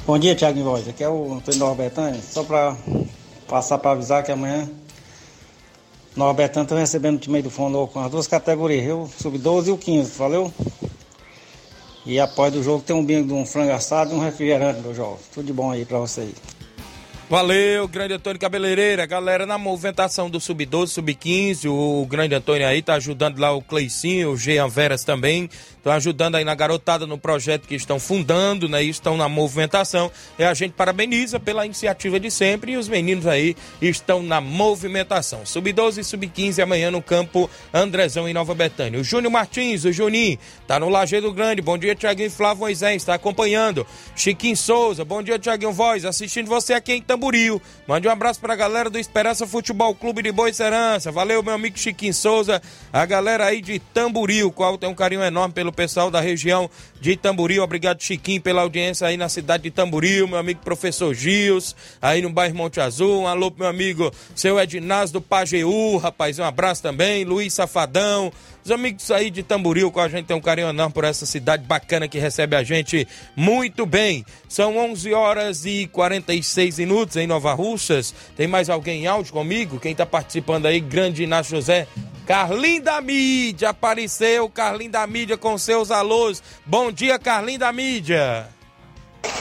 Bom 0.07 0.19
dia, 0.21 0.37
Tiaguinho 0.37 0.65
Voz. 0.65 0.89
Aqui 0.89 1.03
é 1.03 1.09
o 1.09 1.35
Antônio 1.35 1.59
Nova 1.59 1.83
Betânia. 1.83 2.21
Só 2.23 2.45
para 2.45 2.77
Passar 3.49 3.79
para 3.79 3.93
avisar 3.93 4.25
que 4.25 4.33
amanhã 4.33 4.69
Nova 6.17 6.33
Betânia 6.33 6.65
está 6.65 6.77
recebendo 6.77 7.17
o 7.17 7.19
time 7.19 7.43
do 7.43 7.51
Fundo 7.51 7.87
com 7.89 8.01
as 8.01 8.11
duas 8.11 8.27
categorias, 8.27 8.85
viu? 8.85 9.11
Sub-12 9.21 9.67
e 9.67 9.71
o 9.71 9.79
15, 9.79 10.19
valeu? 10.19 10.53
E 12.05 12.19
após 12.19 12.53
do 12.53 12.63
jogo 12.63 12.83
tem 12.83 12.95
um 12.95 13.05
bingo 13.05 13.29
de 13.29 13.35
um 13.35 13.45
frango 13.45 13.73
assado 13.73 14.13
e 14.13 14.15
um 14.17 14.21
refrigerante 14.21 14.81
jogo. 14.95 15.19
Tudo 15.33 15.47
de 15.47 15.53
bom 15.53 15.71
aí 15.71 15.85
para 15.85 15.99
vocês. 15.99 16.35
Valeu, 17.29 17.89
grande 17.89 18.15
Antônio 18.15 18.39
Cabeleireira. 18.39 19.05
Galera, 19.05 19.45
na 19.45 19.59
movimentação 19.59 20.31
do 20.31 20.41
Sub-12, 20.41 20.87
Sub-15, 20.87 21.69
o 21.69 22.07
grande 22.07 22.37
Antônio 22.37 22.67
aí 22.67 22.81
tá 22.81 22.95
ajudando 22.95 23.39
lá 23.39 23.53
o 23.53 23.61
Cleicinho, 23.61 24.31
o 24.31 24.37
Jean 24.37 24.69
Veras 24.69 25.03
também. 25.03 25.51
Estão 25.87 25.95
ajudando 25.95 26.35
aí 26.35 26.43
na 26.43 26.53
garotada 26.53 27.07
no 27.07 27.17
projeto 27.17 27.69
que 27.69 27.77
estão 27.77 28.01
fundando, 28.01 28.69
né? 28.69 28.83
E 28.83 28.89
estão 28.89 29.17
na 29.17 29.29
movimentação. 29.29 30.11
E 30.37 30.43
a 30.43 30.53
gente 30.53 30.73
parabeniza 30.73 31.39
pela 31.39 31.65
iniciativa 31.65 32.19
de 32.19 32.29
sempre. 32.29 32.73
E 32.73 32.77
os 32.77 32.89
meninos 32.89 33.25
aí 33.25 33.55
estão 33.81 34.21
na 34.21 34.41
movimentação. 34.41 35.47
Sub-12 35.47 35.99
e 35.99 36.03
Sub-15 36.03 36.61
amanhã 36.61 36.91
no 36.91 37.01
campo 37.01 37.49
Andrezão 37.73 38.29
em 38.29 38.35
Nova 38.35 38.53
Betânia. 38.53 38.99
O 38.99 39.05
Júnior 39.05 39.33
Martins, 39.33 39.85
o 39.85 39.93
Juninho, 39.93 40.37
tá 40.67 40.81
no 40.81 40.89
Lajeado 40.89 41.33
Grande. 41.33 41.63
Bom 41.63 41.79
dia, 41.79 41.95
Tiaguinho 41.95 42.33
Flávio 42.33 42.63
Moisés, 42.63 42.97
está 42.97 43.15
acompanhando. 43.15 43.87
Chiquinho 44.17 44.57
Souza, 44.57 45.05
bom 45.05 45.23
dia, 45.23 45.39
Tiaguinho 45.39 45.71
Voz, 45.71 46.05
assistindo 46.05 46.49
você 46.49 46.75
aqui 46.75 46.95
em 46.95 47.01
Tamboril. 47.01 47.63
Mande 47.87 48.09
um 48.09 48.11
abraço 48.11 48.41
pra 48.41 48.57
galera 48.57 48.91
do 48.91 48.99
Esperança 48.99 49.47
Futebol 49.47 49.95
Clube 49.95 50.21
de 50.21 50.33
Boa 50.33 50.53
Serança. 50.53 51.13
Valeu, 51.13 51.45
meu 51.45 51.55
amigo 51.55 51.79
Chiquinho 51.79 52.13
Souza, 52.13 52.61
a 52.93 53.07
galera 53.07 53.45
aí 53.47 53.61
de 53.61 53.79
Tamboril, 53.79 54.51
qual 54.51 54.77
tem 54.77 54.91
um 54.91 54.95
carinho 54.95 55.23
enorme 55.23 55.55
pelo 55.55 55.76
pessoal 55.77 56.11
da 56.11 56.21
região 56.21 56.69
de 57.01 57.17
Tamboril. 57.17 57.63
Obrigado, 57.63 58.03
Chiquinho, 58.03 58.41
pela 58.41 58.63
audiência 58.63 59.07
aí 59.07 59.17
na 59.17 59.29
cidade 59.29 59.65
de 59.65 59.71
Tamboril. 59.71 60.27
Meu 60.27 60.39
amigo 60.39 60.61
professor 60.65 61.15
Gils, 61.15 61.77
aí 62.01 62.23
no 62.23 62.31
bairro 62.31 62.57
Monte 62.57 62.81
Azul. 62.81 63.23
Um 63.23 63.29
alô 63.29 63.51
pro 63.51 63.61
meu 63.61 63.69
amigo 63.69 64.11
seu 64.35 64.59
Ednaz 64.59 65.11
do 65.13 65.21
Pajeú, 65.21 65.99
rapaz. 65.99 66.39
Um 66.39 66.45
abraço 66.45 66.83
também. 66.83 67.25
Luiz 67.25 67.53
Safadão. 67.53 68.33
Os 68.67 68.73
amigos 68.73 69.13
aí 69.13 69.31
de 69.31 69.45
Tamboril, 69.45 69.93
com 69.93 70.01
a 70.01 70.09
gente 70.09 70.27
tem 70.27 70.37
um 70.37 70.41
carinho 70.41 70.69
enorme 70.71 70.93
por 70.93 71.05
essa 71.05 71.25
cidade 71.25 71.63
bacana 71.63 72.09
que 72.09 72.19
recebe 72.19 72.57
a 72.57 72.65
gente 72.65 73.07
muito 73.37 73.87
bem. 73.87 74.27
São 74.49 74.77
11 74.77 75.15
horas 75.15 75.65
e 75.65 75.87
46 75.93 76.79
minutos 76.81 77.15
em 77.15 77.29
Nova 77.29 77.55
Russas. 77.55 78.13
Tem 78.37 78.49
mais 78.49 78.69
alguém 78.69 79.05
em 79.05 79.07
áudio 79.07 79.33
comigo? 79.33 79.79
Quem 79.79 79.95
tá 79.95 80.05
participando 80.05 80.67
aí? 80.67 80.81
Grande 80.81 81.23
Inácio 81.23 81.55
José. 81.55 81.87
Carlinho 82.27 82.83
da 82.83 83.01
Mídia 83.01 83.69
apareceu, 83.69 84.51
Carlinho 84.51 84.91
da 84.91 85.07
Mídia 85.07 85.37
com 85.37 85.57
seus 85.57 85.93
alôs. 85.93 86.43
Bom 86.65 86.91
dia, 86.91 87.21
Carlinho 87.21 87.61
da 87.61 87.73
Mídia. 87.73 88.49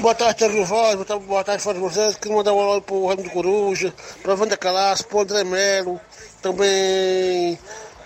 Boa 0.01 0.13
tarde, 0.13 0.37
Thiago 0.37 0.63
Voz, 0.65 1.03
boa 1.25 1.43
tarde, 1.43 1.63
Fábio 1.63 1.81
Moisés. 1.81 2.15
Queria 2.15 2.37
mandar 2.37 2.53
um 2.53 2.59
alô 2.59 2.79
pro 2.79 3.07
Raimundo 3.07 3.31
Coruja, 3.31 3.91
pra 4.21 4.35
Wanda 4.35 4.55
Calaço, 4.55 5.07
pro 5.07 5.21
André 5.21 5.43
Melo, 5.43 5.99
também 6.43 7.57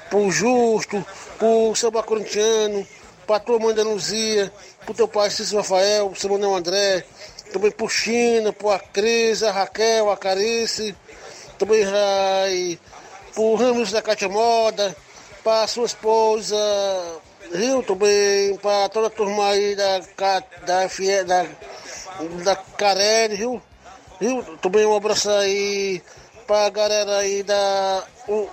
pro 0.09 0.31
Justo, 0.31 1.05
pro 1.37 1.75
Samba 1.75 2.03
Corintiano, 2.03 2.85
pra 3.27 3.39
tua 3.39 3.59
mãe 3.59 3.73
da 3.73 3.83
Luzia, 3.83 4.51
pro 4.85 4.93
teu 4.93 5.07
pai 5.07 5.29
Cícero 5.29 5.57
Rafael, 5.57 6.09
pro 6.09 6.19
seu 6.19 6.29
Manuel 6.29 6.55
André, 6.55 7.03
também 7.53 7.71
pro 7.71 7.87
China, 7.89 8.51
pro 8.53 8.69
a 8.69 8.79
Cris, 8.79 9.43
a 9.43 9.51
Raquel, 9.51 10.09
a 10.11 10.17
Carice, 10.17 10.95
também 11.57 11.83
ai, 11.85 12.79
pro 13.33 13.55
Ramos 13.55 13.91
da 13.91 14.01
Cátia 14.01 14.29
Moda, 14.29 14.95
pra 15.43 15.67
sua 15.67 15.85
esposa, 15.85 16.55
Rio 17.53 17.81
também, 17.83 18.55
pra 18.57 18.89
toda 18.89 19.07
a 19.07 19.11
turma 19.11 19.49
aí 19.49 19.75
da, 19.75 19.99
da, 20.65 20.89
Fie- 20.89 21.23
da, 21.23 21.45
da 22.43 22.55
Carelli, 22.55 23.35
Rio, 23.35 23.61
Rio, 24.19 24.43
também 24.61 24.85
um 24.85 24.95
abraço 24.95 25.29
aí 25.29 26.01
pra 26.45 26.69
galera 26.69 27.17
aí 27.17 27.41
da, 27.43 28.03
o- 28.27 28.47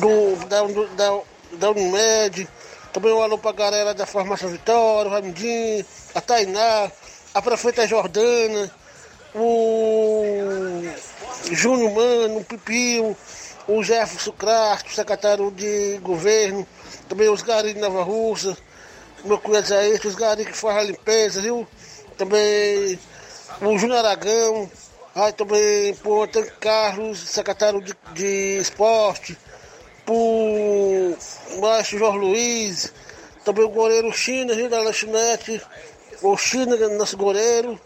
do, 0.00 0.36
da, 0.46 0.62
da, 0.96 1.20
da 1.52 1.70
Unimed, 1.70 2.48
também 2.92 3.12
um 3.12 3.22
alô 3.22 3.38
pra 3.38 3.52
galera 3.52 3.94
da 3.94 4.06
Farmácia 4.06 4.48
Vitória, 4.48 5.10
o 5.10 5.14
Ramidinho, 5.14 5.84
a 6.14 6.20
Tainá, 6.20 6.90
a 7.34 7.42
prefeita 7.42 7.86
Jordana, 7.86 8.70
o 9.34 10.82
Júnior 11.50 11.92
Mano, 11.92 12.38
o 12.38 12.44
Pipio, 12.44 13.16
o 13.66 13.82
Jefferson 13.82 14.32
Crasto, 14.32 14.92
secretário 14.92 15.50
de 15.50 15.98
governo, 16.02 16.66
também 17.08 17.28
os 17.28 17.42
garis 17.42 17.74
de 17.74 17.80
Nova 17.80 18.02
Russa, 18.02 18.56
meu 19.24 19.38
cunhado 19.38 19.68
Zé, 19.68 19.98
os 20.04 20.14
garis 20.14 20.46
que 20.46 20.56
fazem 20.56 20.80
a 20.80 20.84
limpeza, 20.84 21.40
viu? 21.40 21.66
Também 22.18 22.98
o 23.60 23.78
Júnior 23.78 23.98
Aragão, 23.98 24.70
aí 25.14 25.32
também 25.32 25.94
por 25.96 26.24
Antônio 26.24 26.52
Carlos, 26.58 27.18
secretário 27.18 27.80
de, 27.80 27.94
de 28.14 28.58
esporte, 28.58 29.36
por 30.04 31.16
Maestro 31.60 31.98
Jorge 31.98 32.18
Luiz, 32.18 32.92
também 33.44 33.64
o 33.64 33.68
goleiro 33.68 34.12
China, 34.12 34.54
Rio 34.54 34.68
da 34.68 34.80
Lanchonete, 34.80 35.60
o 36.22 36.36
China, 36.36 36.76
nosso 36.90 37.16
goleiro, 37.16 37.78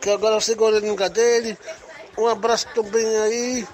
que 0.00 0.10
agora 0.10 0.32
vai 0.32 0.40
ser 0.40 0.54
goleiro 0.54 0.84
no 0.84 0.92
lugar 0.92 1.10
dele. 1.10 1.56
Um 2.18 2.26
abraço 2.26 2.66
também 2.74 3.06
aí 3.18 3.66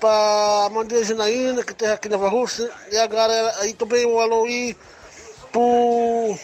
para 0.00 0.66
a 0.66 0.70
Mandeira 0.70 1.04
Janaína, 1.04 1.64
que 1.64 1.74
tem 1.74 1.88
aqui 1.88 2.08
na 2.08 2.16
Nova 2.16 2.28
Rússia, 2.28 2.70
e 2.92 2.96
a 2.96 3.06
galera 3.06 3.54
aí 3.60 3.72
também 3.72 4.06
um 4.06 4.20
alô 4.20 4.44
aí 4.44 4.76
pro. 5.50 6.38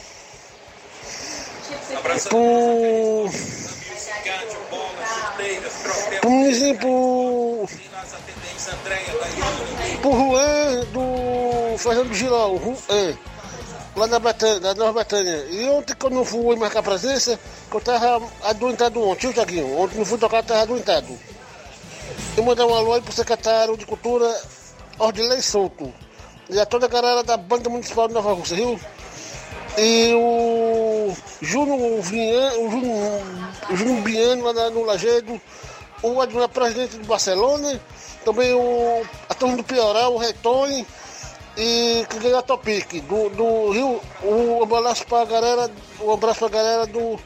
pro. 2.28 3.59
Munizinho, 6.24 6.78
pro. 6.78 7.68
pro 10.02 10.12
Juan 10.12 10.80
do 10.92 11.78
Fernando 11.78 12.10
o 12.10 12.14
Juan, 12.14 13.18
lá 13.96 14.06
na 14.06 14.18
Betânia, 14.18 14.74
Nova 14.74 14.92
Betânia. 14.92 15.46
E 15.50 15.68
ontem 15.68 15.94
que 15.94 16.06
eu 16.06 16.24
fui 16.24 16.56
marcar 16.56 16.82
presença, 16.82 17.38
que 17.70 17.76
eu 17.76 17.80
tava 17.80 18.28
adoentado 18.42 19.02
ontem, 19.02 19.22
viu, 19.28 19.32
Tiaguinho? 19.32 19.78
Ontem 19.78 19.98
não 19.98 20.04
fui 20.04 20.18
tocar, 20.18 20.38
eu 20.38 20.44
tava 20.44 20.62
adoentado. 20.62 21.18
Eu 22.36 22.44
mandar 22.44 22.66
um 22.66 22.74
alô 22.74 22.94
aí 22.94 23.02
pro 23.02 23.12
secretário 23.12 23.76
de 23.76 23.86
Cultura, 23.86 24.40
Ordilei 24.98 25.42
Souto. 25.42 25.92
E 26.48 26.58
a 26.58 26.66
toda 26.66 26.86
a 26.86 26.88
galera 26.88 27.22
da 27.22 27.36
Banda 27.36 27.70
Municipal 27.70 28.08
de 28.08 28.14
Nova 28.14 28.32
Rússia, 28.32 28.56
viu? 28.56 28.78
E 29.78 30.12
o 30.14 31.14
Júnior 31.40 32.02
Júnior, 32.02 34.02
Biano 34.02 34.44
lá 34.44 34.52
na- 34.52 34.70
no 34.70 34.84
Lagedo, 34.84 35.40
o 36.02 36.20
admiral 36.20 36.48
presidente 36.48 36.96
do 36.98 37.06
Barcelona, 37.06 37.80
também 38.24 38.52
o, 38.52 39.02
a 39.28 39.34
turma 39.34 39.56
do 39.56 39.64
Pioral, 39.64 40.14
o 40.14 40.18
Retone 40.18 40.86
e 41.56 42.04
que 42.08 42.18
ganhou 42.18 42.38
a 42.38 42.42
Topic, 42.42 43.00
do, 43.02 43.28
do 43.30 43.70
Rio, 43.70 44.00
um 44.22 44.62
abraço 44.62 45.06
pra 45.06 45.24
galera, 45.24 45.70
um 46.00 46.12
abraço 46.12 46.40
pra 46.40 46.48
galera 46.48 46.86
do 46.86 47.18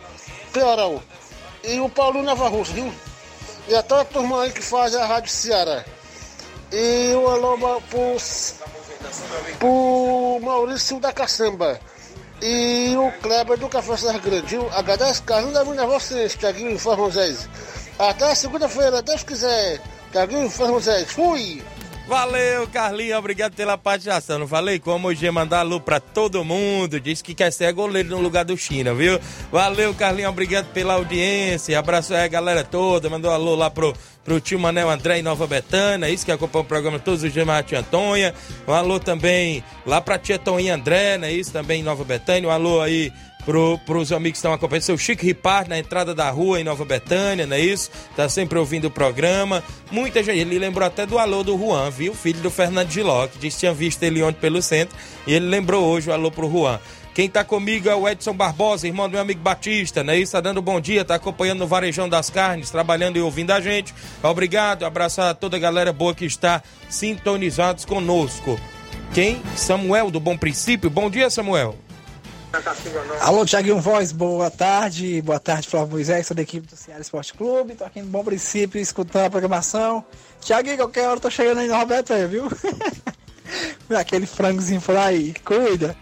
Pioral. 0.52 1.02
E 1.62 1.80
o 1.80 1.88
Paulinho 1.88 2.24
Nova 2.24 2.48
Rússia, 2.48 2.74
viu? 2.74 2.92
E 3.68 3.74
a 3.74 3.82
toda 3.82 4.02
a 4.02 4.04
turma 4.04 4.42
aí 4.42 4.52
que 4.52 4.62
faz 4.62 4.94
a 4.94 5.06
Rádio 5.06 5.30
Ceará. 5.30 5.84
E 6.70 7.14
o 7.14 7.28
alô 7.28 7.56
pro, 7.88 8.16
pro 9.58 10.38
Maurício 10.42 11.00
da 11.00 11.12
Caçamba. 11.12 11.80
E 12.46 12.94
o 12.98 13.10
Kleber 13.22 13.56
do 13.56 13.70
Café 13.70 13.96
Serra 13.96 14.18
Grande. 14.18 14.48
viu? 14.48 14.68
Agradece 14.74 15.22
Carlinhos 15.22 15.54
da 15.54 15.64
Minas 15.64 15.86
vocês, 15.86 16.36
Tiaguinho 16.36 16.72
e 16.72 16.78
Moisés. 16.98 17.48
Até 17.98 18.34
segunda-feira, 18.34 19.00
Deus 19.00 19.22
quiser. 19.22 19.80
Tiaguinho 20.12 20.50
e. 20.50 21.06
Fui! 21.06 21.62
Valeu, 22.06 22.68
Carlinhos, 22.68 23.18
obrigado 23.18 23.54
pela 23.54 23.78
participação. 23.78 24.38
Não 24.38 24.46
falei 24.46 24.78
como 24.78 25.08
hoje 25.08 25.28
mandar 25.30 25.60
alô 25.60 25.80
pra 25.80 25.98
todo 25.98 26.44
mundo. 26.44 27.00
Disse 27.00 27.24
que 27.24 27.34
quer 27.34 27.50
ser 27.50 27.72
goleiro 27.72 28.10
no 28.10 28.20
lugar 28.20 28.44
do 28.44 28.56
China, 28.58 28.92
viu? 28.92 29.18
Valeu, 29.50 29.94
Carlinhos, 29.94 30.30
obrigado 30.30 30.66
pela 30.66 30.94
audiência. 30.94 31.78
Abraço 31.78 32.12
aí 32.12 32.24
a 32.24 32.28
galera 32.28 32.62
toda. 32.62 33.08
Mandou 33.08 33.30
alô 33.30 33.54
lá 33.54 33.70
pro, 33.70 33.94
pro 34.22 34.38
tio 34.38 34.58
Manel 34.58 34.90
André 34.90 35.20
em 35.20 35.22
Nova 35.22 35.46
Betânia, 35.46 36.10
isso 36.10 36.26
que 36.26 36.32
acompanha 36.32 36.62
o 36.62 36.68
programa 36.68 36.98
todos 36.98 37.22
os 37.22 37.32
dias, 37.32 37.46
tia 37.66 37.78
Antônia. 37.78 38.34
Um 38.68 38.72
alô 38.74 39.00
também 39.00 39.64
lá 39.86 39.98
pra 39.98 40.18
tia 40.18 40.38
Toninha 40.38 40.74
André, 40.74 41.16
né? 41.16 41.32
Isso 41.32 41.52
também 41.52 41.80
em 41.80 41.84
Nova 41.84 42.04
Betânia. 42.04 42.48
Um 42.48 42.52
alô 42.52 42.82
aí 42.82 43.10
pro, 43.44 43.78
pros 43.86 44.12
amigos 44.12 44.32
que 44.32 44.38
estão 44.38 44.52
acompanhando. 44.52 44.82
Seu 44.82 44.98
Chico 44.98 45.24
Ripar 45.24 45.68
na 45.68 45.78
entrada 45.78 46.14
da 46.14 46.30
rua 46.30 46.60
em 46.60 46.64
Nova 46.64 46.84
Betânia, 46.84 47.46
não 47.46 47.56
é 47.56 47.60
isso? 47.60 47.90
Tá 48.16 48.28
sempre 48.28 48.58
ouvindo 48.58 48.86
o 48.86 48.90
programa. 48.90 49.62
Muita 49.90 50.22
gente, 50.22 50.38
ele 50.38 50.58
lembrou 50.58 50.86
até 50.86 51.06
do 51.06 51.18
alô 51.18 51.42
do 51.42 51.56
Juan, 51.56 51.90
viu? 51.90 52.14
Filho 52.14 52.40
do 52.40 52.50
Fernando 52.50 52.90
Giló, 52.90 53.26
que 53.26 53.38
disse 53.38 53.56
que 53.56 53.60
tinha 53.60 53.74
visto 53.74 54.02
ele 54.02 54.22
ontem 54.22 54.40
pelo 54.40 54.60
centro. 54.62 54.96
E 55.26 55.34
ele 55.34 55.46
lembrou 55.46 55.84
hoje 55.84 56.10
o 56.10 56.12
alô 56.12 56.30
pro 56.30 56.50
Juan. 56.50 56.80
Quem 57.14 57.28
tá 57.28 57.44
comigo 57.44 57.88
é 57.88 57.94
o 57.94 58.08
Edson 58.08 58.32
Barbosa, 58.32 58.88
irmão 58.88 59.08
do 59.08 59.12
meu 59.12 59.20
amigo 59.20 59.40
Batista, 59.40 60.02
né? 60.02 60.18
Isso, 60.18 60.32
tá 60.32 60.40
dando 60.40 60.60
bom 60.60 60.80
dia, 60.80 61.04
tá 61.04 61.14
acompanhando 61.14 61.60
no 61.60 61.66
Varejão 61.66 62.08
das 62.08 62.28
Carnes, 62.28 62.70
trabalhando 62.70 63.16
e 63.16 63.20
ouvindo 63.20 63.52
a 63.52 63.60
gente. 63.60 63.94
Obrigado, 64.20 64.84
abraçar 64.84 65.30
a 65.30 65.34
toda 65.34 65.56
a 65.56 65.60
galera 65.60 65.92
boa 65.92 66.12
que 66.12 66.24
está 66.24 66.60
sintonizados 66.88 67.84
conosco. 67.84 68.58
Quem? 69.12 69.40
Samuel 69.54 70.10
do 70.10 70.18
Bom 70.18 70.36
Princípio. 70.36 70.90
Bom 70.90 71.08
dia, 71.08 71.30
Samuel. 71.30 71.83
Alô, 73.20 73.44
Thiaguinho 73.44 73.80
Voz, 73.80 74.12
boa 74.12 74.48
tarde. 74.48 75.20
Boa 75.22 75.40
tarde, 75.40 75.66
Flávio 75.66 75.90
Moisés, 75.90 76.26
sou 76.26 76.36
da 76.36 76.42
equipe 76.42 76.66
do 76.68 76.76
Ceará 76.76 77.00
Esporte 77.00 77.34
Clube. 77.34 77.74
Tô 77.74 77.84
aqui 77.84 78.00
no 78.00 78.06
Bom 78.06 78.22
Princípio, 78.22 78.80
escutando 78.80 79.26
a 79.26 79.30
programação. 79.30 80.04
Thiaguinho, 80.40 80.76
qualquer 80.76 81.08
hora 81.08 81.16
eu 81.16 81.20
tô 81.20 81.30
chegando 81.30 81.58
aí 81.58 81.66
no 81.66 81.74
Roberto, 81.74 82.12
aí, 82.12 82.26
viu? 82.26 82.48
Aquele 83.98 84.26
frangozinho 84.26 84.80
aí, 84.96 85.34
cuida. 85.44 85.96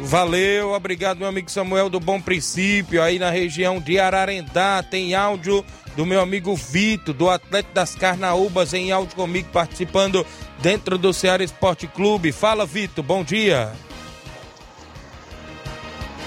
Valeu, 0.00 0.72
obrigado, 0.72 1.18
meu 1.18 1.28
amigo 1.28 1.50
Samuel 1.50 1.88
do 1.88 2.00
Bom 2.00 2.20
Princípio, 2.20 3.02
aí 3.02 3.18
na 3.18 3.30
região 3.30 3.80
de 3.80 4.00
Ararendá. 4.00 4.82
Tem 4.82 5.14
áudio 5.14 5.64
do 5.96 6.04
meu 6.04 6.20
amigo 6.20 6.56
Vitor, 6.56 7.14
do 7.14 7.30
Atlético 7.30 7.74
das 7.74 7.94
Carnaúbas, 7.94 8.74
em 8.74 8.90
áudio 8.90 9.14
comigo, 9.14 9.48
participando 9.52 10.26
dentro 10.60 10.98
do 10.98 11.12
Ceará 11.12 11.44
Esporte 11.44 11.86
Clube. 11.86 12.32
Fala, 12.32 12.66
Vitor, 12.66 13.04
bom 13.04 13.22
dia. 13.22 13.72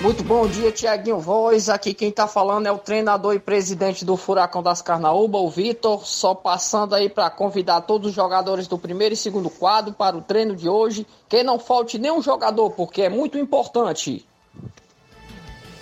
Muito 0.02 0.24
bom 0.24 0.48
dia, 0.48 0.72
Tiaguinho 0.72 1.20
Voz. 1.20 1.70
Aqui 1.70 1.94
quem 1.94 2.12
tá 2.12 2.26
falando 2.28 2.66
é 2.66 2.72
o 2.72 2.80
treinador 2.80 3.36
e 3.36 3.40
presidente 3.40 4.04
do 4.04 4.18
Furacão 4.18 4.64
das 4.64 4.82
Carnaúba, 4.82 5.38
o 5.38 5.48
Vitor. 5.48 6.08
Só 6.08 6.34
passando 6.34 6.96
aí 6.96 7.08
para 7.08 7.30
convidar 7.30 7.82
todos 7.82 8.10
os 8.10 8.16
jogadores 8.16 8.68
do 8.68 8.80
primeiro 8.80 9.14
e 9.14 9.18
segundo 9.18 9.48
quadro 9.48 9.94
para 9.94 10.18
o 10.18 10.22
treino 10.24 10.56
de 10.56 10.68
hoje. 10.68 11.06
Que 11.30 11.44
não 11.44 11.60
falte 11.60 12.00
nenhum 12.00 12.20
jogador, 12.20 12.72
porque 12.72 13.04
é 13.04 13.10
muito 13.10 13.38
importante. 13.38 14.28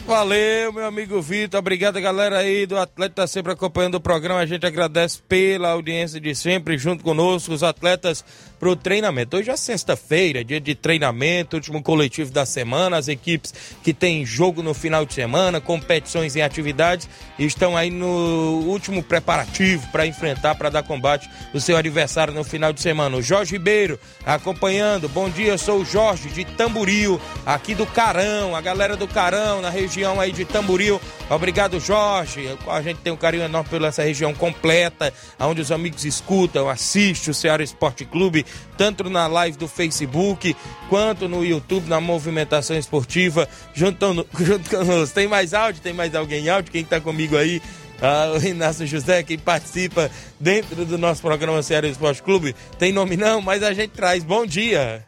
Valeu, 0.09 0.73
meu 0.73 0.87
amigo 0.87 1.21
Vitor. 1.21 1.59
Obrigado, 1.59 2.01
galera 2.01 2.39
aí 2.39 2.65
do 2.65 2.75
Atleta, 2.75 3.13
tá 3.13 3.27
sempre 3.27 3.51
acompanhando 3.51 3.93
o 3.93 4.01
programa. 4.01 4.39
A 4.39 4.45
gente 4.47 4.65
agradece 4.65 5.21
pela 5.29 5.69
audiência 5.69 6.19
de 6.19 6.33
sempre, 6.33 6.79
junto 6.79 7.03
conosco, 7.03 7.53
os 7.53 7.61
atletas 7.61 8.25
para 8.59 8.69
o 8.69 8.75
treinamento. 8.75 9.37
Hoje 9.37 9.51
é 9.51 9.55
sexta-feira, 9.55 10.43
dia 10.43 10.59
de 10.59 10.73
treinamento, 10.73 11.57
último 11.57 11.83
coletivo 11.83 12.31
da 12.31 12.43
semana. 12.43 12.97
As 12.97 13.07
equipes 13.07 13.53
que 13.83 13.93
têm 13.93 14.25
jogo 14.25 14.63
no 14.63 14.73
final 14.73 15.05
de 15.05 15.13
semana, 15.13 15.61
competições 15.61 16.35
e 16.35 16.41
atividades, 16.41 17.07
estão 17.37 17.77
aí 17.77 17.91
no 17.91 18.63
último 18.65 19.03
preparativo 19.03 19.87
para 19.91 20.07
enfrentar, 20.07 20.55
para 20.55 20.71
dar 20.71 20.81
combate 20.81 21.29
o 21.53 21.61
seu 21.61 21.77
adversário 21.77 22.33
no 22.33 22.43
final 22.43 22.73
de 22.73 22.81
semana. 22.81 23.15
O 23.15 23.21
Jorge 23.21 23.51
Ribeiro 23.51 23.99
acompanhando. 24.25 25.07
Bom 25.07 25.29
dia, 25.29 25.55
sou 25.55 25.81
o 25.81 25.85
Jorge 25.85 26.29
de 26.29 26.45
Tamburil, 26.45 27.21
aqui 27.45 27.75
do 27.75 27.85
Carão, 27.85 28.55
a 28.55 28.61
galera 28.61 28.97
do 28.97 29.07
Carão, 29.07 29.61
na 29.61 29.69
região 29.69 29.98
aí 30.19 30.31
de 30.31 30.45
Tamburil. 30.45 31.01
Obrigado, 31.29 31.79
Jorge. 31.79 32.57
A 32.67 32.81
gente 32.81 32.97
tem 32.97 33.11
um 33.11 33.17
carinho 33.17 33.43
enorme 33.43 33.69
pela 33.69 33.87
essa 33.87 34.03
região 34.03 34.33
completa, 34.33 35.13
onde 35.39 35.61
os 35.61 35.71
amigos 35.71 36.05
escutam, 36.05 36.69
assistem 36.69 37.31
o 37.31 37.33
Ceará 37.33 37.63
Esporte 37.63 38.05
Clube 38.05 38.45
tanto 38.77 39.09
na 39.09 39.27
live 39.27 39.57
do 39.57 39.67
Facebook 39.67 40.55
quanto 40.87 41.27
no 41.27 41.43
YouTube, 41.43 41.89
na 41.89 41.99
movimentação 41.99 42.77
esportiva, 42.77 43.45
junto, 43.73 44.25
junto 44.39 44.69
conosco. 44.69 45.13
Tem 45.13 45.27
mais 45.27 45.53
áudio? 45.53 45.81
Tem 45.81 45.91
mais 45.91 46.15
alguém 46.15 46.47
áudio? 46.47 46.71
Quem 46.71 46.81
está 46.81 47.01
comigo 47.01 47.35
aí? 47.35 47.61
Ah, 48.01 48.31
o 48.33 48.41
Inácio 48.41 48.87
José, 48.87 49.21
que 49.23 49.37
participa 49.37 50.09
dentro 50.39 50.85
do 50.85 50.97
nosso 50.97 51.21
programa 51.21 51.61
Ceará 51.61 51.89
Esporte 51.89 52.23
Clube. 52.23 52.55
Tem 52.77 52.93
nome 52.93 53.17
não, 53.17 53.41
mas 53.41 53.61
a 53.61 53.73
gente 53.73 53.91
traz. 53.91 54.23
Bom 54.23 54.45
dia. 54.45 55.05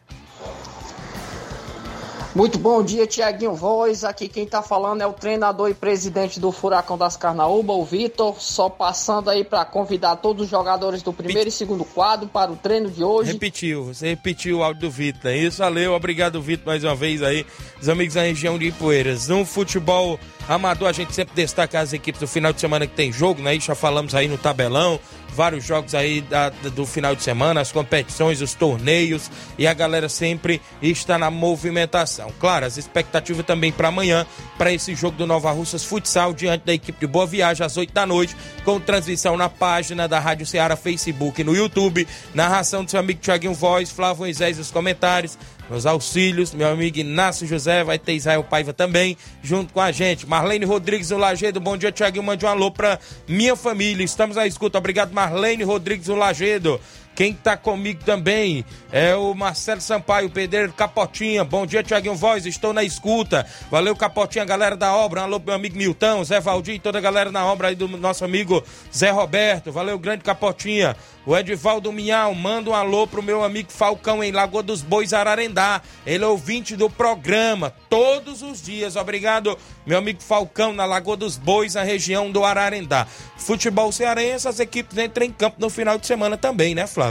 Muito 2.34 2.58
bom 2.58 2.82
dia, 2.82 3.06
Tiaguinho 3.06 3.54
Voz. 3.54 4.04
Aqui 4.04 4.26
quem 4.26 4.46
tá 4.46 4.62
falando 4.62 5.02
é 5.02 5.06
o 5.06 5.12
treinador 5.12 5.68
e 5.68 5.74
presidente 5.74 6.40
do 6.40 6.50
Furacão 6.50 6.96
das 6.96 7.14
Carnaúba, 7.14 7.74
o 7.74 7.84
Vitor. 7.84 8.40
Só 8.40 8.70
passando 8.70 9.28
aí 9.28 9.44
para 9.44 9.66
convidar 9.66 10.16
todos 10.16 10.44
os 10.44 10.50
jogadores 10.50 11.02
do 11.02 11.12
primeiro 11.12 11.50
e 11.50 11.52
segundo 11.52 11.84
quadro 11.84 12.26
para 12.26 12.50
o 12.50 12.56
treino 12.56 12.90
de 12.90 13.04
hoje. 13.04 13.32
Repetiu, 13.32 13.84
você 13.84 14.08
repetiu 14.08 14.58
o 14.58 14.62
áudio 14.62 14.88
do 14.88 14.90
Vitor, 14.90 15.30
é 15.30 15.36
isso? 15.36 15.58
Valeu, 15.58 15.92
obrigado, 15.92 16.40
Vitor, 16.40 16.68
mais 16.68 16.82
uma 16.82 16.94
vez 16.94 17.22
aí, 17.22 17.44
os 17.78 17.88
amigos 17.90 18.14
da 18.14 18.22
região 18.22 18.58
de 18.58 18.68
Ipueiras. 18.68 19.28
No 19.28 19.44
futebol 19.44 20.18
amador, 20.48 20.88
a 20.88 20.92
gente 20.92 21.14
sempre 21.14 21.34
destaca 21.34 21.80
as 21.80 21.92
equipes 21.92 22.20
do 22.20 22.26
final 22.26 22.52
de 22.52 22.60
semana 22.60 22.86
que 22.86 22.94
tem 22.94 23.12
jogo, 23.12 23.42
né? 23.42 23.58
Já 23.58 23.74
falamos 23.74 24.14
aí 24.14 24.28
no 24.28 24.36
tabelão, 24.36 24.98
vários 25.34 25.64
jogos 25.64 25.94
aí 25.94 26.20
da, 26.20 26.50
do 26.50 26.84
final 26.86 27.14
de 27.14 27.22
semana, 27.22 27.60
as 27.60 27.72
competições, 27.72 28.40
os 28.40 28.54
torneios 28.54 29.30
e 29.58 29.66
a 29.66 29.74
galera 29.74 30.08
sempre 30.08 30.60
está 30.80 31.18
na 31.18 31.30
movimentação. 31.30 32.32
Claro, 32.38 32.66
as 32.66 32.76
expectativas 32.76 33.44
também 33.46 33.72
para 33.72 33.88
amanhã, 33.88 34.26
para 34.58 34.72
esse 34.72 34.94
jogo 34.94 35.16
do 35.16 35.26
Nova 35.26 35.50
Russas 35.52 35.84
Futsal 35.84 36.32
diante 36.32 36.64
da 36.64 36.72
equipe 36.72 37.00
de 37.00 37.06
Boa 37.06 37.26
Viagem 37.26 37.64
às 37.64 37.76
8 37.76 37.92
da 37.92 38.06
noite, 38.06 38.36
com 38.64 38.78
transmissão 38.78 39.36
na 39.36 39.48
página 39.48 40.06
da 40.06 40.18
Rádio 40.18 40.46
Ceará, 40.46 40.76
Facebook 40.76 41.40
e 41.40 41.44
no 41.44 41.54
YouTube, 41.54 42.06
narração 42.34 42.84
do 42.84 42.90
seu 42.90 43.00
amigo 43.00 43.20
Thiaguinho 43.20 43.54
Voz, 43.54 43.90
Flávio 43.90 44.22
Moisés 44.22 44.58
os 44.58 44.70
comentários, 44.70 45.38
meus 45.72 45.86
auxílios, 45.86 46.52
meu 46.52 46.68
amigo 46.68 46.98
Inácio 46.98 47.46
José, 47.46 47.82
vai 47.82 47.98
ter 47.98 48.12
Israel 48.12 48.44
Paiva 48.44 48.74
também, 48.74 49.16
junto 49.42 49.72
com 49.72 49.80
a 49.80 49.90
gente. 49.90 50.26
Marlene 50.26 50.66
Rodrigues 50.66 51.08
do 51.08 51.16
Lagedo, 51.16 51.60
bom 51.60 51.78
dia, 51.78 51.90
Tiaguinho, 51.90 52.22
mande 52.22 52.44
um 52.44 52.48
alô 52.48 52.70
pra 52.70 52.98
minha 53.26 53.56
família. 53.56 54.04
Estamos 54.04 54.36
à 54.36 54.46
escuta, 54.46 54.76
obrigado, 54.76 55.12
Marlene 55.12 55.64
Rodrigues 55.64 56.06
do 56.06 56.14
Lagedo. 56.14 56.78
Quem 57.14 57.34
tá 57.34 57.56
comigo 57.56 58.02
também 58.04 58.64
é 58.90 59.14
o 59.14 59.34
Marcelo 59.34 59.80
Sampaio, 59.80 60.30
pedreiro 60.30 60.72
Capotinha. 60.72 61.44
Bom 61.44 61.66
dia, 61.66 61.82
Tiaguinho 61.82 62.14
Voz, 62.14 62.46
estou 62.46 62.72
na 62.72 62.82
escuta. 62.82 63.46
Valeu, 63.70 63.94
Capotinha, 63.94 64.44
galera 64.44 64.76
da 64.76 64.94
obra. 64.94 65.20
Um 65.20 65.24
alô, 65.24 65.38
meu 65.44 65.54
amigo 65.54 65.76
Milton, 65.76 66.24
Zé 66.24 66.40
Valdir 66.40 66.76
e 66.76 66.78
toda 66.78 66.98
a 66.98 67.02
galera 67.02 67.30
na 67.30 67.44
obra 67.44 67.68
aí 67.68 67.74
do 67.74 67.86
nosso 67.86 68.24
amigo 68.24 68.64
Zé 68.94 69.10
Roberto. 69.10 69.70
Valeu, 69.70 69.98
grande 69.98 70.24
Capotinha. 70.24 70.96
O 71.26 71.36
Edivaldo 71.36 71.92
Minhal 71.92 72.34
manda 72.34 72.70
um 72.70 72.74
alô 72.74 73.06
pro 73.06 73.22
meu 73.22 73.44
amigo 73.44 73.70
Falcão 73.70 74.24
em 74.24 74.32
Lagoa 74.32 74.62
dos 74.62 74.80
Bois, 74.80 75.12
Ararendá. 75.12 75.82
Ele 76.06 76.24
é 76.24 76.26
ouvinte 76.26 76.74
do 76.76 76.88
programa 76.88 77.72
todos 77.88 78.42
os 78.42 78.60
dias. 78.62 78.96
Obrigado, 78.96 79.56
meu 79.86 79.98
amigo 79.98 80.22
Falcão, 80.22 80.72
na 80.72 80.84
Lagoa 80.84 81.16
dos 81.16 81.36
Bois, 81.36 81.74
na 81.74 81.82
região 81.82 82.30
do 82.30 82.44
Ararendá. 82.44 83.06
Futebol 83.36 83.92
cearense, 83.92 84.48
as 84.48 84.58
equipes 84.58 84.96
entram 84.96 85.26
em 85.26 85.30
campo 85.30 85.56
no 85.60 85.68
final 85.68 85.98
de 85.98 86.06
semana 86.06 86.36
também, 86.36 86.74
né, 86.74 86.86
Flávio? 86.86 87.01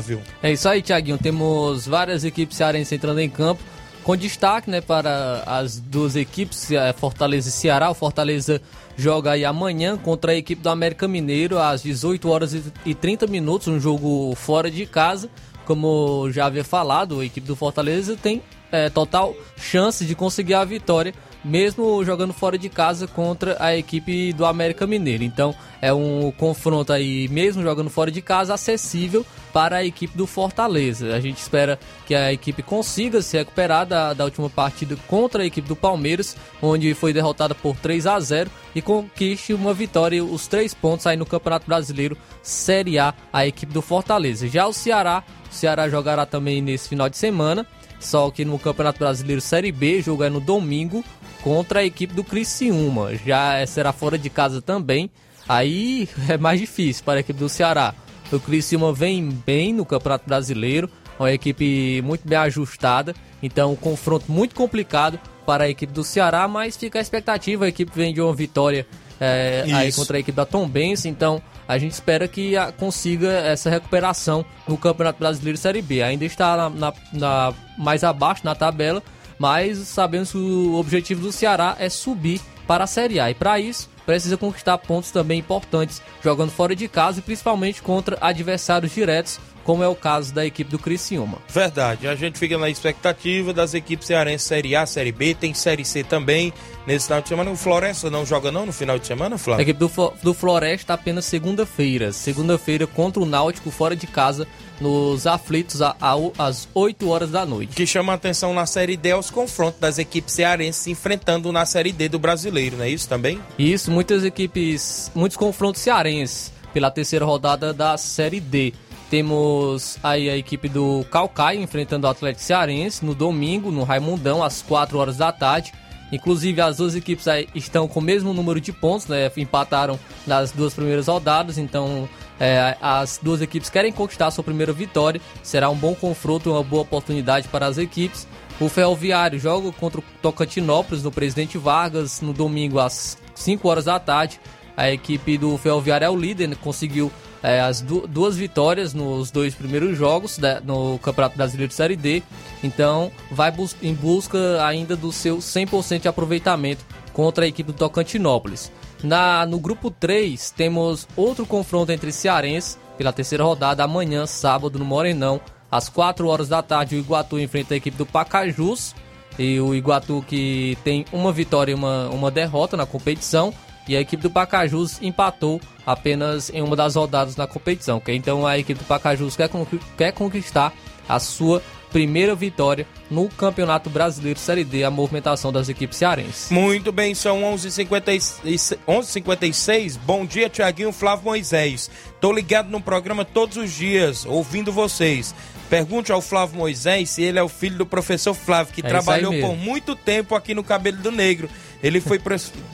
É 0.41 0.51
isso 0.51 0.67
aí, 0.67 0.81
Tiaguinho. 0.81 1.17
Temos 1.17 1.87
várias 1.87 2.23
equipes 2.23 2.57
cearenses 2.57 2.91
entrando 2.91 3.19
em 3.19 3.29
campo, 3.29 3.61
com 4.03 4.15
destaque 4.15 4.69
né, 4.69 4.81
para 4.81 5.43
as 5.45 5.79
duas 5.79 6.15
equipes, 6.15 6.71
é, 6.71 6.93
Fortaleza 6.93 7.49
e 7.49 7.51
Ceará. 7.51 7.89
O 7.89 7.93
Fortaleza 7.93 8.61
joga 8.97 9.31
aí 9.31 9.45
amanhã 9.45 9.97
contra 9.97 10.31
a 10.31 10.35
equipe 10.35 10.61
do 10.61 10.69
América 10.69 11.07
Mineiro 11.07 11.59
às 11.59 11.83
18 11.83 12.29
horas 12.29 12.55
e 12.85 12.93
30 12.93 13.27
minutos, 13.27 13.67
um 13.67 13.79
jogo 13.79 14.33
fora 14.35 14.69
de 14.69 14.85
casa. 14.85 15.29
Como 15.65 16.29
já 16.31 16.47
havia 16.47 16.63
falado, 16.63 17.19
a 17.19 17.25
equipe 17.25 17.47
do 17.47 17.55
Fortaleza 17.55 18.17
tem 18.17 18.41
é, 18.71 18.89
total 18.89 19.35
chance 19.57 20.05
de 20.05 20.15
conseguir 20.15 20.55
a 20.55 20.65
vitória 20.65 21.13
mesmo 21.43 22.03
jogando 22.03 22.33
fora 22.33 22.57
de 22.57 22.69
casa 22.69 23.07
contra 23.07 23.55
a 23.59 23.75
equipe 23.75 24.33
do 24.33 24.45
América 24.45 24.85
Mineiro. 24.85 25.23
Então 25.23 25.55
é 25.81 25.93
um 25.93 26.31
confronto 26.31 26.93
aí, 26.93 27.27
mesmo 27.29 27.63
jogando 27.63 27.89
fora 27.89 28.11
de 28.11 28.21
casa, 28.21 28.53
acessível 28.53 29.25
para 29.51 29.77
a 29.77 29.85
equipe 29.85 30.17
do 30.17 30.25
Fortaleza. 30.25 31.13
A 31.13 31.19
gente 31.19 31.37
espera 31.37 31.79
que 32.05 32.15
a 32.15 32.31
equipe 32.31 32.61
consiga 32.63 33.21
se 33.21 33.37
recuperar 33.37 33.85
da, 33.85 34.13
da 34.13 34.25
última 34.25 34.49
partida 34.49 34.95
contra 35.07 35.43
a 35.43 35.45
equipe 35.45 35.67
do 35.67 35.75
Palmeiras, 35.75 36.37
onde 36.61 36.93
foi 36.93 37.13
derrotada 37.13 37.53
por 37.53 37.75
3 37.75 38.07
a 38.07 38.19
0 38.19 38.49
e 38.73 38.81
conquiste 38.81 39.53
uma 39.53 39.73
vitória, 39.73 40.23
os 40.23 40.47
três 40.47 40.73
pontos 40.73 41.05
aí 41.05 41.17
no 41.17 41.25
Campeonato 41.25 41.67
Brasileiro 41.67 42.17
Série 42.41 42.97
A, 42.97 43.13
a 43.31 43.45
equipe 43.45 43.73
do 43.73 43.81
Fortaleza. 43.81 44.47
Já 44.47 44.67
o 44.67 44.73
Ceará, 44.73 45.23
o 45.49 45.53
Ceará 45.53 45.89
jogará 45.89 46.25
também 46.25 46.61
nesse 46.61 46.87
final 46.87 47.09
de 47.09 47.17
semana. 47.17 47.65
Só 47.99 48.31
que 48.31 48.43
no 48.43 48.57
Campeonato 48.57 48.97
Brasileiro 48.97 49.39
Série 49.39 49.71
B, 49.71 50.01
jogo 50.01 50.23
é 50.23 50.29
no 50.29 50.39
domingo, 50.39 51.05
contra 51.41 51.81
a 51.81 51.85
equipe 51.85 52.13
do 52.13 52.23
Criciúma. 52.23 53.15
Já 53.25 53.65
será 53.65 53.91
fora 53.91 54.17
de 54.17 54.29
casa 54.29 54.61
também. 54.61 55.09
Aí 55.47 56.07
é 56.29 56.37
mais 56.37 56.59
difícil 56.59 57.03
para 57.03 57.19
a 57.19 57.21
equipe 57.21 57.39
do 57.39 57.49
Ceará. 57.49 57.93
O 58.31 58.39
Criciúma 58.39 58.93
vem 58.93 59.29
bem 59.29 59.73
no 59.73 59.85
Campeonato 59.85 60.25
Brasileiro, 60.25 60.89
uma 61.19 61.31
equipe 61.33 62.01
muito 62.01 62.25
bem 62.27 62.37
ajustada. 62.37 63.13
Então, 63.43 63.73
um 63.73 63.75
confronto 63.75 64.31
muito 64.31 64.55
complicado 64.55 65.19
para 65.45 65.65
a 65.65 65.69
equipe 65.69 65.91
do 65.91 66.03
Ceará, 66.03 66.47
mas 66.47 66.77
fica 66.77 66.99
a 66.99 67.01
expectativa. 67.01 67.65
A 67.65 67.67
equipe 67.67 67.91
vem 67.93 68.13
de 68.13 68.21
uma 68.21 68.33
vitória 68.33 68.87
é, 69.19 69.65
aí 69.73 69.91
contra 69.91 70.17
a 70.17 70.19
equipe 70.19 70.35
da 70.35 70.45
Tom 70.45 70.67
Benz, 70.67 71.05
então 71.05 71.41
a 71.67 71.77
gente 71.77 71.91
espera 71.91 72.27
que 72.27 72.57
a, 72.57 72.71
consiga 72.71 73.29
essa 73.29 73.69
recuperação 73.69 74.43
no 74.67 74.75
Campeonato 74.75 75.19
Brasileiro 75.19 75.57
Série 75.57 75.81
B. 75.81 76.01
Ainda 76.01 76.25
está 76.25 76.57
na, 76.57 76.69
na, 76.69 76.93
na, 77.13 77.53
mais 77.77 78.03
abaixo 78.03 78.41
na 78.43 78.55
tabela, 78.55 79.03
mas 79.41 79.79
sabemos 79.87 80.31
que 80.33 80.37
o 80.37 80.75
objetivo 80.75 81.23
do 81.23 81.31
Ceará 81.31 81.75
é 81.79 81.89
subir 81.89 82.39
para 82.67 82.83
a 82.83 82.87
Série 82.87 83.19
A. 83.19 83.31
E 83.31 83.33
para 83.33 83.59
isso, 83.59 83.89
precisa 84.05 84.37
conquistar 84.37 84.77
pontos 84.77 85.09
também 85.09 85.39
importantes, 85.39 85.99
jogando 86.23 86.51
fora 86.51 86.75
de 86.75 86.87
casa 86.87 87.17
e 87.17 87.23
principalmente 87.23 87.81
contra 87.81 88.19
adversários 88.21 88.93
diretos, 88.93 89.39
como 89.63 89.83
é 89.83 89.87
o 89.87 89.95
caso 89.95 90.33
da 90.33 90.45
equipe 90.45 90.69
do 90.69 90.79
Criciúma. 90.79 91.37
Verdade, 91.49 92.07
a 92.07 92.15
gente 92.15 92.37
fica 92.37 92.57
na 92.57 92.69
expectativa 92.69 93.53
das 93.53 93.73
equipes 93.73 94.07
cearenses 94.07 94.47
Série 94.47 94.75
A, 94.75 94.85
Série 94.85 95.11
B, 95.11 95.33
tem 95.33 95.53
Série 95.53 95.85
C 95.85 96.03
também 96.03 96.53
nesse 96.85 97.05
final 97.07 97.21
de 97.21 97.29
semana. 97.29 97.51
O 97.51 97.55
Floresta 97.55 98.09
não 98.09 98.25
joga 98.25 98.51
não 98.51 98.65
no 98.65 98.73
final 98.73 98.97
de 98.97 99.07
semana, 99.07 99.37
Flávio? 99.37 99.59
A 99.59 99.63
equipe 99.63 99.79
do, 99.79 100.13
do 100.23 100.33
Floresta 100.33 100.93
apenas 100.93 101.25
segunda-feira. 101.25 102.11
Segunda-feira 102.11 102.87
contra 102.87 103.21
o 103.21 103.25
Náutico 103.25 103.71
fora 103.71 103.95
de 103.95 104.07
casa 104.07 104.47
nos 104.79 105.27
aflitos 105.27 105.81
a, 105.81 105.95
a, 106.01 106.15
às 106.37 106.67
8 106.73 107.07
horas 107.07 107.31
da 107.31 107.45
noite. 107.45 107.75
Que 107.75 107.85
chama 107.85 108.13
a 108.13 108.15
atenção 108.15 108.53
na 108.53 108.65
Série 108.65 108.97
D 108.97 109.09
é 109.09 109.15
os 109.15 109.29
confrontos 109.29 109.79
das 109.79 109.99
equipes 109.99 110.33
cearenses 110.33 110.81
se 110.81 110.91
enfrentando 110.91 111.51
na 111.51 111.65
Série 111.65 111.91
D 111.91 112.09
do 112.09 112.17
brasileiro, 112.17 112.77
não 112.77 112.85
é 112.85 112.89
isso 112.89 113.07
também? 113.07 113.39
Isso, 113.57 113.91
muitas 113.91 114.25
equipes, 114.25 115.11
muitos 115.13 115.37
confrontos 115.37 115.81
cearenses 115.81 116.51
pela 116.73 116.89
terceira 116.89 117.25
rodada 117.25 117.73
da 117.73 117.97
Série 117.97 118.39
D. 118.39 118.73
Temos 119.11 119.97
aí 120.01 120.29
a 120.29 120.37
equipe 120.37 120.69
do 120.69 121.05
Calcaia 121.11 121.59
enfrentando 121.59 122.07
o 122.07 122.09
Atlético 122.09 122.45
Cearense 122.45 123.03
no 123.05 123.13
domingo, 123.13 123.69
no 123.69 123.83
Raimundão, 123.83 124.41
às 124.41 124.61
4 124.61 124.97
horas 124.97 125.17
da 125.17 125.33
tarde. 125.33 125.73
Inclusive, 126.13 126.61
as 126.61 126.77
duas 126.77 126.95
equipes 126.95 127.25
estão 127.53 127.89
com 127.89 127.99
o 127.99 128.01
mesmo 128.01 128.33
número 128.33 128.61
de 128.61 128.71
pontos, 128.71 129.07
né? 129.07 129.29
Empataram 129.35 129.99
nas 130.25 130.51
duas 130.51 130.73
primeiras 130.73 131.07
rodadas, 131.07 131.57
então 131.57 132.07
é, 132.39 132.77
as 132.81 133.19
duas 133.21 133.41
equipes 133.41 133.69
querem 133.69 133.91
conquistar 133.91 134.31
sua 134.31 134.45
primeira 134.45 134.71
vitória. 134.71 135.19
Será 135.43 135.69
um 135.69 135.75
bom 135.75 135.93
confronto, 135.93 136.49
uma 136.49 136.63
boa 136.63 136.83
oportunidade 136.83 137.49
para 137.49 137.65
as 137.65 137.77
equipes. 137.77 138.25
O 138.61 138.69
Ferroviário 138.69 139.37
joga 139.37 139.73
contra 139.73 139.99
o 139.99 140.03
Tocantinópolis 140.21 141.03
no 141.03 141.11
Presidente 141.11 141.57
Vargas 141.57 142.21
no 142.21 142.31
domingo 142.31 142.79
às 142.79 143.17
5 143.35 143.67
horas 143.67 143.83
da 143.83 143.99
tarde. 143.99 144.39
A 144.77 144.89
equipe 144.89 145.37
do 145.37 145.57
Ferroviário 145.57 146.05
é 146.05 146.09
o 146.09 146.15
líder, 146.15 146.47
né? 146.47 146.55
conseguiu 146.61 147.11
é, 147.43 147.59
as 147.59 147.81
du 147.81 148.07
duas 148.07 148.35
vitórias 148.35 148.93
nos 148.93 149.31
dois 149.31 149.55
primeiros 149.55 149.97
jogos 149.97 150.37
da, 150.37 150.59
no 150.61 150.99
Campeonato 150.99 151.35
Brasileiro 151.35 151.69
de 151.69 151.75
Série 151.75 151.95
D. 151.95 152.21
Então, 152.63 153.11
vai 153.31 153.51
bus 153.51 153.75
em 153.81 153.93
busca 153.93 154.63
ainda 154.65 154.95
do 154.95 155.11
seu 155.11 155.37
100% 155.37 156.01
de 156.01 156.07
aproveitamento 156.07 156.85
contra 157.13 157.45
a 157.45 157.47
equipe 157.47 157.71
do 157.71 157.77
Tocantinópolis. 157.77 158.71
Na, 159.03 159.45
no 159.45 159.59
grupo 159.59 159.89
3, 159.89 160.51
temos 160.51 161.07
outro 161.15 161.45
confronto 161.45 161.91
entre 161.91 162.11
cearenses 162.11 162.77
pela 162.97 163.11
terceira 163.11 163.43
rodada, 163.43 163.83
amanhã, 163.83 164.27
sábado, 164.27 164.77
no 164.77 164.85
Morenão, 164.85 165.41
às 165.71 165.89
4 165.89 166.27
horas 166.27 166.47
da 166.47 166.61
tarde. 166.61 166.95
O 166.95 166.99
Iguatu 166.99 167.39
enfrenta 167.39 167.73
a 167.73 167.77
equipe 167.77 167.97
do 167.97 168.05
Pacajus. 168.05 168.93
E 169.39 169.59
o 169.59 169.73
Iguatu 169.73 170.23
que 170.27 170.77
tem 170.83 171.05
uma 171.11 171.31
vitória 171.31 171.71
e 171.71 171.73
uma, 171.73 172.09
uma 172.09 172.29
derrota 172.29 172.77
na 172.77 172.85
competição. 172.85 173.53
E 173.87 173.95
a 173.95 174.01
equipe 174.01 174.21
do 174.21 174.29
Pacajus 174.29 175.01
empatou 175.01 175.59
apenas 175.85 176.49
em 176.49 176.61
uma 176.61 176.75
das 176.75 176.95
rodadas 176.95 177.35
na 177.35 177.47
competição. 177.47 177.97
Okay? 177.97 178.15
Então 178.15 178.45
a 178.45 178.57
equipe 178.57 178.79
do 178.79 178.85
Pacajus 178.85 179.35
quer, 179.35 179.49
quer 179.97 180.11
conquistar 180.11 180.73
a 181.07 181.19
sua 181.19 181.61
primeira 181.91 182.33
vitória 182.33 182.87
no 183.09 183.27
Campeonato 183.27 183.89
Brasileiro 183.89 184.39
Série 184.39 184.63
D, 184.63 184.83
a 184.83 184.89
movimentação 184.89 185.51
das 185.51 185.67
equipes 185.67 185.97
cearenses. 185.97 186.49
Muito 186.49 186.91
bem, 186.91 187.13
são 187.13 187.41
11h56. 187.41 188.77
11 188.87 189.99
Bom 190.05 190.25
dia, 190.25 190.49
Tiaguinho 190.49 190.93
Flávio 190.93 191.25
Moisés. 191.25 191.91
Tô 192.19 192.31
ligado 192.31 192.69
no 192.69 192.81
programa 192.81 193.25
todos 193.25 193.57
os 193.57 193.71
dias, 193.71 194.25
ouvindo 194.25 194.71
vocês. 194.71 195.35
Pergunte 195.69 196.11
ao 196.11 196.21
Flávio 196.21 196.57
Moisés 196.57 197.11
se 197.11 197.23
ele 197.23 197.39
é 197.39 197.43
o 197.43 197.47
filho 197.47 197.77
do 197.77 197.85
professor 197.85 198.33
Flávio, 198.33 198.73
que 198.73 198.85
é 198.85 198.89
trabalhou 198.89 199.33
por 199.39 199.55
muito 199.55 199.95
tempo 199.95 200.35
aqui 200.35 200.53
no 200.53 200.63
Cabelo 200.63 200.97
do 200.97 201.11
Negro. 201.11 201.49
Ele 201.83 201.99
foi 201.99 202.19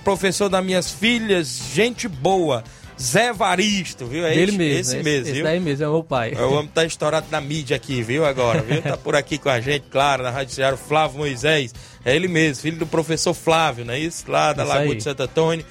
professor 0.04 0.50
das 0.50 0.64
minhas 0.64 0.92
filhas, 0.92 1.62
gente 1.74 2.08
boa. 2.08 2.64
Zé 3.00 3.32
Varisto, 3.32 4.08
viu? 4.08 4.26
É 4.26 4.36
Ele 4.36 4.54
mesmo. 4.54 4.80
Esse, 4.80 4.96
esse 4.96 5.04
mesmo, 5.04 5.34
esse 5.34 5.44
daí 5.44 5.60
mesmo, 5.60 5.86
é 5.86 5.88
meu 5.88 6.04
pai. 6.04 6.34
O 6.34 6.54
homem 6.54 6.72
tá 6.74 6.84
estourado 6.84 7.28
na 7.30 7.40
mídia 7.40 7.76
aqui, 7.78 8.02
viu? 8.02 8.26
Agora, 8.26 8.62
viu? 8.64 8.82
Tá 8.82 8.98
por 8.98 9.16
aqui 9.16 9.38
com 9.38 9.50
a 9.50 9.60
gente, 9.62 9.86
claro, 9.92 10.24
na 10.24 10.32
Rádio 10.32 10.56
Ceará, 10.56 10.76
Flávio 10.76 11.20
Moisés. 11.20 11.74
É 12.04 12.16
ele 12.16 12.28
mesmo, 12.28 12.64
filho 12.64 12.78
do 12.78 12.88
professor 12.88 13.36
Flávio, 13.36 13.86
não 13.86 13.94
é 13.94 14.00
isso? 14.00 14.24
Lá 14.28 14.52
da 14.52 14.64
isso 14.64 14.74
Lagoa 14.74 14.92
aí. 14.92 14.98
de 14.98 15.04
Santo 15.04 15.24
Antônio, 15.24 15.66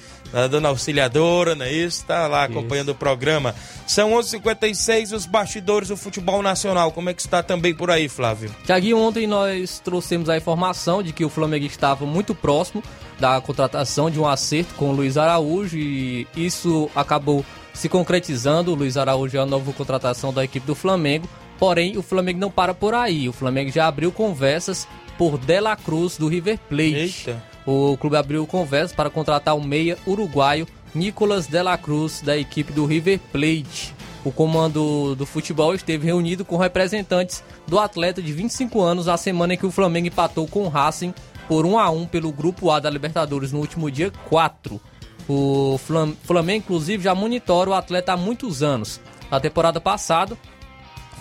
dona 0.49 0.69
Auxiliadora, 0.69 1.55
não 1.55 1.65
é 1.65 1.71
isso? 1.71 2.05
Tá 2.05 2.27
lá 2.27 2.43
acompanhando 2.43 2.89
isso. 2.89 2.95
o 2.95 2.99
programa. 2.99 3.55
São 3.85 4.11
11h56, 4.11 5.15
os 5.15 5.25
bastidores 5.25 5.89
do 5.89 5.97
futebol 5.97 6.41
nacional. 6.41 6.91
Como 6.91 7.09
é 7.09 7.13
que 7.13 7.21
está 7.21 7.41
também 7.41 7.73
por 7.73 7.89
aí, 7.89 8.09
Flávio? 8.09 8.53
Tiaguinho, 8.65 8.97
ontem 8.97 9.25
nós 9.25 9.79
trouxemos 9.79 10.29
a 10.29 10.37
informação 10.37 11.01
de 11.01 11.13
que 11.13 11.23
o 11.23 11.29
Flamengo 11.29 11.65
estava 11.65 12.05
muito 12.05 12.35
próximo 12.35 12.83
da 13.19 13.39
contratação 13.41 14.09
de 14.09 14.19
um 14.19 14.27
acerto 14.27 14.73
com 14.75 14.89
o 14.89 14.95
Luiz 14.95 15.17
Araújo 15.17 15.77
e 15.77 16.27
isso 16.35 16.89
acabou 16.95 17.45
se 17.73 17.87
concretizando. 17.87 18.71
O 18.71 18.75
Luiz 18.75 18.97
Araújo 18.97 19.37
é 19.37 19.39
a 19.39 19.45
nova 19.45 19.71
contratação 19.73 20.33
da 20.33 20.43
equipe 20.43 20.65
do 20.65 20.75
Flamengo. 20.75 21.27
Porém, 21.57 21.97
o 21.97 22.03
Flamengo 22.03 22.39
não 22.39 22.51
para 22.51 22.73
por 22.73 22.93
aí. 22.93 23.27
O 23.27 23.33
Flamengo 23.33 23.71
já 23.71 23.87
abriu 23.87 24.11
conversas 24.11 24.87
por 25.17 25.37
Dela 25.37 25.75
Cruz 25.75 26.17
do 26.17 26.27
River 26.27 26.59
Plate. 26.69 27.29
Eita. 27.29 27.43
O 27.67 27.97
clube 27.97 28.15
abriu 28.15 28.47
conversas 28.47 28.95
para 28.95 29.09
contratar 29.09 29.53
o 29.53 29.61
meia 29.61 29.97
uruguaio 30.07 30.65
Nicolas 30.95 31.47
Dela 31.47 31.77
Cruz 31.77 32.21
da 32.21 32.37
equipe 32.37 32.71
do 32.71 32.85
River 32.85 33.19
Plate. 33.29 33.93
O 34.23 34.31
comando 34.31 35.15
do 35.15 35.25
futebol 35.25 35.75
esteve 35.75 36.05
reunido 36.05 36.45
com 36.45 36.55
representantes 36.55 37.43
do 37.67 37.77
atleta 37.77 38.21
de 38.21 38.31
25 38.31 38.81
anos 38.81 39.07
na 39.07 39.17
semana 39.17 39.53
em 39.53 39.57
que 39.57 39.65
o 39.65 39.71
Flamengo 39.71 40.07
empatou 40.07 40.47
com 40.47 40.63
o 40.63 40.69
Racing 40.69 41.13
por 41.45 41.65
1 41.65 41.77
a 41.77 41.89
1 41.89 42.05
pelo 42.07 42.31
Grupo 42.31 42.71
A 42.71 42.79
da 42.79 42.89
Libertadores 42.89 43.51
no 43.51 43.59
último 43.59 43.91
dia 43.91 44.13
4. 44.29 44.79
O 45.27 45.77
Flamengo, 46.23 46.63
inclusive, 46.63 47.03
já 47.03 47.13
monitora 47.13 47.69
o 47.69 47.73
atleta 47.73 48.13
há 48.13 48.17
muitos 48.17 48.63
anos. 48.63 49.01
Na 49.29 49.41
temporada 49.41 49.81
passada, 49.81 50.37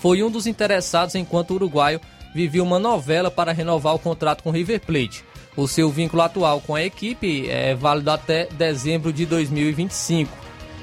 foi 0.01 0.23
um 0.23 0.31
dos 0.31 0.47
interessados 0.47 1.17
enquanto 1.17 1.51
o 1.51 1.55
uruguaio 1.55 2.01
vivia 2.33 2.63
uma 2.63 2.79
novela 2.79 3.33
para 3.33 3.53
renovar 3.53 3.97
o 3.97 3.99
contrato 3.99 4.45
com 4.45 4.51
o 4.51 4.53
River 4.53 4.81
Plate. 4.81 5.25
O 5.57 5.67
seu 5.67 5.91
vínculo 5.91 6.23
atual 6.23 6.61
com 6.61 6.75
a 6.75 6.85
equipe 6.85 7.49
é 7.49 7.75
válido 7.75 8.11
até 8.11 8.47
dezembro 8.47 9.13
de 9.13 9.25
2025. 9.25 10.31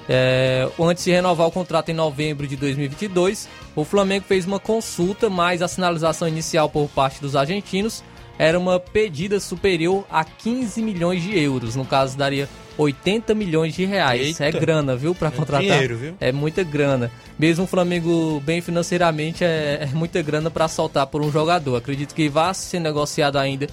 É, 0.10 0.68
antes 0.80 1.06
de 1.06 1.12
renovar 1.12 1.48
o 1.48 1.52
contrato 1.52 1.90
em 1.90 1.94
novembro 1.94 2.48
de 2.48 2.56
2022, 2.56 3.48
o 3.76 3.86
Flamengo 3.86 4.26
fez 4.28 4.46
uma 4.46 4.60
consulta, 4.60 5.30
mas 5.30 5.62
a 5.62 5.68
sinalização 5.68 6.28
inicial 6.28 6.70
por 6.70 6.90
parte 6.90 7.22
dos 7.22 7.36
argentinos 7.36 8.04
era 8.38 8.58
uma 8.58 8.80
pedida 8.80 9.40
superior 9.40 10.06
a 10.10 10.24
15 10.24 10.82
milhões 10.82 11.22
de 11.22 11.38
euros. 11.38 11.76
No 11.76 11.86
caso, 11.86 12.18
daria 12.18 12.50
80 12.78 13.36
milhões 13.36 13.76
de 13.76 13.86
reais. 13.86 14.40
É 14.40 14.48
Eita. 14.48 14.58
É 14.58 14.60
grana, 14.60 14.96
viu, 14.96 15.14
para 15.14 15.28
é 15.28 15.32
contratar. 15.32 15.62
Dinheiro, 15.62 15.98
viu? 15.98 16.16
É 16.20 16.32
muita 16.32 16.64
grana. 16.64 17.12
Mesmo 17.38 17.66
o 17.66 17.68
Flamengo 17.68 18.42
bem 18.44 18.60
financeiramente, 18.60 19.44
é, 19.44 19.88
é 19.90 19.96
muita 19.96 20.22
grana 20.22 20.50
para 20.50 20.68
soltar 20.68 21.06
por 21.08 21.22
um 21.22 21.32
jogador. 21.32 21.76
Acredito 21.76 22.16
que 22.16 22.28
vai 22.28 22.54
ser 22.56 22.80
negociado 22.80 23.38
ainda 23.38 23.68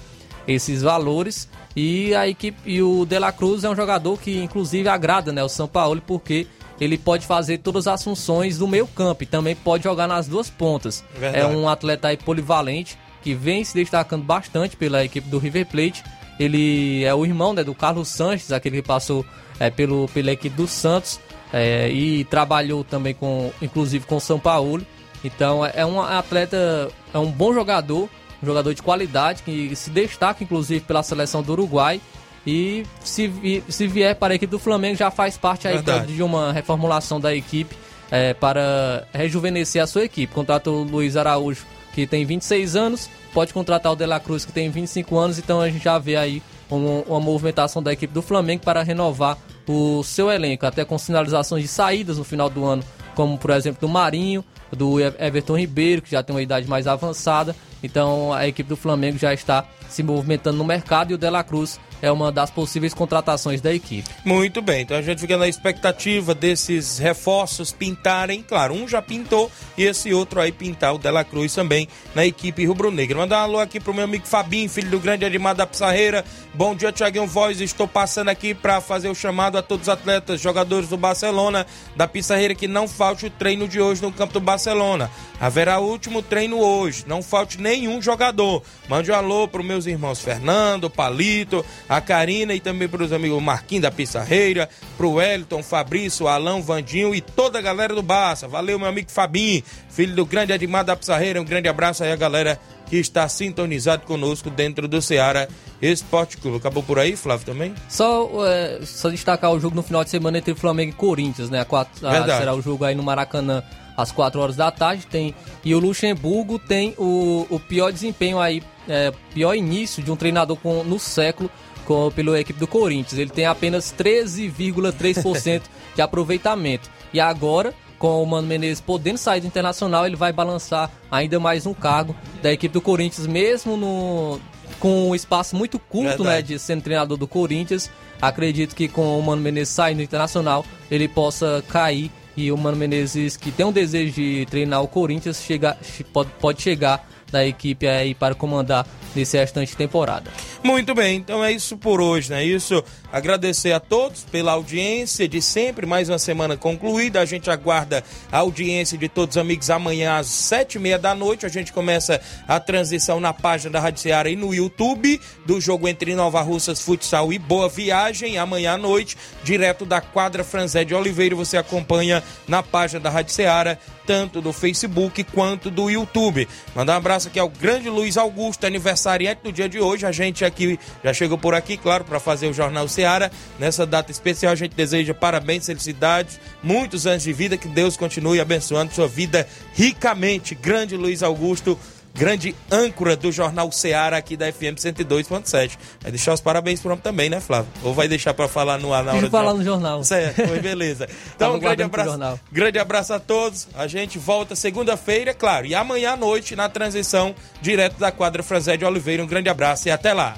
esses 0.47 0.81
valores. 0.81 1.47
E 1.75 2.13
a 2.15 2.27
equipe 2.27 2.57
e 2.65 2.81
o 2.81 3.05
De 3.05 3.17
La 3.17 3.31
Cruz 3.31 3.63
é 3.63 3.69
um 3.69 3.75
jogador 3.75 4.19
que 4.19 4.37
inclusive 4.37 4.87
agrada, 4.89 5.31
né, 5.31 5.43
o 5.43 5.49
São 5.49 5.67
Paulo, 5.67 6.01
porque 6.05 6.47
ele 6.79 6.97
pode 6.97 7.25
fazer 7.25 7.59
todas 7.59 7.87
as 7.87 8.03
funções 8.03 8.57
do 8.57 8.67
meio 8.67 8.87
campo 8.87 9.23
e 9.23 9.25
também 9.27 9.55
pode 9.55 9.83
jogar 9.83 10.07
nas 10.07 10.27
duas 10.27 10.49
pontas. 10.49 11.03
Verdade. 11.15 11.43
É 11.43 11.47
um 11.47 11.69
atleta 11.69 12.07
aí 12.07 12.17
polivalente 12.17 12.97
que 13.21 13.35
vem 13.35 13.63
se 13.63 13.75
destacando 13.75 14.23
bastante 14.23 14.75
pela 14.75 15.05
equipe 15.05 15.29
do 15.29 15.37
River 15.37 15.67
Plate. 15.67 16.03
Ele 16.39 17.03
é 17.03 17.13
o 17.13 17.23
irmão 17.23 17.53
né, 17.53 17.63
do 17.63 17.75
Carlos 17.75 18.07
Sanches, 18.07 18.51
aquele 18.51 18.81
que 18.81 18.87
passou 18.87 19.23
é, 19.59 19.69
pelo, 19.69 20.07
pela 20.07 20.31
equipe 20.31 20.55
do 20.55 20.67
Santos 20.67 21.19
é, 21.53 21.89
e 21.89 22.23
trabalhou 22.25 22.83
também 22.83 23.13
com, 23.13 23.51
inclusive 23.61 24.05
com 24.07 24.15
o 24.15 24.21
São 24.21 24.39
Paulo. 24.39 24.85
Então 25.23 25.63
é, 25.63 25.73
é 25.75 25.85
um 25.85 26.01
atleta, 26.01 26.89
é 27.13 27.19
um 27.19 27.31
bom 27.31 27.53
jogador, 27.53 28.09
um 28.41 28.45
jogador 28.45 28.73
de 28.73 28.81
qualidade 28.81 29.43
que 29.43 29.75
se 29.75 29.89
destaca 29.89 30.43
inclusive 30.43 30.81
pela 30.81 31.03
seleção 31.03 31.41
do 31.41 31.51
Uruguai. 31.51 32.01
E 32.45 32.83
se, 33.03 33.63
se 33.69 33.87
vier 33.87 34.15
para 34.15 34.33
a 34.33 34.35
equipe 34.35 34.49
do 34.49 34.57
Flamengo 34.57 34.95
já 34.95 35.11
faz 35.11 35.37
parte 35.37 35.67
aí 35.67 35.79
de 36.07 36.23
uma 36.23 36.51
reformulação 36.51 37.19
da 37.19 37.35
equipe 37.35 37.75
é, 38.09 38.33
para 38.33 39.07
rejuvenescer 39.13 39.81
a 39.81 39.85
sua 39.85 40.05
equipe. 40.05 40.33
Contrata 40.33 40.71
o 40.71 40.83
Luiz 40.83 41.15
Araújo 41.15 41.65
que 41.93 42.07
tem 42.07 42.25
26 42.25 42.75
anos, 42.75 43.09
pode 43.33 43.53
contratar 43.53 43.91
o 43.91 43.95
De 43.95 44.05
La 44.05 44.19
Cruz, 44.19 44.45
que 44.45 44.51
tem 44.51 44.69
25 44.69 45.17
anos, 45.17 45.37
então 45.37 45.59
a 45.59 45.69
gente 45.69 45.83
já 45.83 45.97
vê 45.99 46.15
aí 46.15 46.41
uma, 46.69 47.03
uma 47.07 47.19
movimentação 47.19 47.83
da 47.83 47.91
equipe 47.91 48.13
do 48.13 48.21
Flamengo 48.21 48.63
para 48.63 48.81
renovar 48.81 49.37
o 49.67 50.03
seu 50.03 50.31
elenco, 50.31 50.65
até 50.65 50.83
com 50.83 50.97
sinalizações 50.97 51.63
de 51.63 51.67
saídas 51.67 52.17
no 52.17 52.23
final 52.23 52.49
do 52.49 52.65
ano, 52.65 52.83
como 53.15 53.37
por 53.37 53.51
exemplo 53.51 53.81
do 53.81 53.89
Marinho, 53.89 54.43
do 54.71 54.99
Everton 54.99 55.57
Ribeiro, 55.57 56.01
que 56.01 56.11
já 56.11 56.23
tem 56.23 56.35
uma 56.35 56.41
idade 56.41 56.67
mais 56.67 56.87
avançada. 56.87 57.55
Então 57.83 58.33
a 58.33 58.47
equipe 58.47 58.69
do 58.69 58.77
Flamengo 58.77 59.17
já 59.17 59.33
está 59.33 59.65
se 59.89 60.03
movimentando 60.03 60.57
no 60.57 60.63
mercado 60.63 61.11
e 61.11 61.13
o 61.15 61.17
De 61.17 61.29
La 61.29 61.43
Cruz 61.43 61.79
é 62.01 62.11
uma 62.11 62.31
das 62.31 62.49
possíveis 62.49 62.93
contratações 62.93 63.61
da 63.61 63.73
equipe. 63.73 64.09
Muito 64.25 64.61
bem, 64.61 64.81
então 64.81 64.97
a 64.97 65.01
gente 65.01 65.19
fica 65.19 65.37
na 65.37 65.47
expectativa 65.47 66.33
desses 66.33 66.97
reforços 66.97 67.71
pintarem. 67.71 68.41
Claro, 68.41 68.73
um 68.73 68.87
já 68.87 69.01
pintou 69.01 69.51
e 69.77 69.83
esse 69.83 70.13
outro 70.13 70.41
aí 70.41 70.51
pintar 70.51 70.95
o 70.95 70.97
Dela 70.97 71.23
Cruz 71.23 71.53
também 71.53 71.87
na 72.15 72.25
equipe 72.25 72.65
rubro-negra. 72.65 73.17
Mandar 73.17 73.39
um 73.39 73.43
alô 73.43 73.59
aqui 73.59 73.79
pro 73.79 73.93
meu 73.93 74.05
amigo 74.05 74.27
Fabinho, 74.27 74.69
filho 74.69 74.89
do 74.89 74.99
grande 74.99 75.25
Edmar 75.25 75.55
da 75.55 75.67
Pissarreira. 75.67 76.25
Bom 76.53 76.75
dia, 76.75 76.91
Tiaguinho 76.91 77.27
Voz. 77.27 77.61
Estou 77.61 77.87
passando 77.87 78.29
aqui 78.29 78.53
para 78.53 78.81
fazer 78.81 79.09
o 79.09 79.15
chamado 79.15 79.57
a 79.57 79.61
todos 79.61 79.87
os 79.87 79.93
atletas, 79.93 80.41
jogadores 80.41 80.89
do 80.89 80.97
Barcelona, 80.97 81.65
da 81.95 82.07
Pissarreira, 82.07 82.55
que 82.55 82.67
não 82.67 82.87
falte 82.87 83.25
o 83.25 83.29
treino 83.29 83.67
de 83.67 83.79
hoje 83.79 84.01
no 84.01 84.11
campo 84.11 84.33
do 84.33 84.39
Barcelona. 84.39 85.09
Haverá 85.39 85.79
o 85.79 85.87
último 85.87 86.21
treino 86.21 86.59
hoje, 86.59 87.03
não 87.07 87.23
falte 87.23 87.59
nenhum 87.59 88.01
jogador. 88.01 88.61
Mande 88.87 89.11
um 89.11 89.15
alô 89.15 89.47
para 89.47 89.63
meus 89.63 89.85
irmãos 89.85 90.19
Fernando, 90.19 90.89
Palito, 90.89 91.65
a 91.91 91.99
Karina 91.99 92.53
e 92.53 92.59
também 92.61 92.87
para 92.87 93.03
os 93.03 93.11
amigos 93.11 93.43
Marquinhos 93.43 93.81
da 93.81 93.91
Pissarreira, 93.91 94.69
para 94.95 95.05
o 95.05 95.15
Wellington, 95.15 95.61
Fabrício, 95.61 96.25
Alão, 96.25 96.61
Vandinho 96.61 97.13
e 97.13 97.19
toda 97.19 97.59
a 97.59 97.61
galera 97.61 97.93
do 97.93 98.01
Barça. 98.01 98.47
Valeu, 98.47 98.79
meu 98.79 98.87
amigo 98.87 99.11
Fabinho, 99.11 99.61
filho 99.89 100.15
do 100.15 100.25
grande 100.25 100.53
Edmar 100.53 100.85
da 100.85 100.95
Pissarreira. 100.95 101.41
Um 101.41 101.43
grande 101.43 101.67
abraço 101.67 102.01
aí 102.01 102.13
a 102.13 102.15
galera 102.15 102.57
que 102.85 102.95
está 102.95 103.27
sintonizado 103.27 104.05
conosco 104.05 104.49
dentro 104.49 104.87
do 104.87 105.01
Ceará 105.01 105.49
Esporte 105.81 106.37
Clube. 106.37 106.59
Acabou 106.59 106.81
por 106.81 106.97
aí, 106.97 107.17
Flávio, 107.17 107.45
também? 107.45 107.75
Só, 107.89 108.29
é, 108.47 108.79
só 108.85 109.09
destacar 109.09 109.51
o 109.51 109.59
jogo 109.59 109.75
no 109.75 109.83
final 109.83 110.05
de 110.05 110.11
semana 110.11 110.37
entre 110.37 110.55
Flamengo 110.55 110.91
e 110.91 110.95
Corinthians, 110.95 111.49
né? 111.49 111.59
A 111.59 111.65
quatro, 111.65 112.07
a, 112.07 112.37
será 112.37 112.53
o 112.53 112.61
jogo 112.61 112.85
aí 112.85 112.95
no 112.95 113.03
Maracanã 113.03 113.61
às 113.95 114.11
4 114.11 114.39
horas 114.39 114.55
da 114.55 114.71
tarde. 114.71 115.05
Tem, 115.05 115.35
e 115.63 115.73
o 115.75 115.79
Luxemburgo 115.79 116.59
tem 116.59 116.93
o, 116.97 117.45
o 117.49 117.59
pior 117.59 117.91
desempenho 117.91 118.39
aí, 118.39 118.63
é, 118.87 119.11
pior 119.33 119.53
início 119.55 120.03
de 120.03 120.11
um 120.11 120.15
treinador 120.15 120.57
com, 120.57 120.83
no 120.83 120.99
século 120.99 121.49
com, 121.85 122.11
pela 122.11 122.39
equipe 122.39 122.59
do 122.59 122.67
Corinthians. 122.67 123.19
Ele 123.19 123.29
tem 123.29 123.45
apenas 123.45 123.93
13,3% 123.97 125.61
de 125.95 126.01
aproveitamento. 126.01 126.89
E 127.13 127.19
agora, 127.19 127.73
com 127.99 128.23
o 128.23 128.25
Mano 128.25 128.47
Menezes 128.47 128.81
podendo 128.81 129.17
sair 129.17 129.41
do 129.41 129.47
Internacional, 129.47 130.05
ele 130.05 130.15
vai 130.15 130.31
balançar 130.31 130.89
ainda 131.11 131.39
mais 131.39 131.65
um 131.65 131.73
cargo 131.73 132.15
da 132.41 132.51
equipe 132.51 132.73
do 132.73 132.81
Corinthians, 132.81 133.27
mesmo 133.27 133.77
no, 133.77 134.39
com 134.79 135.09
um 135.09 135.15
espaço 135.15 135.55
muito 135.55 135.77
curto 135.77 136.23
né, 136.23 136.41
de 136.41 136.57
sendo 136.57 136.81
treinador 136.81 137.17
do 137.17 137.27
Corinthians. 137.27 137.91
Acredito 138.21 138.75
que 138.75 138.87
com 138.87 139.17
o 139.19 139.21
Mano 139.21 139.41
Menezes 139.41 139.73
saindo 139.73 139.97
do 139.97 140.03
Internacional, 140.03 140.65
ele 140.89 141.07
possa 141.07 141.63
cair 141.67 142.11
e 142.41 142.51
o 142.51 142.57
Mano 142.57 142.77
Menezes, 142.77 143.37
que 143.37 143.51
tem 143.51 143.65
um 143.65 143.71
desejo 143.71 144.13
de 144.13 144.45
treinar 144.49 144.81
o 144.81 144.87
Corinthians, 144.87 145.43
chega, 145.43 145.77
pode, 146.11 146.29
pode 146.39 146.61
chegar 146.61 147.07
da 147.31 147.45
equipe 147.45 147.87
aí 147.87 148.13
para 148.13 148.35
comandar 148.35 148.85
nesse 149.15 149.37
restante 149.37 149.75
temporada. 149.75 150.29
Muito 150.63 150.93
bem, 150.93 151.17
então 151.17 151.43
é 151.43 151.51
isso 151.51 151.77
por 151.77 152.01
hoje, 152.01 152.29
né? 152.29 152.43
Isso. 152.43 152.83
Agradecer 153.11 153.73
a 153.73 153.79
todos 153.79 154.23
pela 154.23 154.53
audiência 154.53 155.27
de 155.27 155.41
sempre, 155.41 155.85
mais 155.85 156.07
uma 156.07 156.17
semana 156.17 156.55
concluída. 156.55 157.19
A 157.19 157.25
gente 157.25 157.49
aguarda 157.49 158.01
a 158.31 158.37
audiência 158.37 158.97
de 158.97 159.09
todos 159.09 159.35
os 159.35 159.41
amigos 159.41 159.69
amanhã 159.69 160.17
às 160.17 160.27
sete 160.27 160.75
e 160.75 160.79
meia 160.79 160.97
da 160.97 161.13
noite. 161.13 161.45
A 161.45 161.49
gente 161.49 161.73
começa 161.73 162.21
a 162.47 162.57
transição 162.57 163.19
na 163.19 163.33
página 163.33 163.71
da 163.71 163.81
Rádio 163.81 164.01
Seara 164.01 164.29
e 164.29 164.37
no 164.37 164.53
YouTube 164.53 165.19
do 165.45 165.59
jogo 165.59 165.89
entre 165.89 166.15
Nova 166.15 166.41
Russas 166.41 166.79
Futsal 166.79 167.33
e 167.33 167.37
Boa 167.37 167.67
Viagem. 167.67 168.37
Amanhã 168.37 168.75
à 168.75 168.77
noite, 168.77 169.17
direto 169.43 169.85
da 169.85 169.99
quadra 169.99 170.41
Franzé 170.41 170.85
de 170.85 170.95
Oliveira, 170.95 171.35
você 171.35 171.57
acompanha 171.57 172.23
na 172.47 172.63
página 172.63 173.01
da 173.01 173.09
Rádio 173.09 173.33
Seara 173.33 173.77
tanto 174.05 174.41
do 174.41 174.51
Facebook 174.51 175.23
quanto 175.25 175.69
do 175.69 175.89
YouTube. 175.89 176.47
Mandar 176.75 176.93
um 176.93 176.97
abraço 176.97 177.27
aqui 177.27 177.39
ao 177.39 177.49
grande 177.49 177.89
Luiz 177.89 178.17
Augusto, 178.17 178.65
aniversariante 178.65 179.41
no 179.43 179.51
dia 179.51 179.69
de 179.69 179.79
hoje. 179.79 180.05
A 180.05 180.11
gente 180.11 180.43
aqui 180.43 180.79
já 181.03 181.13
chegou 181.13 181.37
por 181.37 181.53
aqui, 181.53 181.77
claro, 181.77 182.03
para 182.03 182.19
fazer 182.19 182.47
o 182.47 182.53
Jornal 182.53 182.87
Seara. 183.01 183.31
Nessa 183.59 183.85
data 183.85 184.11
especial, 184.11 184.53
a 184.53 184.55
gente 184.55 184.75
deseja 184.75 185.13
parabéns, 185.13 185.65
felicidades, 185.65 186.39
muitos 186.61 187.07
anos 187.07 187.23
de 187.23 187.33
vida, 187.33 187.57
que 187.57 187.67
Deus 187.67 187.97
continue 187.97 188.39
abençoando 188.39 188.93
sua 188.93 189.07
vida 189.07 189.47
ricamente. 189.73 190.53
Grande 190.53 190.95
Luiz 190.95 191.23
Augusto 191.23 191.77
grande 192.13 192.53
âncora 192.69 193.15
do 193.15 193.31
Jornal 193.31 193.71
Ceará 193.71 194.17
aqui 194.17 194.35
da 194.35 194.51
FM 194.51 194.75
102.7. 194.75 195.77
Vai 196.01 196.11
deixar 196.11 196.33
os 196.33 196.41
parabéns 196.41 196.81
para 196.81 196.97
também, 196.97 197.29
né, 197.29 197.39
Flávio? 197.39 197.71
Ou 197.83 197.93
vai 197.93 198.09
deixar 198.09 198.33
para 198.33 198.49
falar 198.49 198.77
no 198.77 198.93
ar 198.93 199.01
na 199.03 199.13
hora 199.13 199.29
falar 199.29 199.53
no 199.53 199.63
jornal. 199.63 200.03
Certo, 200.03 200.45
foi 200.45 200.59
beleza. 200.59 201.07
Então, 201.33 201.55
um 201.55 201.59
grande 201.59 201.81
abraço, 201.81 202.39
grande 202.51 202.77
abraço 202.77 203.13
a 203.13 203.19
todos. 203.19 203.67
A 203.73 203.87
gente 203.87 204.19
volta 204.19 204.53
segunda-feira, 204.53 205.33
claro, 205.33 205.65
e 205.65 205.73
amanhã 205.73 206.11
à 206.11 206.17
noite 206.17 206.55
na 206.55 206.67
transição 206.67 207.33
direto 207.61 207.97
da 207.97 208.11
quadra 208.11 208.43
Franzé 208.43 208.75
de 208.75 208.83
Oliveira. 208.83 209.23
Um 209.23 209.27
grande 209.27 209.47
abraço 209.49 209.87
e 209.87 209.91
até 209.91 210.13
lá. 210.13 210.37